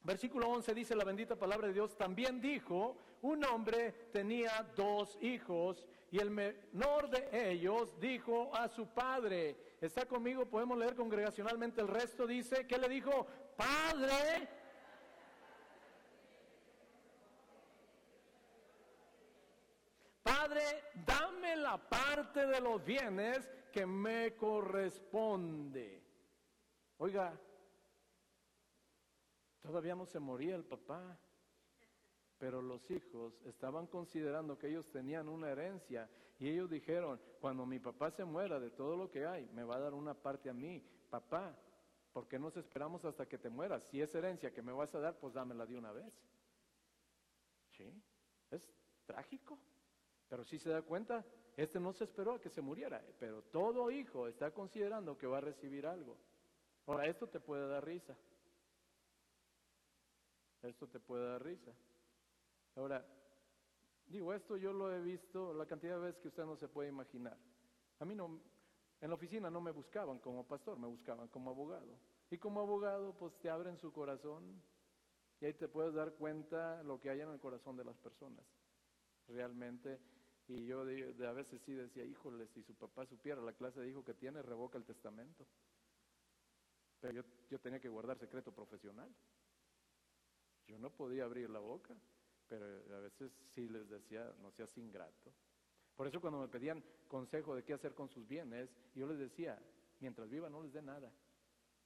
Versículo 0.02 0.50
11 0.50 0.74
dice 0.74 0.94
la 0.94 1.04
bendita 1.04 1.36
palabra 1.36 1.68
de 1.68 1.72
Dios, 1.72 1.96
también 1.96 2.42
dijo, 2.42 2.98
un 3.22 3.42
hombre 3.46 4.10
tenía 4.12 4.70
dos 4.76 5.16
hijos 5.22 5.86
y 6.10 6.18
el 6.18 6.28
menor 6.28 7.08
de 7.08 7.50
ellos 7.50 7.98
dijo 7.98 8.54
a 8.54 8.68
su 8.68 8.88
padre, 8.88 9.56
está 9.80 10.06
conmigo, 10.06 10.46
podemos 10.46 10.78
leer 10.78 10.94
congregacionalmente 10.94 11.80
el 11.80 11.88
resto, 11.88 12.26
dice, 12.26 12.66
¿qué 12.66 12.78
le 12.78 12.88
dijo? 12.88 13.26
Padre, 13.56 14.48
Padre, 20.22 20.82
dame 21.06 21.56
la 21.56 21.78
parte 21.78 22.46
de 22.46 22.60
los 22.60 22.84
bienes 22.84 23.48
que 23.72 23.86
me 23.86 24.34
corresponde. 24.34 26.02
Oiga, 26.98 27.38
todavía 29.60 29.94
no 29.94 30.06
se 30.06 30.18
moría 30.18 30.56
el 30.56 30.64
papá. 30.64 31.18
Pero 32.38 32.60
los 32.60 32.90
hijos 32.90 33.40
estaban 33.46 33.86
considerando 33.86 34.58
que 34.58 34.68
ellos 34.68 34.90
tenían 34.90 35.28
una 35.28 35.50
herencia 35.50 36.08
y 36.38 36.48
ellos 36.48 36.68
dijeron, 36.68 37.20
cuando 37.40 37.64
mi 37.64 37.78
papá 37.78 38.10
se 38.10 38.24
muera 38.24 38.60
de 38.60 38.70
todo 38.70 38.96
lo 38.96 39.10
que 39.10 39.26
hay, 39.26 39.48
me 39.54 39.64
va 39.64 39.76
a 39.76 39.80
dar 39.80 39.94
una 39.94 40.14
parte 40.14 40.50
a 40.50 40.54
mí. 40.54 40.84
Papá, 41.08 41.56
¿por 42.12 42.28
qué 42.28 42.38
nos 42.38 42.56
esperamos 42.56 43.04
hasta 43.04 43.26
que 43.26 43.38
te 43.38 43.48
mueras? 43.48 43.84
Si 43.84 44.02
es 44.02 44.14
herencia 44.14 44.52
que 44.52 44.62
me 44.62 44.72
vas 44.72 44.94
a 44.94 45.00
dar, 45.00 45.18
pues 45.18 45.32
dámela 45.32 45.64
de 45.64 45.76
una 45.76 45.92
vez. 45.92 46.12
¿Sí? 47.76 47.90
Es 48.50 48.68
trágico. 49.06 49.58
Pero 50.28 50.44
si 50.44 50.58
se 50.58 50.70
da 50.70 50.82
cuenta, 50.82 51.24
este 51.56 51.80
no 51.80 51.92
se 51.94 52.04
esperó 52.04 52.34
a 52.34 52.40
que 52.40 52.50
se 52.50 52.60
muriera, 52.60 53.02
pero 53.18 53.42
todo 53.44 53.90
hijo 53.90 54.26
está 54.26 54.50
considerando 54.50 55.16
que 55.16 55.26
va 55.26 55.38
a 55.38 55.42
recibir 55.42 55.86
algo. 55.86 56.18
Ahora, 56.86 57.06
esto 57.06 57.28
te 57.28 57.40
puede 57.40 57.66
dar 57.66 57.84
risa. 57.84 58.16
Esto 60.62 60.86
te 60.88 61.00
puede 61.00 61.26
dar 61.26 61.42
risa. 61.42 61.72
Ahora, 62.76 63.04
digo, 64.06 64.32
esto 64.34 64.56
yo 64.56 64.72
lo 64.72 64.94
he 64.94 65.00
visto 65.00 65.52
la 65.54 65.66
cantidad 65.66 65.94
de 65.96 66.06
veces 66.06 66.20
que 66.20 66.28
usted 66.28 66.44
no 66.44 66.56
se 66.56 66.68
puede 66.68 66.90
imaginar. 66.90 67.36
A 67.98 68.04
mí 68.04 68.14
no, 68.14 68.40
en 69.00 69.08
la 69.08 69.14
oficina 69.14 69.50
no 69.50 69.60
me 69.60 69.70
buscaban 69.70 70.18
como 70.18 70.46
pastor, 70.46 70.78
me 70.78 70.86
buscaban 70.86 71.28
como 71.28 71.50
abogado. 71.50 71.98
Y 72.30 72.38
como 72.38 72.60
abogado, 72.60 73.16
pues 73.16 73.34
te 73.38 73.48
abren 73.48 73.78
su 73.78 73.92
corazón 73.92 74.62
y 75.40 75.46
ahí 75.46 75.54
te 75.54 75.68
puedes 75.68 75.94
dar 75.94 76.12
cuenta 76.14 76.82
lo 76.82 77.00
que 77.00 77.10
hay 77.10 77.20
en 77.20 77.30
el 77.30 77.40
corazón 77.40 77.76
de 77.76 77.84
las 77.84 77.96
personas. 77.96 78.44
Realmente, 79.28 79.98
y 80.48 80.66
yo 80.66 80.84
de, 80.84 81.14
a 81.26 81.32
veces 81.32 81.60
sí 81.62 81.72
decía, 81.72 82.04
híjole, 82.04 82.46
si 82.48 82.62
su 82.62 82.74
papá 82.74 83.06
supiera 83.06 83.40
la 83.40 83.52
clase 83.54 83.80
de 83.80 83.88
hijo 83.88 84.04
que 84.04 84.14
tiene, 84.14 84.42
revoca 84.42 84.76
el 84.76 84.84
testamento. 84.84 85.46
Pero 87.00 87.14
yo, 87.14 87.22
yo 87.50 87.58
tenía 87.58 87.80
que 87.80 87.88
guardar 87.88 88.18
secreto 88.18 88.52
profesional. 88.52 89.14
Yo 90.66 90.78
no 90.78 90.90
podía 90.90 91.24
abrir 91.24 91.48
la 91.48 91.60
boca, 91.60 91.94
pero 92.48 92.64
a 92.96 93.00
veces 93.00 93.32
sí 93.50 93.68
les 93.68 93.88
decía, 93.88 94.32
no 94.40 94.50
seas 94.52 94.76
ingrato. 94.76 95.32
Por 95.96 96.06
eso 96.06 96.20
cuando 96.20 96.40
me 96.40 96.48
pedían 96.48 96.82
consejo 97.08 97.54
de 97.54 97.64
qué 97.64 97.72
hacer 97.72 97.94
con 97.94 98.08
sus 98.08 98.26
bienes, 98.28 98.70
yo 98.94 99.06
les 99.06 99.18
decía, 99.18 99.58
mientras 100.00 100.28
viva 100.28 100.48
no 100.48 100.62
les 100.62 100.72
dé 100.72 100.82
nada, 100.82 101.10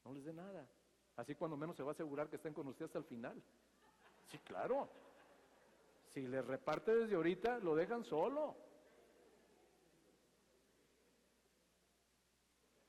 no 0.05 0.13
les 0.13 0.25
dé 0.25 0.33
nada. 0.33 0.69
Así 1.17 1.35
cuando 1.35 1.57
menos 1.57 1.77
se 1.77 1.83
va 1.83 1.91
a 1.91 1.93
asegurar 1.93 2.29
que 2.29 2.37
estén 2.37 2.55
con 2.55 2.67
usted 2.69 2.87
hasta 2.87 2.99
el 2.99 3.05
final. 3.05 3.43
Sí, 4.31 4.39
claro. 4.39 4.89
Si 6.09 6.27
les 6.27 6.45
reparte 6.45 6.95
desde 6.95 7.15
ahorita, 7.15 7.59
lo 7.59 7.75
dejan 7.75 8.05
solo. 8.05 8.57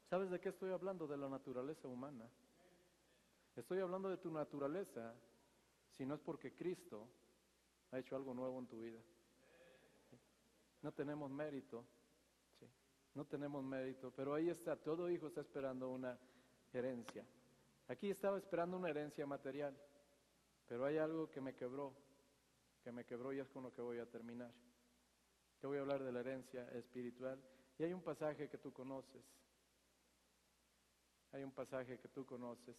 ¿Sabes 0.09 0.29
de 0.29 0.39
qué 0.39 0.49
estoy 0.49 0.71
hablando? 0.71 1.07
De 1.07 1.17
la 1.17 1.29
naturaleza 1.29 1.87
humana. 1.87 2.29
Estoy 3.55 3.79
hablando 3.79 4.09
de 4.09 4.17
tu 4.17 4.31
naturaleza 4.31 5.13
si 5.91 6.05
no 6.05 6.15
es 6.15 6.21
porque 6.21 6.53
Cristo 6.53 7.07
ha 7.91 7.99
hecho 7.99 8.15
algo 8.15 8.33
nuevo 8.33 8.59
en 8.59 8.67
tu 8.67 8.79
vida. 8.79 8.99
No 10.81 10.91
tenemos 10.93 11.29
mérito, 11.29 11.85
no 13.13 13.25
tenemos 13.25 13.63
mérito, 13.63 14.11
pero 14.11 14.33
ahí 14.33 14.49
está, 14.49 14.75
todo 14.75 15.09
hijo 15.09 15.27
está 15.27 15.41
esperando 15.41 15.89
una 15.89 16.17
herencia. 16.73 17.25
Aquí 17.87 18.09
estaba 18.09 18.37
esperando 18.37 18.77
una 18.77 18.89
herencia 18.89 19.25
material, 19.27 19.77
pero 20.67 20.85
hay 20.85 20.97
algo 20.97 21.29
que 21.29 21.41
me 21.41 21.53
quebró, 21.53 21.93
que 22.83 22.91
me 22.91 23.05
quebró 23.05 23.33
y 23.33 23.39
es 23.39 23.49
con 23.49 23.63
lo 23.63 23.73
que 23.73 23.81
voy 23.81 23.99
a 23.99 24.09
terminar. 24.09 24.51
Te 25.59 25.67
voy 25.67 25.77
a 25.77 25.81
hablar 25.81 26.01
de 26.03 26.11
la 26.11 26.21
herencia 26.21 26.67
espiritual 26.69 27.39
y 27.77 27.83
hay 27.83 27.93
un 27.93 28.01
pasaje 28.01 28.49
que 28.49 28.57
tú 28.57 28.71
conoces. 28.71 29.23
Hay 31.33 31.43
un 31.43 31.51
pasaje 31.51 31.99
que 31.99 32.07
tú 32.07 32.25
conoces. 32.25 32.75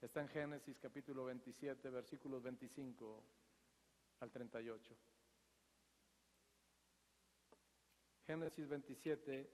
Está 0.00 0.20
en 0.20 0.28
Génesis 0.28 0.78
capítulo 0.78 1.24
27, 1.24 1.88
versículos 1.90 2.42
25 2.42 3.24
al 4.20 4.30
38. 4.30 4.96
Génesis 8.26 8.68
27, 8.68 9.50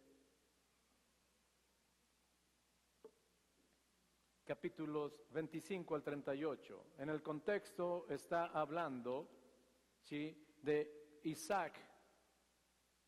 capítulos 4.44 5.24
25 5.30 5.94
al 5.94 6.02
38. 6.02 6.86
En 6.98 7.08
el 7.08 7.22
contexto 7.22 8.06
está 8.08 8.46
hablando 8.46 9.28
¿sí? 10.02 10.36
de 10.62 11.20
Isaac, 11.24 11.80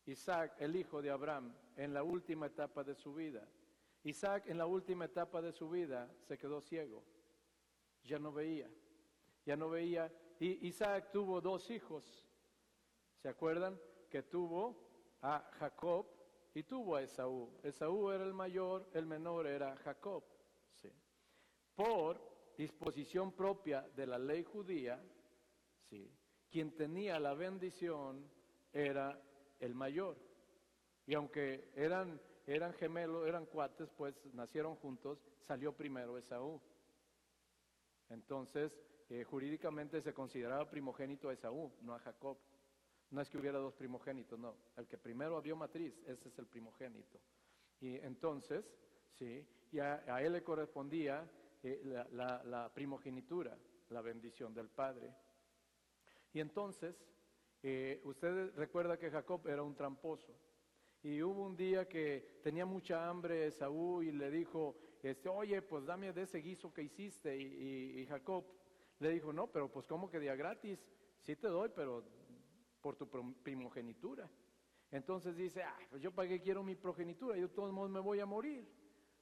Isaac, 0.05 0.55
el 0.59 0.75
hijo 0.75 1.01
de 1.01 1.11
Abraham, 1.11 1.55
en 1.75 1.93
la 1.93 2.03
última 2.03 2.47
etapa 2.47 2.83
de 2.83 2.95
su 2.95 3.13
vida. 3.13 3.47
Isaac 4.03 4.47
en 4.47 4.57
la 4.57 4.65
última 4.65 5.05
etapa 5.05 5.41
de 5.41 5.51
su 5.51 5.69
vida 5.69 6.09
se 6.21 6.37
quedó 6.37 6.61
ciego, 6.61 7.03
ya 8.03 8.17
no 8.17 8.31
veía, 8.31 8.69
ya 9.45 9.55
no 9.55 9.69
veía. 9.69 10.11
Y 10.39 10.67
Isaac 10.67 11.11
tuvo 11.11 11.41
dos 11.41 11.69
hijos, 11.69 12.25
¿se 13.17 13.27
acuerdan? 13.27 13.79
Que 14.09 14.23
tuvo 14.23 15.17
a 15.21 15.41
Jacob 15.59 16.07
y 16.53 16.63
tuvo 16.63 16.95
a 16.95 17.01
Esaú. 17.01 17.59
Esaú 17.61 18.09
era 18.09 18.23
el 18.23 18.33
mayor, 18.33 18.89
el 18.93 19.05
menor 19.05 19.47
era 19.47 19.75
Jacob. 19.77 20.23
Sí. 20.75 20.89
Por 21.75 22.21
disposición 22.57 23.33
propia 23.33 23.81
de 23.81 24.07
la 24.07 24.17
ley 24.17 24.43
judía, 24.43 25.03
sí, 25.89 26.09
quien 26.49 26.75
tenía 26.75 27.19
la 27.19 27.33
bendición 27.33 28.29
era 28.71 29.21
el 29.59 29.75
mayor. 29.75 30.17
Y 31.05 31.15
aunque 31.15 31.69
eran, 31.75 32.21
eran 32.47 32.73
gemelos, 32.73 33.27
eran 33.27 33.45
cuates, 33.45 33.89
pues 33.89 34.15
nacieron 34.33 34.75
juntos, 34.77 35.19
salió 35.41 35.73
primero 35.73 36.17
Esaú. 36.17 36.61
Entonces, 38.09 38.71
eh, 39.09 39.23
jurídicamente 39.23 40.01
se 40.01 40.13
consideraba 40.13 40.69
primogénito 40.69 41.29
a 41.29 41.33
Esaú, 41.33 41.71
no 41.81 41.95
a 41.95 41.99
Jacob. 41.99 42.37
No 43.09 43.21
es 43.21 43.29
que 43.29 43.39
hubiera 43.39 43.57
dos 43.57 43.73
primogénitos, 43.73 44.37
no. 44.37 44.55
El 44.77 44.87
que 44.87 44.99
primero 44.99 45.35
abrió 45.35 45.55
matriz, 45.55 45.99
ese 46.05 46.29
es 46.29 46.37
el 46.37 46.45
primogénito. 46.45 47.19
Y 47.81 47.95
entonces, 47.95 48.71
sí, 49.13 49.47
y 49.71 49.79
a, 49.79 50.21
él 50.21 50.33
le 50.33 50.43
correspondía 50.43 51.27
eh, 51.63 51.81
la, 52.11 52.71
primogenitura, 52.71 53.57
la 53.89 54.01
bendición 54.01 54.53
del 54.53 54.69
Padre. 54.69 55.11
Y 56.31 56.39
entonces, 56.39 57.03
eh, 57.63 58.01
usted 58.03 58.53
recuerda 58.55 58.99
que 58.99 59.09
Jacob 59.09 59.47
era 59.47 59.63
un 59.63 59.75
tramposo. 59.75 60.35
Y 61.01 61.23
hubo 61.23 61.45
un 61.45 61.55
día 61.55 61.87
que 61.87 62.41
tenía 62.43 62.65
mucha 62.67 63.09
hambre 63.09 63.49
Saúl 63.51 64.05
y 64.05 64.11
le 64.11 64.29
dijo, 64.29 64.77
este, 65.01 65.29
oye, 65.29 65.63
pues 65.63 65.83
dame 65.85 66.13
de 66.13 66.23
ese 66.23 66.39
guiso 66.39 66.71
que 66.71 66.83
hiciste. 66.83 67.35
Y 67.35 68.05
Jacob 68.05 68.45
le 68.99 69.09
dijo, 69.09 69.33
no, 69.33 69.47
pero 69.47 69.71
pues 69.71 69.85
como 69.85 70.09
que 70.09 70.19
día 70.19 70.35
gratis, 70.35 70.79
sí 71.21 71.35
te 71.35 71.47
doy, 71.47 71.69
pero 71.75 72.03
por 72.81 72.95
tu 72.95 73.07
primogenitura. 73.07 74.29
Entonces 74.91 75.35
dice, 75.35 75.63
ah, 75.63 75.77
pues 75.89 76.01
yo 76.01 76.11
para 76.11 76.27
qué 76.27 76.41
quiero 76.41 76.63
mi 76.63 76.75
progenitura, 76.75 77.37
yo 77.37 77.47
de 77.47 77.53
todos 77.53 77.71
modos 77.71 77.89
me 77.89 77.99
voy 77.99 78.19
a 78.19 78.25
morir. 78.25 78.67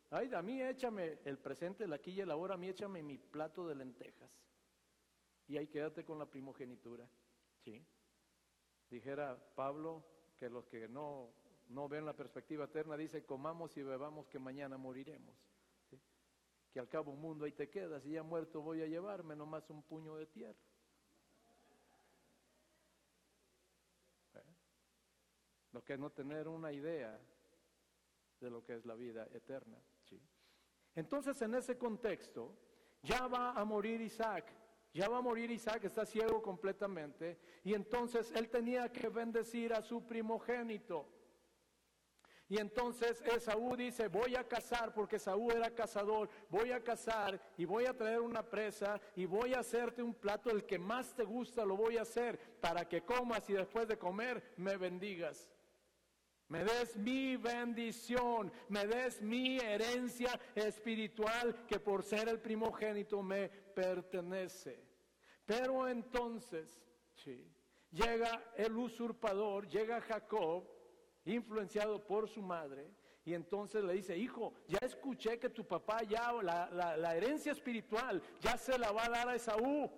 Ay, 0.09 0.32
a 0.34 0.41
mí 0.41 0.61
échame 0.61 1.19
el 1.25 1.38
presente, 1.38 1.86
la 1.88 1.99
y 2.03 2.15
la 2.23 2.34
ahora, 2.34 2.55
a 2.55 2.57
mí 2.57 2.69
échame 2.69 3.03
mi 3.03 3.17
plato 3.17 3.67
de 3.67 3.75
lentejas. 3.75 4.32
Y 5.47 5.57
ahí 5.57 5.67
quédate 5.67 6.05
con 6.05 6.17
la 6.17 6.25
primogenitura. 6.25 7.07
¿Sí? 7.63 7.86
Dijera 8.89 9.38
Pablo 9.55 10.05
que 10.38 10.49
los 10.49 10.65
que 10.67 10.88
no, 10.88 11.34
no 11.69 11.89
ven 11.89 12.05
la 12.05 12.15
perspectiva 12.15 12.65
eterna, 12.65 12.95
dice, 12.95 13.25
comamos 13.25 13.75
y 13.75 13.84
bebamos 13.84 14.28
que 14.28 14.39
mañana 14.39 14.78
moriremos. 14.78 15.36
Al 16.78 16.88
cabo 16.88 17.11
un 17.11 17.21
mundo 17.21 17.45
ahí 17.45 17.51
te 17.51 17.69
quedas 17.69 18.05
y 18.05 18.11
ya 18.11 18.23
muerto 18.23 18.61
voy 18.61 18.82
a 18.82 18.86
llevarme 18.86 19.36
nomás 19.36 19.69
un 19.69 19.84
puño 19.84 20.15
de 20.15 20.25
tierra. 20.28 20.55
lo 25.78 25.84
que 25.84 25.93
es 25.93 25.99
no 25.99 26.09
tener 26.09 26.47
una 26.47 26.73
idea 26.73 27.19
de 28.39 28.49
lo 28.49 28.63
que 28.63 28.73
es 28.73 28.86
la 28.86 28.95
vida 28.95 29.28
eterna. 29.32 29.78
Entonces, 30.95 31.39
en 31.43 31.53
ese 31.53 31.78
contexto, 31.78 32.57
ya 33.03 33.28
va 33.28 33.51
a 33.51 33.63
morir 33.63 34.01
Isaac, 34.01 34.51
ya 34.91 35.07
va 35.07 35.19
a 35.19 35.21
morir 35.21 35.51
Isaac, 35.51 35.84
está 35.84 36.03
ciego 36.03 36.41
completamente, 36.41 37.38
y 37.63 37.75
entonces 37.75 38.32
él 38.32 38.49
tenía 38.49 38.91
que 38.91 39.09
bendecir 39.09 39.71
a 39.71 39.84
su 39.84 40.07
primogénito. 40.07 41.07
Y 42.49 42.59
entonces 42.59 43.21
Esaú 43.21 43.75
dice, 43.75 44.07
voy 44.07 44.35
a 44.35 44.47
cazar, 44.47 44.93
porque 44.93 45.17
Esaú 45.17 45.51
era 45.51 45.69
cazador, 45.75 46.29
voy 46.49 46.71
a 46.71 46.81
cazar 46.81 47.41
y 47.57 47.65
voy 47.65 47.85
a 47.85 47.93
traer 47.93 48.21
una 48.21 48.41
presa 48.41 49.01
y 49.17 49.25
voy 49.25 49.53
a 49.53 49.59
hacerte 49.59 50.01
un 50.01 50.13
plato, 50.13 50.49
el 50.49 50.65
que 50.65 50.79
más 50.79 51.13
te 51.13 51.25
gusta 51.25 51.65
lo 51.65 51.75
voy 51.75 51.97
a 51.97 52.03
hacer, 52.03 52.39
para 52.61 52.87
que 52.87 53.03
comas 53.03 53.49
y 53.49 53.53
después 53.53 53.87
de 53.87 53.97
comer 53.97 54.53
me 54.55 54.77
bendigas. 54.77 55.49
Me 56.47 56.63
des 56.63 56.95
mi 56.95 57.35
bendición, 57.35 58.49
me 58.69 58.87
des 58.87 59.21
mi 59.21 59.57
herencia 59.57 60.39
espiritual 60.55 61.65
que 61.67 61.81
por 61.81 62.03
ser 62.03 62.29
el 62.29 62.39
primogénito 62.39 63.21
me 63.21 63.49
pertenece. 63.49 64.81
Pero 65.45 65.89
entonces, 65.89 66.81
llega 67.91 68.53
el 68.55 68.77
usurpador, 68.77 69.67
llega 69.67 69.99
Jacob, 69.99 70.76
influenciado 71.34 72.05
por 72.05 72.28
su 72.28 72.41
madre, 72.41 72.89
y 73.25 73.34
entonces 73.34 73.84
le 73.84 73.93
dice, 73.93 74.17
hijo, 74.17 74.53
ya 74.67 74.80
escuché 74.82 75.38
que 75.38 75.49
tu 75.49 75.65
papá 75.65 76.01
ya, 76.03 76.32
la, 76.41 76.69
la, 76.71 76.95
la 76.95 77.15
herencia 77.15 77.51
espiritual, 77.51 78.21
ya 78.39 78.57
se 78.57 78.78
la 78.80 78.91
va 78.91 79.05
a 79.05 79.09
dar 79.09 79.28
a 79.30 79.36
Esaú. 79.36 79.91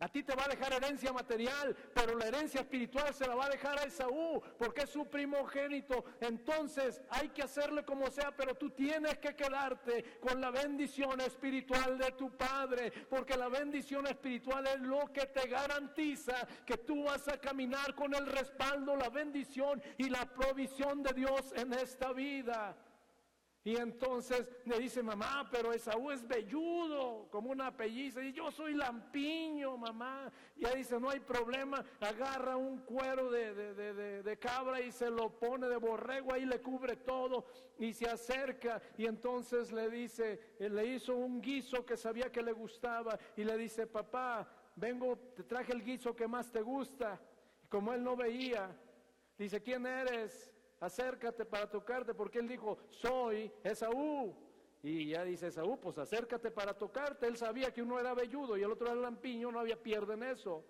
A 0.00 0.08
ti 0.08 0.22
te 0.22 0.34
va 0.34 0.46
a 0.46 0.48
dejar 0.48 0.72
herencia 0.72 1.12
material, 1.12 1.76
pero 1.94 2.16
la 2.16 2.26
herencia 2.26 2.62
espiritual 2.62 3.12
se 3.12 3.26
la 3.26 3.34
va 3.34 3.44
a 3.44 3.50
dejar 3.50 3.78
a 3.78 3.84
Esaú, 3.84 4.42
porque 4.58 4.82
es 4.82 4.90
su 4.90 5.06
primogénito. 5.06 6.06
Entonces 6.22 7.02
hay 7.10 7.28
que 7.28 7.42
hacerle 7.42 7.84
como 7.84 8.10
sea, 8.10 8.34
pero 8.34 8.54
tú 8.54 8.70
tienes 8.70 9.18
que 9.18 9.36
quedarte 9.36 10.18
con 10.18 10.40
la 10.40 10.50
bendición 10.50 11.20
espiritual 11.20 11.98
de 11.98 12.12
tu 12.12 12.34
padre, 12.34 12.90
porque 13.10 13.36
la 13.36 13.48
bendición 13.48 14.06
espiritual 14.06 14.66
es 14.68 14.80
lo 14.80 15.12
que 15.12 15.26
te 15.26 15.46
garantiza 15.46 16.48
que 16.64 16.78
tú 16.78 17.04
vas 17.04 17.28
a 17.28 17.38
caminar 17.38 17.94
con 17.94 18.14
el 18.14 18.26
respaldo, 18.26 18.96
la 18.96 19.10
bendición 19.10 19.82
y 19.98 20.08
la 20.08 20.24
provisión 20.24 21.02
de 21.02 21.12
Dios 21.12 21.52
en 21.56 21.74
esta 21.74 22.12
vida. 22.14 22.74
Y 23.62 23.76
entonces 23.76 24.48
le 24.64 24.78
dice, 24.78 25.02
mamá, 25.02 25.46
pero 25.50 25.74
Esaú 25.74 26.10
es 26.10 26.26
velludo, 26.26 27.28
como 27.30 27.50
una 27.50 27.76
pelliza. 27.76 28.22
Y 28.22 28.32
yo 28.32 28.50
soy 28.50 28.72
lampiño, 28.72 29.76
mamá. 29.76 30.32
Y 30.56 30.60
ella 30.60 30.76
dice, 30.76 30.98
no 30.98 31.10
hay 31.10 31.20
problema. 31.20 31.84
Agarra 32.00 32.56
un 32.56 32.78
cuero 32.78 33.30
de, 33.30 34.22
de, 34.22 34.38
cabra 34.38 34.80
y 34.80 34.90
se 34.90 35.10
lo 35.10 35.38
pone 35.38 35.68
de 35.68 35.76
borrego, 35.76 36.32
ahí 36.32 36.46
le 36.46 36.62
cubre 36.62 36.96
todo. 36.96 37.44
Y 37.78 37.92
se 37.92 38.08
acerca 38.08 38.80
y 38.96 39.04
entonces 39.04 39.70
le 39.72 39.90
dice, 39.90 40.54
eh, 40.58 40.70
le 40.70 40.86
hizo 40.86 41.14
un 41.14 41.42
guiso 41.42 41.84
que 41.84 41.98
sabía 41.98 42.32
que 42.32 42.42
le 42.42 42.52
gustaba. 42.52 43.18
Y 43.36 43.44
le 43.44 43.58
dice, 43.58 43.86
papá, 43.86 44.48
vengo, 44.74 45.18
te 45.36 45.44
traje 45.44 45.72
el 45.72 45.84
guiso 45.84 46.16
que 46.16 46.26
más 46.26 46.50
te 46.50 46.62
gusta. 46.62 47.20
Y 47.62 47.66
como 47.66 47.92
él 47.92 48.02
no 48.02 48.16
veía, 48.16 48.74
dice, 49.36 49.62
¿quién 49.62 49.84
eres? 49.84 50.49
Acércate 50.80 51.44
para 51.44 51.70
tocarte, 51.70 52.14
porque 52.14 52.38
él 52.38 52.48
dijo, 52.48 52.78
soy 52.88 53.52
Esaú. 53.62 54.34
Y 54.82 55.10
ya 55.10 55.24
dice 55.24 55.48
Esaú, 55.48 55.78
pues 55.78 55.98
acércate 55.98 56.50
para 56.50 56.76
tocarte. 56.76 57.26
Él 57.26 57.36
sabía 57.36 57.72
que 57.72 57.82
uno 57.82 58.00
era 58.00 58.14
velludo 58.14 58.56
y 58.56 58.62
el 58.62 58.72
otro 58.72 58.86
era 58.86 58.96
lampiño, 58.96 59.52
no 59.52 59.60
había 59.60 59.80
pierde 59.80 60.14
en 60.14 60.22
eso. 60.22 60.64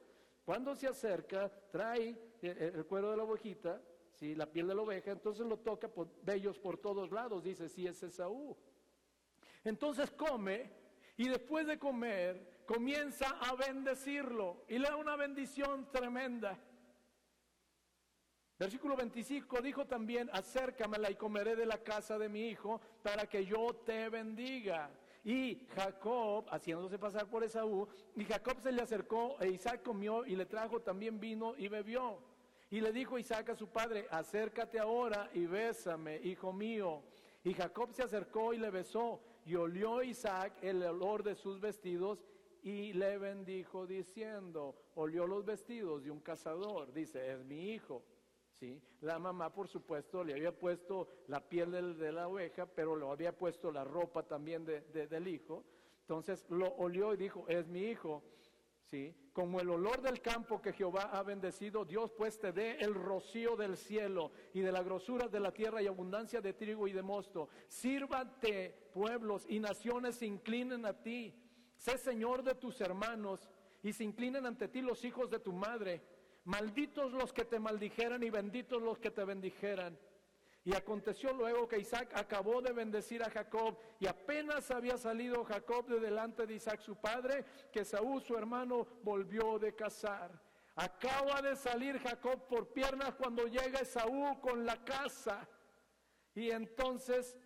Cuando 0.45 0.75
se 0.75 0.89
acerca, 0.89 1.49
trae 1.71 2.19
el 2.43 2.85
cuero 2.87 3.11
de 3.11 3.17
la 3.17 3.23
ovejita, 3.23 3.81
¿sí? 4.13 4.35
la 4.35 4.47
piel 4.47 4.67
de 4.67 4.75
la 4.75 4.83
oveja, 4.83 5.13
entonces 5.13 5.47
lo 5.47 5.59
toca 5.59 5.89
por, 5.89 6.09
por 6.61 6.79
todos 6.79 7.13
lados, 7.13 7.45
dice, 7.45 7.69
sí 7.69 7.87
es 7.87 8.03
Esaú. 8.03 8.57
Entonces 9.63 10.11
come 10.11 10.73
y 11.17 11.29
después 11.29 11.67
de 11.67 11.79
comer 11.79 12.63
comienza 12.67 13.29
a 13.41 13.55
bendecirlo 13.55 14.65
y 14.69 14.79
le 14.79 14.89
da 14.89 14.97
una 14.97 15.17
bendición 15.17 15.91
tremenda. 15.93 16.59
Versículo 18.61 18.95
25 18.95 19.63
dijo 19.63 19.87
también, 19.87 20.29
acércamela 20.35 21.11
y 21.11 21.15
comeré 21.15 21.57
de 21.57 21.65
la 21.65 21.79
casa 21.79 22.19
de 22.19 22.29
mi 22.29 22.49
hijo 22.49 22.79
para 23.03 23.27
que 23.27 23.47
yo 23.47 23.75
te 23.87 24.11
bendiga. 24.11 24.91
Y 25.25 25.67
Jacob, 25.75 26.45
haciéndose 26.51 26.99
pasar 26.99 27.27
por 27.31 27.43
Esaú, 27.43 27.89
y 28.15 28.27
Jacob 28.27 28.61
se 28.61 28.71
le 28.71 28.83
acercó 28.83 29.41
e 29.41 29.49
Isaac 29.49 29.83
comió 29.83 30.27
y 30.27 30.37
le 30.37 30.45
trajo 30.45 30.81
también 30.81 31.19
vino 31.19 31.55
y 31.57 31.69
bebió. 31.69 32.19
Y 32.71 32.83
le 32.83 32.93
dijo 32.93 33.19
Isaac 33.19 33.49
a 33.49 33.55
su 33.55 33.69
padre, 33.69 34.07
acércate 34.11 34.79
ahora 34.79 35.31
y 35.33 35.47
bésame, 35.47 36.21
hijo 36.23 36.53
mío. 36.53 37.03
Y 37.43 37.55
Jacob 37.55 37.95
se 37.95 38.03
acercó 38.03 38.53
y 38.53 38.59
le 38.59 38.69
besó, 38.69 39.23
y 39.47 39.55
olió 39.55 40.03
Isaac 40.03 40.53
el 40.61 40.83
olor 40.83 41.23
de 41.23 41.35
sus 41.35 41.61
vestidos 41.61 42.23
y 42.63 42.93
le 42.93 43.17
bendijo 43.17 43.87
diciendo, 43.87 44.77
olió 44.97 45.27
los 45.27 45.47
vestidos 45.47 46.05
de 46.05 46.11
un 46.11 46.21
cazador, 46.21 46.93
dice, 46.93 47.33
es 47.33 47.43
mi 47.43 47.71
hijo. 47.71 48.03
La 49.01 49.19
mamá, 49.19 49.53
por 49.53 49.69
supuesto, 49.69 50.23
le 50.23 50.35
había 50.35 50.53
puesto 50.53 51.09
la 51.29 51.41
piel 51.41 51.71
de, 51.99 52.13
la 52.13 52.29
oveja, 52.29 52.67
pero 52.67 52.95
le 52.97 53.09
había 53.09 53.37
puesto 53.37 53.73
la 53.73 53.85
ropa 53.85 54.23
también 54.23 54.65
del 54.65 55.29
hijo. 55.29 55.65
Entonces 56.03 56.45
lo 56.51 56.67
olió 56.75 57.15
y 57.15 57.17
dijo, 57.17 57.47
es 57.49 57.69
mi 57.69 57.85
hijo. 57.85 58.23
¿Sí? 58.83 59.15
Como 59.33 59.61
el 59.61 59.71
olor 59.71 60.03
del 60.03 60.21
campo 60.21 60.61
que 60.61 60.73
Jehová 60.73 61.11
ha 61.13 61.23
bendecido, 61.23 61.85
Dios 61.85 62.11
pues 62.11 62.41
te 62.41 62.51
dé 62.51 62.77
el 62.81 62.93
rocío 62.93 63.55
del 63.55 63.77
cielo 63.77 64.33
y 64.53 64.61
de 64.61 64.73
la 64.73 64.83
grosura 64.83 65.29
de 65.29 65.39
la 65.39 65.53
tierra 65.53 65.81
y 65.81 65.87
abundancia 65.87 66.41
de 66.41 66.55
trigo 66.55 66.89
y 66.89 66.93
de 66.93 67.03
mosto. 67.03 67.49
Sírvate 67.69 68.91
pueblos 68.93 69.47
y 69.49 69.61
naciones 69.61 70.17
se 70.17 70.27
inclinen 70.27 70.85
a 70.87 70.93
ti. 70.93 71.33
Sé 71.77 71.99
Señor 71.99 72.43
de 72.43 72.57
tus 72.57 72.81
hermanos 72.81 73.49
y 73.83 73.93
se 73.93 74.03
inclinen 74.03 74.45
ante 74.45 74.67
ti 74.67 74.83
los 74.83 75.05
hijos 75.05 75.31
de 75.31 75.39
tu 75.39 75.53
madre. 75.53 76.03
Malditos 76.45 77.13
los 77.13 77.33
que 77.33 77.45
te 77.45 77.59
maldijeran 77.59 78.23
y 78.23 78.31
benditos 78.31 78.83
los 78.83 78.99
que 78.99 79.11
te 79.11 79.25
bendijeran. 79.25 79.99
Y 80.65 80.75
aconteció 80.75 81.33
luego 81.33 81.67
que 81.67 81.79
Isaac 81.79 82.11
acabó 82.15 82.61
de 82.61 82.73
bendecir 82.73 83.23
a 83.23 83.31
Jacob 83.31 83.79
y 83.99 84.07
apenas 84.07 84.71
había 84.71 84.99
salido 84.99 85.45
Jacob 85.45 85.87
de 85.87 86.01
delante 86.01 86.47
de 86.47 86.55
Isaac 86.55 86.81
su 86.81 86.97
padre, 86.97 87.45
que 87.73 87.85
Saúl 87.85 88.23
su 88.23 88.37
hermano 88.37 88.87
volvió 89.03 89.59
de 89.59 89.75
cazar. 89.75 90.31
Acaba 90.75 91.41
de 91.43 91.57
salir 91.57 91.99
Jacob 91.99 92.47
por 92.47 92.73
piernas 92.73 93.15
cuando 93.15 93.47
llega 93.47 93.85
Saúl 93.85 94.39
con 94.41 94.65
la 94.65 94.85
casa. 94.85 95.49
Y 96.35 96.51
entonces 96.51 97.37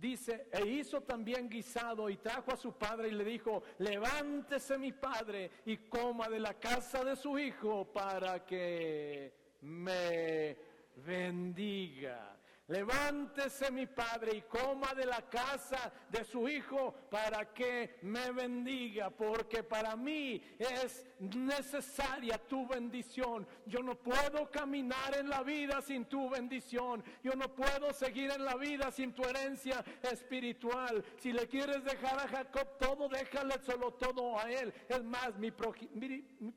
Dice, 0.00 0.46
e 0.50 0.66
hizo 0.66 1.02
también 1.02 1.46
guisado 1.46 2.08
y 2.08 2.16
trajo 2.16 2.52
a 2.52 2.56
su 2.56 2.72
padre 2.72 3.08
y 3.08 3.10
le 3.10 3.22
dijo, 3.22 3.62
levántese 3.80 4.78
mi 4.78 4.92
padre 4.92 5.50
y 5.66 5.76
coma 5.76 6.26
de 6.30 6.40
la 6.40 6.54
casa 6.54 7.04
de 7.04 7.14
su 7.14 7.38
hijo 7.38 7.84
para 7.92 8.46
que 8.46 9.30
me 9.60 10.56
bendiga. 10.96 12.39
Levántese 12.70 13.68
mi 13.72 13.86
padre 13.86 14.36
y 14.36 14.42
coma 14.42 14.94
de 14.94 15.04
la 15.04 15.22
casa 15.22 15.92
de 16.08 16.22
su 16.22 16.48
hijo 16.48 16.94
para 17.10 17.52
que 17.52 17.98
me 18.02 18.30
bendiga, 18.30 19.10
porque 19.10 19.64
para 19.64 19.96
mí 19.96 20.40
es 20.56 21.04
necesaria 21.18 22.38
tu 22.38 22.68
bendición. 22.68 23.44
Yo 23.66 23.82
no 23.82 23.96
puedo 23.96 24.48
caminar 24.52 25.18
en 25.18 25.28
la 25.28 25.42
vida 25.42 25.82
sin 25.82 26.04
tu 26.04 26.30
bendición. 26.30 27.02
Yo 27.24 27.32
no 27.32 27.52
puedo 27.52 27.92
seguir 27.92 28.30
en 28.30 28.44
la 28.44 28.54
vida 28.54 28.92
sin 28.92 29.12
tu 29.14 29.24
herencia 29.24 29.84
espiritual. 30.02 31.04
Si 31.16 31.32
le 31.32 31.48
quieres 31.48 31.82
dejar 31.82 32.20
a 32.20 32.28
Jacob 32.28 32.78
todo, 32.78 33.08
déjale 33.08 33.58
solo 33.64 33.94
todo 33.94 34.38
a 34.38 34.48
él. 34.48 34.72
Es 34.88 35.02
más, 35.02 35.36
mi, 35.36 35.52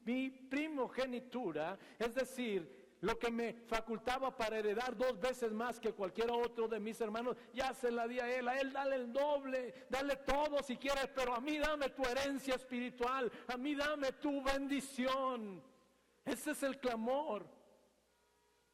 mi 0.06 0.30
primogenitura, 0.30 1.80
es 1.98 2.14
decir, 2.14 2.83
lo 3.04 3.20
que 3.20 3.30
me 3.30 3.54
facultaba 3.68 4.36
para 4.36 4.60
heredar 4.60 4.96
dos 4.96 5.20
veces 5.20 5.52
más 5.52 5.78
que 5.78 5.92
cualquier 5.92 6.32
otro 6.32 6.70
de 6.70 6.80
mis 6.80 7.02
hermanos, 7.02 7.36
ya 7.54 7.74
se 7.74 7.92
la 7.92 8.08
di 8.08 8.18
a 8.22 8.34
él. 8.34 8.48
A 8.48 8.58
él 8.58 8.72
dale 8.72 8.96
el 8.96 9.12
doble, 9.12 9.88
dale 9.90 10.16
todo 10.16 10.64
si 10.64 10.78
quieres, 10.78 11.10
pero 11.14 11.36
a 11.36 11.42
mí 11.42 11.58
dame 11.58 11.90
tu 11.90 12.02
herencia 12.06 12.56
espiritual, 12.56 13.30
a 13.50 13.58
mí 13.58 13.76
dame 13.76 14.14
tu 14.14 14.42
bendición. 14.42 15.62
Ese 16.24 16.52
es 16.52 16.64
el 16.64 16.80
clamor. 16.80 17.46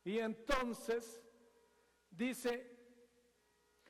Y 0.03 0.19
entonces 0.19 1.25
dice 2.11 2.77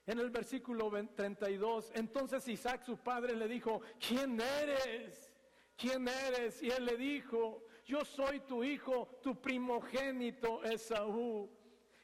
en 0.06 0.20
el 0.20 0.30
versículo 0.30 0.90
32, 0.90 1.92
entonces 1.96 2.48
Isaac 2.48 2.86
su 2.86 2.98
padre 2.98 3.36
le 3.36 3.50
dijo, 3.50 3.82
¿quién 4.00 4.40
eres? 4.40 5.34
¿Quién 5.76 6.08
eres? 6.08 6.64
Y 6.64 6.72
él 6.72 6.86
le 6.86 6.96
dijo, 6.96 7.66
yo 7.90 8.06
soy 8.06 8.42
tu 8.42 8.64
hijo, 8.64 9.08
tu 9.24 9.42
primogénito 9.42 10.64
Esaú. 10.64 11.50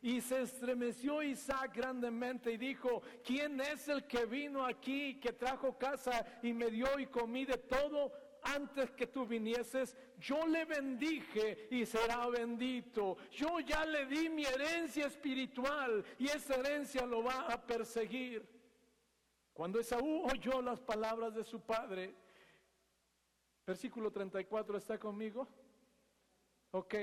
Y 0.01 0.19
se 0.19 0.41
estremeció 0.41 1.21
Isaac 1.21 1.75
grandemente 1.75 2.51
y 2.51 2.57
dijo, 2.57 3.03
¿quién 3.23 3.61
es 3.61 3.87
el 3.87 4.05
que 4.07 4.25
vino 4.25 4.65
aquí, 4.65 5.19
que 5.19 5.33
trajo 5.33 5.77
casa 5.77 6.25
y 6.41 6.53
me 6.53 6.71
dio 6.71 6.87
y 6.97 7.05
comí 7.05 7.45
de 7.45 7.57
todo? 7.57 8.11
Antes 8.41 8.91
que 8.91 9.07
tú 9.07 9.27
vinieses, 9.27 9.95
yo 10.19 10.45
le 10.47 10.65
bendije 10.65 11.67
y 11.69 11.85
será 11.85 12.27
bendito. 12.29 13.17
Yo 13.31 13.59
ya 13.59 13.85
le 13.85 14.05
di 14.07 14.29
mi 14.29 14.43
herencia 14.43 15.05
espiritual 15.05 16.03
y 16.17 16.25
esa 16.25 16.55
herencia 16.55 17.05
lo 17.05 17.23
va 17.23 17.41
a 17.41 17.63
perseguir. 17.63 18.43
Cuando 19.53 19.79
Esaú 19.79 20.25
oyó 20.25 20.61
las 20.63 20.79
palabras 20.79 21.33
de 21.33 21.43
su 21.43 21.59
padre, 21.61 22.15
versículo 23.65 24.11
34, 24.11 24.77
¿está 24.77 24.99
conmigo? 24.99 25.47
Ok, 26.77 26.93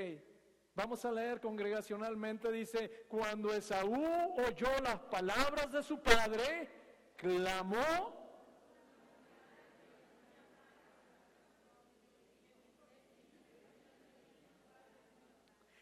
vamos 0.75 1.03
a 1.07 1.11
leer 1.11 1.41
congregacionalmente, 1.41 2.53
dice, 2.53 3.07
cuando 3.09 3.55
Esaú 3.55 4.05
oyó 4.37 4.69
las 4.83 4.99
palabras 4.99 5.73
de 5.73 5.83
su 5.83 5.99
padre, 5.99 6.69
clamó. 7.17 8.21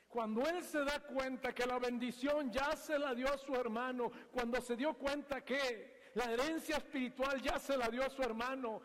Cuando 0.09 0.47
él 0.47 0.63
se 0.63 0.85
da 0.85 1.01
cuenta 1.01 1.53
que 1.53 1.67
la 1.67 1.81
bendición 1.81 2.53
ya 2.53 2.77
se 2.77 2.97
la 2.97 3.13
dio 3.13 3.27
a 3.27 3.39
su 3.39 3.57
hermano, 3.57 4.13
cuando 4.31 4.61
se 4.61 4.77
dio 4.77 4.95
cuenta 4.95 5.41
que 5.41 6.13
la 6.15 6.31
herencia 6.31 6.77
espiritual 6.77 7.43
ya 7.43 7.59
se 7.59 7.77
la 7.77 7.89
dio 7.89 8.05
a 8.05 8.11
su 8.11 8.23
hermano, 8.23 8.83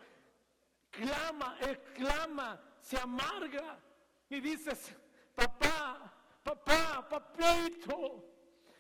clama, 0.90 1.60
exclama, 1.62 2.60
se 2.82 2.98
amarga 2.98 3.85
y 4.30 4.40
dices, 4.40 4.96
papá, 5.36 6.14
papá, 6.44 7.08
papito, 7.08 8.24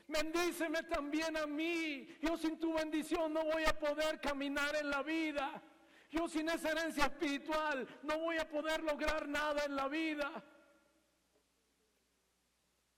bendíceme 0.08 0.84
también 0.84 1.38
a 1.38 1.46
mí. 1.46 2.08
Yo 2.22 2.38
sin 2.38 2.60
tu 2.60 2.74
bendición 2.74 3.34
no 3.34 3.44
voy 3.44 3.64
a 3.66 3.78
poder 3.78 4.20
caminar 4.20 4.76
en 4.76 4.90
la 4.90 5.04
vida. 5.04 5.62
Yo 6.10 6.28
sin 6.28 6.50
esa 6.50 6.72
herencia 6.72 7.06
espiritual 7.06 7.88
no 8.04 8.20
voy 8.20 8.38
a 8.38 8.48
poder 8.48 8.84
lograr 8.84 9.28
nada 9.28 9.66
en 9.66 9.76
la 9.76 9.88
vida. 9.88 10.44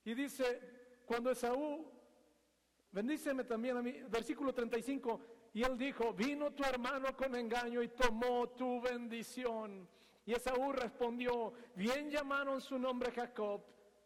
Y 0.04 0.14
dice, 0.14 1.02
cuando 1.04 1.30
Esaú, 1.30 1.90
bendíceme 2.92 3.44
también 3.44 3.76
a 3.76 3.82
mí, 3.82 3.92
versículo 4.08 4.54
35, 4.54 5.20
y 5.52 5.62
él 5.62 5.76
dijo, 5.76 6.14
vino 6.14 6.52
tu 6.52 6.64
hermano 6.64 7.14
con 7.16 7.34
engaño 7.34 7.82
y 7.82 7.88
tomó 7.88 8.48
tu 8.50 8.80
bendición. 8.80 9.88
Y 10.28 10.34
Esaú 10.34 10.72
respondió, 10.72 11.54
bien 11.74 12.10
llamaron 12.10 12.60
su 12.60 12.78
nombre 12.78 13.10
Jacob, 13.12 13.62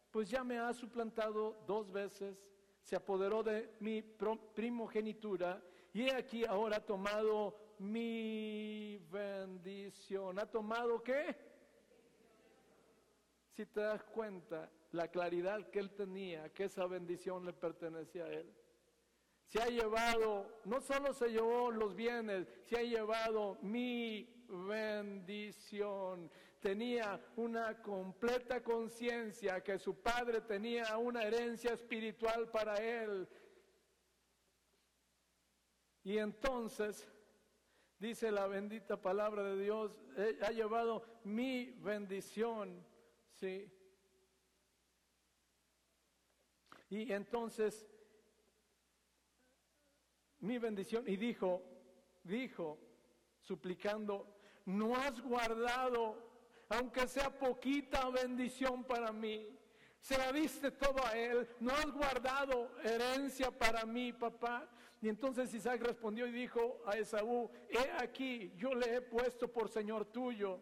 pues 0.09 0.31
ya 0.31 0.45
me 0.45 0.57
ha 0.57 0.73
suplantado 0.73 1.65
dos 1.67 1.91
veces. 1.91 2.39
se 2.81 2.95
apoderó 2.95 3.43
de 3.43 3.75
mi 3.81 4.03
primogenitura 4.03 5.61
y 5.93 6.03
he 6.03 6.15
aquí 6.15 6.45
ahora 6.45 6.77
ha 6.77 6.87
tomado 6.87 7.75
mi 7.81 8.99
bendición. 9.11 10.39
¿Ha 10.39 10.47
tomado 10.47 11.03
qué? 11.03 11.35
Si 13.51 13.67
te 13.67 13.81
das 13.81 14.05
cuenta, 14.05 14.71
la 14.93 15.09
claridad 15.09 15.71
que 15.71 15.81
él 15.81 15.91
tenía, 15.91 16.53
que 16.53 16.65
esa 16.65 16.87
bendición 16.87 17.45
le 17.45 17.53
pertenecía 17.53 18.27
a 18.27 18.33
él. 18.33 18.55
Se 19.49 19.61
ha 19.61 19.67
llevado, 19.67 20.61
no 20.67 20.81
solo 20.81 21.13
se 21.15 21.31
llevó 21.31 21.73
los 21.73 21.97
bienes, 21.97 22.47
se 22.63 22.77
ha 22.79 22.83
llevado 22.85 23.59
mi 23.61 24.32
bendición. 24.53 26.31
Tenía 26.61 27.21
una 27.37 27.83
completa 27.83 28.63
conciencia 28.63 29.63
que 29.63 29.79
su 29.79 30.01
padre 30.01 30.43
tenía 30.43 30.97
una 30.99 31.23
herencia 31.25 31.73
espiritual 31.73 32.49
para 32.51 32.77
él. 32.77 33.29
Y 36.05 36.19
entonces, 36.19 37.09
dice 37.99 38.31
la 38.31 38.47
bendita 38.47 39.01
palabra 39.01 39.43
de 39.43 39.63
Dios, 39.63 39.99
ha 40.43 40.51
llevado 40.51 41.05
mi 41.25 41.71
bendición. 41.81 42.85
Sí. 43.33 43.71
Y 46.91 47.13
entonces, 47.13 47.89
mi 50.41 50.59
bendición, 50.59 51.05
y 51.09 51.17
dijo, 51.17 51.63
dijo, 52.23 52.79
suplicando, 53.41 54.42
no 54.67 54.95
has 54.97 55.21
guardado, 55.21 56.17
aunque 56.69 57.07
sea 57.09 57.31
poquita 57.31 58.09
bendición 58.11 58.85
para 58.85 59.13
mí. 59.13 59.49
Se 60.01 60.19
la 60.19 60.33
diste 60.33 60.73
todo 60.73 61.05
a 61.07 61.17
él, 61.17 61.49
no 61.61 61.73
has 61.73 61.91
guardado 61.93 62.71
herencia 62.83 63.51
para 63.51 63.85
mí, 63.85 64.13
papá. 64.13 64.69
Y 65.01 65.09
entonces 65.09 65.53
Isaac 65.55 65.81
respondió 65.83 66.27
y 66.27 66.33
dijo 66.33 66.83
a 66.87 66.97
Esaú, 66.97 67.51
he 67.69 67.91
aquí, 68.03 68.53
yo 68.57 68.75
le 68.75 68.97
he 68.97 69.01
puesto 69.01 69.49
por 69.49 69.69
Señor 69.69 70.07
tuyo 70.07 70.61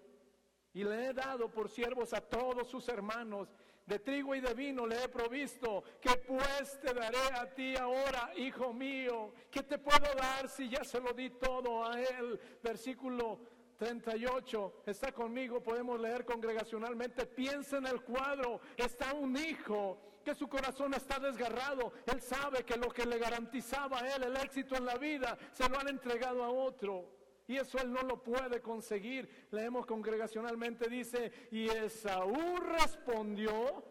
y 0.73 0.85
le 0.85 1.09
he 1.09 1.13
dado 1.13 1.51
por 1.51 1.69
siervos 1.69 2.13
a 2.13 2.21
todos 2.21 2.69
sus 2.69 2.89
hermanos 2.89 3.49
de 3.87 3.99
trigo 3.99 4.35
y 4.35 4.41
de 4.41 4.55
vino 4.55 4.87
le 4.87 5.03
he 5.03 5.09
provisto, 5.09 5.83
que 6.01 6.17
pues 6.17 6.81
te 6.81 6.95
daré 6.95 7.19
a 7.35 7.53
ti 7.53 7.77
ahora, 7.77 8.33
hijo 8.37 8.73
mío, 8.73 9.33
¿qué 9.51 9.63
te 9.65 9.79
puedo 9.79 10.15
dar 10.15 10.49
si 10.49 10.69
ya 10.69 10.85
se 10.85 11.01
lo 11.01 11.13
di 11.13 11.31
todo 11.31 11.85
a 11.85 12.01
él? 12.01 12.41
Versículo 12.63 13.41
38, 13.81 14.83
está 14.85 15.11
conmigo, 15.11 15.63
podemos 15.63 15.99
leer 15.99 16.27
congregacionalmente, 16.27 17.25
piensa 17.25 17.79
en 17.79 17.87
el 17.87 18.03
cuadro, 18.03 18.61
está 18.77 19.15
un 19.15 19.35
hijo 19.39 19.99
que 20.23 20.35
su 20.35 20.47
corazón 20.49 20.93
está 20.93 21.19
desgarrado, 21.19 21.95
él 22.05 22.21
sabe 22.21 22.63
que 22.63 22.77
lo 22.77 22.91
que 22.91 23.07
le 23.07 23.19
garantizaba 23.19 24.01
a 24.01 24.15
él 24.15 24.23
el 24.25 24.37
éxito 24.37 24.77
en 24.77 24.85
la 24.85 24.99
vida, 24.99 25.39
se 25.53 25.67
lo 25.67 25.81
han 25.81 25.89
entregado 25.89 26.45
a 26.45 26.51
otro. 26.51 27.09
Y 27.49 27.57
eso 27.57 27.79
él 27.79 27.91
no 27.91 28.03
lo 28.03 28.23
puede 28.23 28.61
conseguir. 28.61 29.49
Leemos 29.51 29.87
congregacionalmente, 29.87 30.91
dice, 30.91 31.49
y 31.51 31.67
Esaú 31.69 32.57
respondió, 32.79 33.83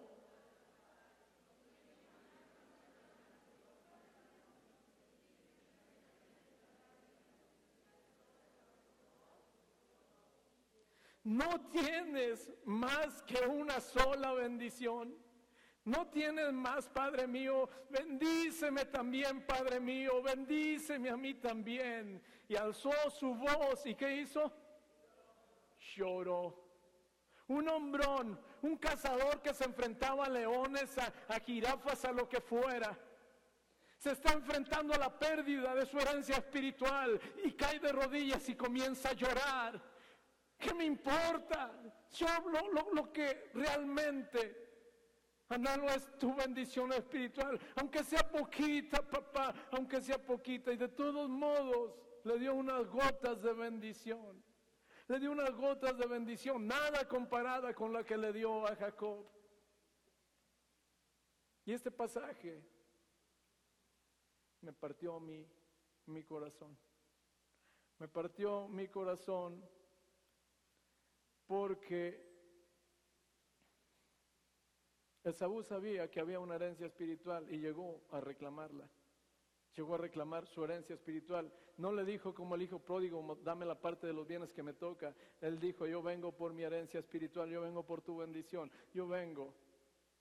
No 11.23 11.69
tienes 11.71 12.51
más 12.65 13.21
que 13.23 13.45
una 13.45 13.79
sola 13.79 14.33
bendición. 14.33 15.15
No 15.85 16.07
tienes 16.07 16.53
más, 16.53 16.87
Padre 16.87 17.27
mío. 17.27 17.69
Bendíceme 17.89 18.85
también, 18.85 19.45
Padre 19.45 19.79
mío. 19.79 20.21
Bendíceme 20.21 21.09
a 21.09 21.17
mí 21.17 21.33
también. 21.35 22.21
Y 22.47 22.55
alzó 22.55 22.91
su 23.09 23.33
voz. 23.33 23.85
¿Y 23.85 23.95
qué 23.95 24.17
hizo? 24.17 24.51
Lloró. 25.95 26.67
Un 27.47 27.67
hombrón, 27.67 28.39
un 28.61 28.77
cazador 28.77 29.41
que 29.41 29.53
se 29.53 29.65
enfrentaba 29.65 30.25
a 30.25 30.29
leones, 30.29 30.95
a, 30.99 31.11
a 31.27 31.39
jirafas, 31.39 32.05
a 32.05 32.11
lo 32.11 32.29
que 32.29 32.39
fuera. 32.39 32.97
Se 33.97 34.11
está 34.11 34.33
enfrentando 34.33 34.93
a 34.93 34.97
la 34.97 35.17
pérdida 35.17 35.73
de 35.75 35.85
su 35.85 35.97
herencia 35.97 36.35
espiritual 36.35 37.19
y 37.43 37.51
cae 37.53 37.79
de 37.79 37.91
rodillas 37.91 38.47
y 38.47 38.55
comienza 38.55 39.09
a 39.09 39.13
llorar. 39.13 39.88
¿Qué 40.59 40.73
me 40.73 40.85
importa? 40.85 41.71
Yo 42.11 42.27
lo, 42.49 42.93
lo 42.93 43.13
que 43.13 43.49
realmente 43.53 44.69
Anhelo 45.49 45.89
es 45.89 46.07
tu 46.19 46.35
bendición 46.35 46.93
espiritual, 46.93 47.59
aunque 47.75 48.03
sea 48.03 48.29
poquita, 48.29 49.01
papá, 49.01 49.55
aunque 49.71 49.99
sea 49.99 50.23
poquita. 50.23 50.71
Y 50.71 50.77
de 50.77 50.89
todos 50.89 51.27
modos, 51.27 51.95
le 52.23 52.37
dio 52.37 52.53
unas 52.53 52.85
gotas 52.85 53.41
de 53.41 53.53
bendición. 53.53 54.43
Le 55.07 55.19
dio 55.19 55.31
unas 55.31 55.51
gotas 55.55 55.97
de 55.97 56.05
bendición, 56.05 56.67
nada 56.67 57.07
comparada 57.07 57.73
con 57.73 57.91
la 57.91 58.03
que 58.03 58.15
le 58.15 58.31
dio 58.31 58.67
a 58.67 58.75
Jacob. 58.75 59.25
Y 61.65 61.73
este 61.73 61.89
pasaje 61.89 62.63
me 64.61 64.71
partió 64.71 65.19
mi, 65.19 65.47
mi 66.05 66.23
corazón. 66.23 66.77
Me 67.97 68.07
partió 68.07 68.67
mi 68.67 68.87
corazón 68.87 69.67
porque 71.49 72.23
Esaú 75.23 75.63
sabía 75.63 76.07
que 76.11 76.19
había 76.19 76.39
una 76.39 76.53
herencia 76.53 76.85
espiritual 76.85 77.51
y 77.51 77.57
llegó 77.57 78.03
a 78.11 78.21
reclamarla. 78.21 78.87
Llegó 79.75 79.95
a 79.95 79.97
reclamar 79.97 80.45
su 80.45 80.63
herencia 80.63 80.93
espiritual. 80.93 81.51
No 81.77 81.91
le 81.91 82.05
dijo 82.05 82.35
como 82.35 82.53
el 82.53 82.61
hijo 82.61 82.77
pródigo, 82.77 83.35
dame 83.41 83.65
la 83.65 83.81
parte 83.81 84.05
de 84.05 84.13
los 84.13 84.27
bienes 84.27 84.53
que 84.53 84.61
me 84.61 84.73
toca. 84.73 85.15
Él 85.41 85.59
dijo, 85.59 85.87
yo 85.87 86.03
vengo 86.03 86.31
por 86.31 86.53
mi 86.53 86.61
herencia 86.61 86.99
espiritual, 86.99 87.49
yo 87.49 87.61
vengo 87.61 87.83
por 87.83 88.03
tu 88.03 88.17
bendición, 88.17 88.71
yo 88.93 89.07
vengo 89.07 89.55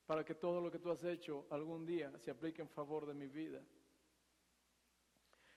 para 0.07 0.25
que 0.25 0.35
todo 0.35 0.63
lo 0.63 0.71
que 0.71 0.79
tú 0.79 0.91
has 0.91 1.05
hecho 1.05 1.47
algún 1.51 1.85
día 1.85 2.11
se 2.21 2.31
aplique 2.31 2.63
en 2.63 2.71
favor 2.71 3.05
de 3.05 3.13
mi 3.13 3.29
vida. 3.29 3.63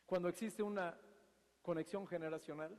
Cuando 0.05 0.28
existe 0.28 0.61
una 0.61 0.99
conexión 1.61 2.05
generacional, 2.05 2.78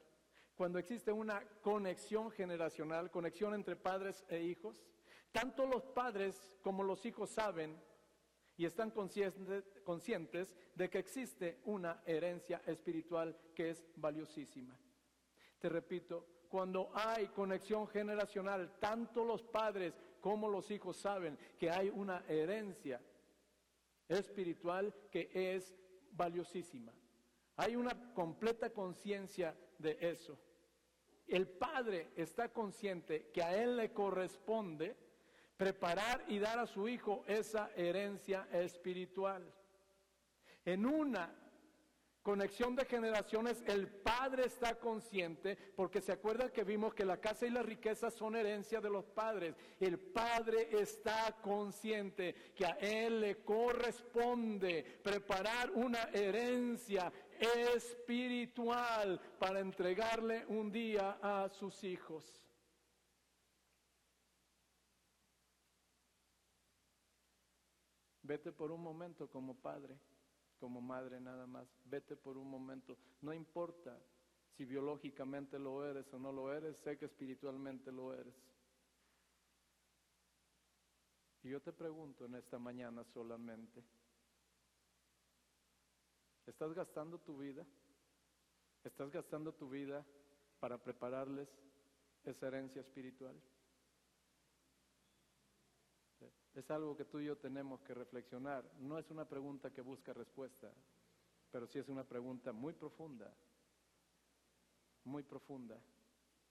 cuando 0.62 0.78
existe 0.78 1.10
una 1.10 1.42
conexión 1.60 2.30
generacional, 2.30 3.10
conexión 3.10 3.52
entre 3.52 3.74
padres 3.74 4.24
e 4.28 4.42
hijos, 4.42 4.80
tanto 5.32 5.66
los 5.66 5.82
padres 5.82 6.56
como 6.62 6.84
los 6.84 7.04
hijos 7.04 7.30
saben 7.30 7.76
y 8.56 8.64
están 8.64 8.92
conscientes, 8.92 10.54
de 10.76 10.88
que 10.88 11.00
existe 11.00 11.58
una 11.64 12.00
herencia 12.06 12.62
espiritual 12.64 13.36
que 13.56 13.70
es 13.70 13.84
valiosísima. 13.96 14.78
Te 15.58 15.68
repito, 15.68 16.44
cuando 16.48 16.92
hay 16.94 17.26
conexión 17.26 17.88
generacional, 17.88 18.78
tanto 18.78 19.24
los 19.24 19.42
padres 19.42 19.98
como 20.20 20.48
los 20.48 20.70
hijos 20.70 20.96
saben 20.96 21.36
que 21.58 21.72
hay 21.72 21.90
una 21.90 22.24
herencia 22.28 23.00
espiritual 24.06 24.94
que 25.10 25.28
es 25.34 25.74
valiosísima. 26.12 26.92
Hay 27.56 27.74
una 27.74 28.14
completa 28.14 28.70
conciencia 28.70 29.56
de 29.76 29.98
eso. 30.00 30.38
El 31.26 31.48
padre 31.48 32.10
está 32.16 32.52
consciente 32.52 33.30
que 33.32 33.42
a 33.42 33.56
él 33.56 33.76
le 33.76 33.92
corresponde 33.92 34.96
preparar 35.56 36.24
y 36.28 36.38
dar 36.38 36.58
a 36.58 36.66
su 36.66 36.88
hijo 36.88 37.24
esa 37.26 37.70
herencia 37.76 38.48
espiritual. 38.52 39.54
En 40.64 40.86
una 40.86 41.34
conexión 42.22 42.76
de 42.76 42.84
generaciones, 42.84 43.62
el 43.66 43.88
padre 43.88 44.46
está 44.46 44.76
consciente, 44.76 45.56
porque 45.76 46.00
se 46.00 46.12
acuerdan 46.12 46.50
que 46.50 46.64
vimos 46.64 46.94
que 46.94 47.04
la 47.04 47.20
casa 47.20 47.46
y 47.46 47.50
la 47.50 47.62
riqueza 47.62 48.10
son 48.10 48.36
herencia 48.36 48.80
de 48.80 48.90
los 48.90 49.04
padres. 49.04 49.56
El 49.80 49.98
padre 49.98 50.68
está 50.70 51.36
consciente 51.42 52.34
que 52.54 52.64
a 52.64 52.76
él 52.80 53.20
le 53.20 53.44
corresponde 53.44 55.00
preparar 55.02 55.72
una 55.72 56.10
herencia 56.12 57.12
espiritual 57.40 59.20
para 59.38 59.60
entregarle 59.60 60.44
un 60.46 60.70
día 60.70 61.18
a 61.22 61.48
sus 61.48 61.82
hijos. 61.84 62.24
Vete 68.22 68.52
por 68.52 68.70
un 68.70 68.82
momento 68.82 69.28
como 69.28 69.54
padre, 69.54 69.98
como 70.58 70.80
madre 70.80 71.20
nada 71.20 71.46
más. 71.46 71.66
Vete 71.84 72.16
por 72.16 72.36
un 72.36 72.48
momento. 72.48 72.96
No 73.20 73.32
importa 73.32 73.98
si 74.56 74.64
biológicamente 74.64 75.58
lo 75.58 75.84
eres 75.84 76.12
o 76.12 76.18
no 76.18 76.30
lo 76.30 76.52
eres, 76.52 76.76
sé 76.78 76.96
que 76.96 77.06
espiritualmente 77.06 77.90
lo 77.90 78.14
eres. 78.14 78.34
Y 81.42 81.48
yo 81.48 81.60
te 81.60 81.72
pregunto 81.72 82.24
en 82.26 82.36
esta 82.36 82.58
mañana 82.58 83.02
solamente, 83.04 83.82
¿estás 86.46 86.72
gastando 86.74 87.18
tu 87.18 87.38
vida? 87.38 87.66
¿Estás 88.84 89.10
gastando 89.10 89.52
tu 89.52 89.68
vida 89.68 90.04
para 90.60 90.78
prepararles 90.78 91.48
esa 92.24 92.48
herencia 92.48 92.80
espiritual? 92.80 93.40
es 96.54 96.70
algo 96.70 96.96
que 96.96 97.04
tú 97.04 97.20
y 97.20 97.26
yo 97.26 97.36
tenemos 97.36 97.80
que 97.82 97.94
reflexionar. 97.94 98.64
No 98.78 98.98
es 98.98 99.10
una 99.10 99.26
pregunta 99.26 99.72
que 99.72 99.80
busca 99.80 100.12
respuesta, 100.12 100.70
pero 101.50 101.66
sí 101.66 101.78
es 101.78 101.88
una 101.88 102.04
pregunta 102.04 102.52
muy 102.52 102.74
profunda, 102.74 103.32
muy 105.04 105.22
profunda, 105.22 105.78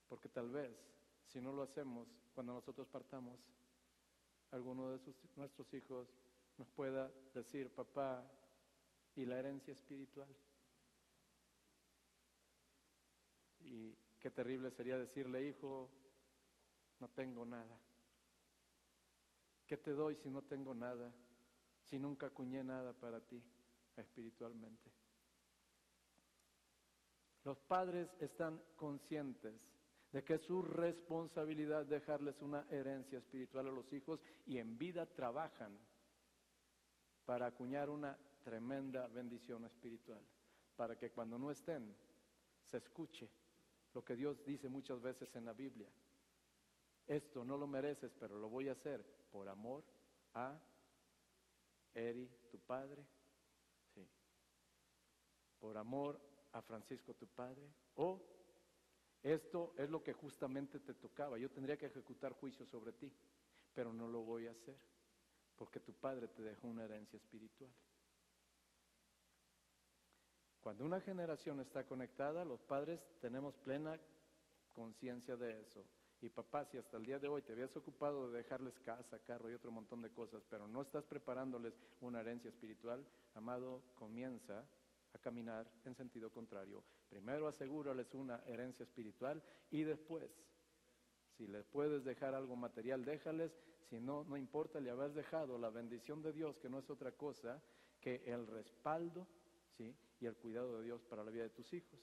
porque 0.10 0.30
tal 0.30 0.50
vez 0.50 0.76
si 1.28 1.40
no 1.40 1.54
lo 1.54 1.64
hacemos 1.64 2.08
cuando 2.34 2.54
nosotros 2.54 2.88
partamos, 2.88 3.40
alguno 4.52 4.90
de 4.92 5.00
nuestros 5.36 5.74
hijos 5.74 6.08
nos 6.58 6.68
pueda 6.70 7.12
decir, 7.34 7.74
papá, 7.74 8.24
¿y 9.16 9.26
la 9.26 9.40
herencia 9.40 9.74
espiritual? 9.74 10.30
Y 13.62 13.96
qué 14.20 14.32
terrible 14.32 14.72
sería 14.72 14.98
decirle, 14.98 15.48
hijo, 15.48 15.90
no 17.00 17.10
tengo 17.10 17.46
nada. 17.46 17.78
¿Qué 19.68 19.78
te 19.78 19.92
doy 19.92 20.16
si 20.18 20.30
no 20.30 20.42
tengo 20.42 20.74
nada? 20.74 21.12
Si 21.90 21.98
nunca 21.98 22.28
acuñé 22.28 22.64
nada 22.64 22.94
para 22.94 23.20
ti 23.22 23.42
espiritualmente. 23.98 24.92
Los 27.44 27.60
padres 27.62 28.10
están 28.20 28.62
conscientes 28.76 29.56
de 30.12 30.24
que 30.24 30.36
es 30.36 30.42
su 30.42 30.62
responsabilidad 30.62 31.86
dejarles 31.86 32.42
una 32.42 32.66
herencia 32.70 33.20
espiritual 33.20 33.68
a 33.68 33.72
los 33.72 33.92
hijos 33.94 34.20
y 34.46 34.58
en 34.58 34.78
vida 34.78 35.06
trabajan 35.06 35.78
para 37.26 37.48
acuñar 37.48 37.90
una 37.90 38.18
tremenda 38.42 39.08
bendición 39.08 39.66
espiritual, 39.66 40.22
para 40.76 40.98
que 40.98 41.12
cuando 41.12 41.38
no 41.38 41.52
estén 41.52 41.96
se 42.64 42.78
escuche 42.78 43.30
lo 43.94 44.04
que 44.04 44.16
Dios 44.16 44.44
dice 44.46 44.70
muchas 44.70 45.02
veces 45.02 45.36
en 45.36 45.46
la 45.46 45.54
Biblia. 45.54 45.90
Esto 47.08 47.44
no 47.44 47.58
lo 47.58 47.68
mereces, 47.68 48.14
pero 48.20 48.40
lo 48.40 48.50
voy 48.50 48.70
a 48.70 48.74
hacer 48.74 49.04
por 49.32 49.50
amor 49.50 49.84
a 50.34 50.58
Eri, 51.94 52.30
tu 52.50 52.60
padre, 52.60 53.06
por 55.60 55.78
amor 55.78 56.20
a 56.54 56.62
Francisco, 56.62 57.14
tu 57.14 57.28
padre, 57.28 57.70
o 57.96 58.22
esto 59.22 59.74
es 59.78 59.90
lo 59.90 60.02
que 60.02 60.14
justamente 60.14 60.80
te 60.80 60.94
tocaba. 60.94 61.38
Yo 61.38 61.52
tendría 61.52 61.78
que 61.78 61.86
ejecutar 61.86 62.34
juicio 62.34 62.66
sobre 62.66 62.94
ti, 62.94 63.12
pero 63.74 63.94
no 63.94 64.08
lo 64.08 64.22
voy 64.22 64.48
a 64.48 64.52
hacer, 64.52 64.78
porque 65.56 65.80
tu 65.80 65.94
padre 65.94 66.28
te 66.30 66.42
dejó 66.42 66.68
una 66.68 66.86
herencia 66.86 67.18
espiritual. 67.18 67.72
Cuando 70.62 70.86
una 70.86 71.02
generación 71.02 71.60
está 71.60 71.86
conectada, 71.86 72.46
los 72.46 72.62
padres 72.62 73.02
tenemos 73.20 73.56
plena 73.58 74.00
conciencia 74.76 75.36
de 75.36 75.60
eso. 75.60 75.84
Y 76.22 76.30
papá, 76.30 76.66
si 76.66 76.78
hasta 76.78 76.98
el 76.98 77.06
día 77.06 77.18
de 77.18 77.28
hoy 77.28 77.42
te 77.42 77.52
habías 77.52 77.76
ocupado 77.76 78.30
de 78.30 78.38
dejarles 78.38 78.78
casa, 78.80 79.18
carro 79.26 79.50
y 79.50 79.56
otro 79.56 79.72
montón 79.72 80.04
de 80.04 80.12
cosas, 80.12 80.44
pero 80.52 80.68
no 80.68 80.84
estás 80.84 81.04
preparándoles 81.06 81.74
una 82.00 82.22
herencia 82.22 82.50
espiritual, 82.50 83.04
amado, 83.34 83.82
comienza 83.96 84.64
a 85.14 85.18
caminar 85.18 85.68
en 85.84 85.96
sentido 85.96 86.32
contrario. 86.32 86.84
Primero 87.10 87.48
asegúrales 87.48 88.14
una 88.14 88.44
herencia 88.46 88.84
espiritual 88.84 89.42
y 89.72 89.82
después, 89.82 90.30
si 91.38 91.48
les 91.48 91.66
puedes 91.66 92.04
dejar 92.04 92.36
algo 92.36 92.56
material, 92.56 93.04
déjales. 93.04 93.52
Si 93.90 94.00
no, 94.00 94.24
no 94.26 94.38
importa, 94.38 94.80
le 94.80 94.92
habrás 94.92 95.16
dejado 95.16 95.58
la 95.58 95.72
bendición 95.72 96.22
de 96.22 96.32
Dios, 96.32 96.58
que 96.60 96.70
no 96.70 96.78
es 96.78 96.90
otra 96.90 97.12
cosa 97.14 97.62
que 98.00 98.24
el 98.26 98.46
respaldo 98.48 99.28
¿sí? 99.78 99.96
y 100.20 100.26
el 100.26 100.36
cuidado 100.36 100.78
de 100.78 100.86
Dios 100.86 101.04
para 101.04 101.24
la 101.24 101.32
vida 101.32 101.44
de 101.44 101.50
tus 101.50 101.74
hijos. 101.74 102.00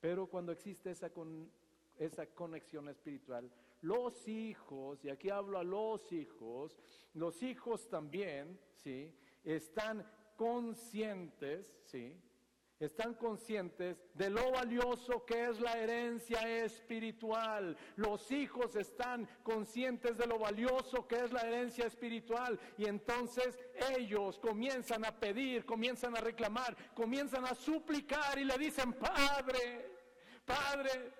Pero 0.00 0.26
cuando 0.26 0.52
existe 0.52 0.90
esa 0.90 1.10
con, 1.10 1.50
esa 1.98 2.26
conexión 2.26 2.88
espiritual. 2.88 3.50
Los 3.82 4.26
hijos, 4.28 5.04
y 5.04 5.10
aquí 5.10 5.30
hablo 5.30 5.58
a 5.58 5.64
los 5.64 6.12
hijos, 6.12 6.76
los 7.14 7.42
hijos 7.42 7.88
también, 7.88 8.58
¿sí? 8.74 9.14
Están 9.44 10.06
conscientes, 10.36 11.74
¿sí? 11.84 12.20
Están 12.78 13.14
conscientes 13.14 13.96
de 14.12 14.28
lo 14.28 14.50
valioso 14.50 15.24
que 15.24 15.46
es 15.48 15.60
la 15.60 15.72
herencia 15.78 16.62
espiritual. 16.62 17.74
Los 17.96 18.30
hijos 18.30 18.76
están 18.76 19.26
conscientes 19.42 20.18
de 20.18 20.26
lo 20.26 20.38
valioso 20.38 21.08
que 21.08 21.24
es 21.24 21.32
la 21.32 21.40
herencia 21.40 21.86
espiritual. 21.86 22.60
Y 22.76 22.86
entonces 22.86 23.58
ellos 23.96 24.38
comienzan 24.38 25.06
a 25.06 25.18
pedir, 25.18 25.64
comienzan 25.64 26.18
a 26.18 26.20
reclamar, 26.20 26.76
comienzan 26.94 27.46
a 27.46 27.54
suplicar 27.54 28.38
y 28.38 28.44
le 28.44 28.58
dicen, 28.58 28.92
Padre, 28.92 29.90
Padre, 30.44 31.12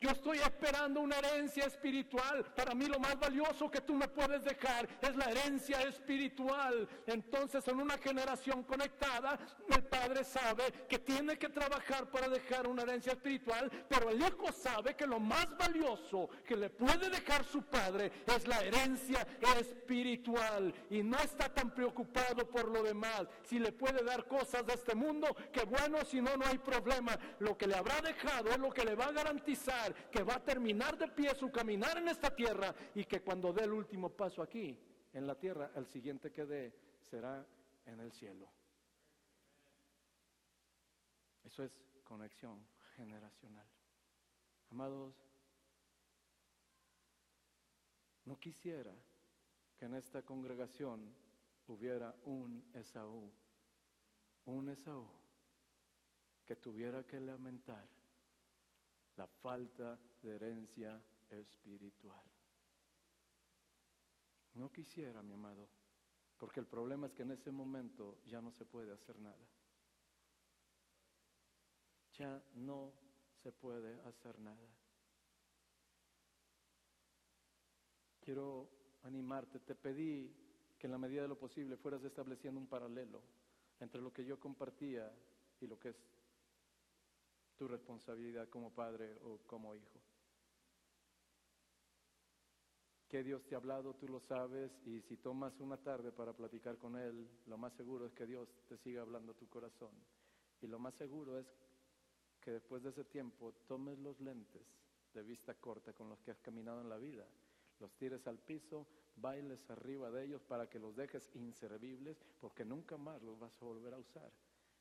yo 0.00 0.08
estoy 0.08 0.38
esperando 0.38 1.00
una 1.00 1.18
herencia 1.18 1.66
espiritual. 1.66 2.42
Para 2.56 2.74
mí 2.74 2.86
lo 2.86 2.98
más 2.98 3.18
valioso 3.18 3.70
que 3.70 3.82
tú 3.82 3.94
me 3.94 4.08
puedes 4.08 4.42
dejar 4.42 4.88
es 5.02 5.14
la 5.14 5.26
herencia 5.26 5.82
espiritual. 5.82 6.88
Entonces 7.06 7.68
en 7.68 7.78
una 7.78 7.98
generación 7.98 8.62
conectada, 8.62 9.38
el 9.68 9.84
padre 9.84 10.24
sabe 10.24 10.72
que 10.88 10.98
tiene 10.98 11.38
que 11.38 11.50
trabajar 11.50 12.10
para 12.10 12.30
dejar 12.30 12.66
una 12.66 12.82
herencia 12.82 13.12
espiritual, 13.12 13.70
pero 13.90 14.08
el 14.08 14.22
hijo 14.22 14.50
sabe 14.52 14.96
que 14.96 15.06
lo 15.06 15.20
más 15.20 15.46
valioso 15.58 16.30
que 16.46 16.56
le 16.56 16.70
puede 16.70 17.10
dejar 17.10 17.44
su 17.44 17.62
padre 17.62 18.10
es 18.26 18.48
la 18.48 18.58
herencia 18.60 19.26
espiritual. 19.58 20.74
Y 20.88 21.02
no 21.02 21.18
está 21.18 21.52
tan 21.52 21.74
preocupado 21.74 22.48
por 22.48 22.68
lo 22.68 22.82
demás. 22.82 23.24
Si 23.42 23.58
le 23.58 23.72
puede 23.72 24.02
dar 24.02 24.26
cosas 24.26 24.64
de 24.64 24.72
este 24.72 24.94
mundo, 24.94 25.36
que 25.52 25.64
bueno, 25.64 26.02
si 26.06 26.22
no, 26.22 26.38
no 26.38 26.46
hay 26.46 26.56
problema. 26.56 27.18
Lo 27.38 27.58
que 27.58 27.66
le 27.66 27.76
habrá 27.76 28.00
dejado 28.00 28.48
es 28.48 28.58
lo 28.58 28.70
que 28.70 28.84
le 28.86 28.94
va 28.94 29.06
a 29.06 29.12
garantizar 29.12 29.89
que 30.10 30.22
va 30.22 30.36
a 30.36 30.44
terminar 30.44 30.96
de 30.96 31.08
pie 31.08 31.34
su 31.34 31.50
caminar 31.50 31.98
en 31.98 32.08
esta 32.08 32.34
tierra 32.34 32.74
y 32.94 33.04
que 33.04 33.22
cuando 33.22 33.52
dé 33.52 33.64
el 33.64 33.72
último 33.72 34.10
paso 34.10 34.42
aquí, 34.42 34.78
en 35.12 35.26
la 35.26 35.34
tierra, 35.34 35.72
el 35.74 35.86
siguiente 35.86 36.30
que 36.30 36.46
dé 36.46 36.74
será 37.00 37.44
en 37.86 38.00
el 38.00 38.12
cielo. 38.12 38.48
Eso 41.44 41.64
es 41.64 41.82
conexión 42.04 42.64
generacional. 42.96 43.66
Amados, 44.70 45.14
no 48.24 48.38
quisiera 48.38 48.94
que 49.76 49.86
en 49.86 49.94
esta 49.94 50.22
congregación 50.22 51.12
hubiera 51.66 52.14
un 52.24 52.70
Esaú, 52.74 53.32
un 54.44 54.68
Esaú 54.68 55.08
que 56.44 56.56
tuviera 56.56 57.04
que 57.04 57.18
lamentar 57.18 57.88
la 59.20 59.26
falta 59.26 59.98
de 60.22 60.34
herencia 60.34 60.98
espiritual. 61.28 62.24
No 64.54 64.72
quisiera, 64.72 65.22
mi 65.22 65.34
amado, 65.34 65.68
porque 66.38 66.60
el 66.60 66.66
problema 66.66 67.06
es 67.06 67.12
que 67.12 67.24
en 67.24 67.32
ese 67.32 67.50
momento 67.50 68.22
ya 68.24 68.40
no 68.40 68.50
se 68.50 68.64
puede 68.64 68.94
hacer 68.94 69.18
nada. 69.18 69.46
Ya 72.14 72.42
no 72.54 72.94
se 73.42 73.52
puede 73.52 74.00
hacer 74.08 74.38
nada. 74.38 74.68
Quiero 78.20 78.70
animarte, 79.02 79.60
te 79.60 79.74
pedí 79.74 80.34
que 80.78 80.86
en 80.86 80.92
la 80.92 80.98
medida 80.98 81.20
de 81.22 81.28
lo 81.28 81.38
posible 81.38 81.76
fueras 81.76 82.02
estableciendo 82.04 82.58
un 82.58 82.68
paralelo 82.68 83.20
entre 83.80 84.00
lo 84.00 84.14
que 84.14 84.24
yo 84.24 84.40
compartía 84.40 85.12
y 85.60 85.66
lo 85.66 85.78
que 85.78 85.90
es 85.90 85.96
tu 87.60 87.68
responsabilidad 87.68 88.48
como 88.48 88.72
padre 88.72 89.18
o 89.22 89.36
como 89.46 89.74
hijo. 89.74 90.00
Que 93.06 93.22
Dios 93.22 93.44
te 93.44 93.54
ha 93.54 93.58
hablado, 93.58 93.92
tú 93.96 94.08
lo 94.08 94.18
sabes, 94.18 94.72
y 94.86 95.02
si 95.02 95.18
tomas 95.18 95.60
una 95.60 95.76
tarde 95.76 96.10
para 96.10 96.32
platicar 96.32 96.78
con 96.78 96.96
Él, 96.96 97.28
lo 97.44 97.58
más 97.58 97.74
seguro 97.74 98.06
es 98.06 98.14
que 98.14 98.24
Dios 98.24 98.48
te 98.66 98.78
siga 98.78 99.02
hablando 99.02 99.34
tu 99.34 99.46
corazón. 99.50 99.90
Y 100.62 100.68
lo 100.68 100.78
más 100.78 100.94
seguro 100.94 101.38
es 101.38 101.46
que 102.40 102.52
después 102.52 102.82
de 102.82 102.88
ese 102.88 103.04
tiempo 103.04 103.52
tomes 103.68 103.98
los 103.98 104.18
lentes 104.20 104.66
de 105.12 105.22
vista 105.22 105.52
corta 105.52 105.92
con 105.92 106.08
los 106.08 106.22
que 106.22 106.30
has 106.30 106.40
caminado 106.40 106.80
en 106.80 106.88
la 106.88 106.96
vida, 106.96 107.26
los 107.78 107.92
tires 107.98 108.26
al 108.26 108.38
piso, 108.38 108.86
bailes 109.16 109.68
arriba 109.68 110.10
de 110.10 110.24
ellos 110.24 110.42
para 110.44 110.66
que 110.70 110.78
los 110.78 110.96
dejes 110.96 111.28
inservibles, 111.34 112.16
porque 112.40 112.64
nunca 112.64 112.96
más 112.96 113.20
los 113.22 113.38
vas 113.38 113.52
a 113.60 113.66
volver 113.66 113.92
a 113.92 113.98
usar 113.98 114.32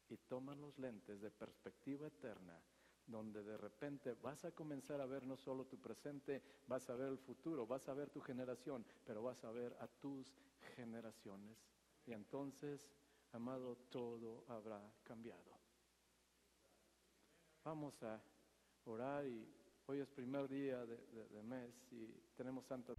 y 0.09 0.17
tomas 0.17 0.57
los 0.57 0.77
lentes 0.79 1.21
de 1.21 1.31
perspectiva 1.31 2.07
eterna, 2.07 2.59
donde 3.05 3.43
de 3.43 3.57
repente 3.57 4.13
vas 4.13 4.45
a 4.45 4.51
comenzar 4.51 5.01
a 5.01 5.05
ver 5.05 5.25
no 5.25 5.35
solo 5.35 5.65
tu 5.65 5.79
presente, 5.79 6.41
vas 6.67 6.89
a 6.89 6.95
ver 6.95 7.09
el 7.09 7.17
futuro, 7.17 7.65
vas 7.65 7.87
a 7.89 7.93
ver 7.93 8.09
tu 8.09 8.21
generación, 8.21 8.85
pero 9.05 9.23
vas 9.23 9.43
a 9.43 9.51
ver 9.51 9.75
a 9.79 9.87
tus 9.87 10.35
generaciones. 10.75 11.57
Y 12.05 12.13
entonces, 12.13 12.91
amado, 13.31 13.75
todo 13.89 14.45
habrá 14.47 14.81
cambiado. 15.03 15.59
Vamos 17.63 18.01
a 18.03 18.21
orar 18.85 19.25
y 19.25 19.47
hoy 19.87 19.99
es 19.99 20.09
primer 20.09 20.47
día 20.47 20.85
de, 20.85 21.43
mes 21.43 21.73
y 21.91 22.07
tenemos 22.35 22.65
santas... 22.65 22.97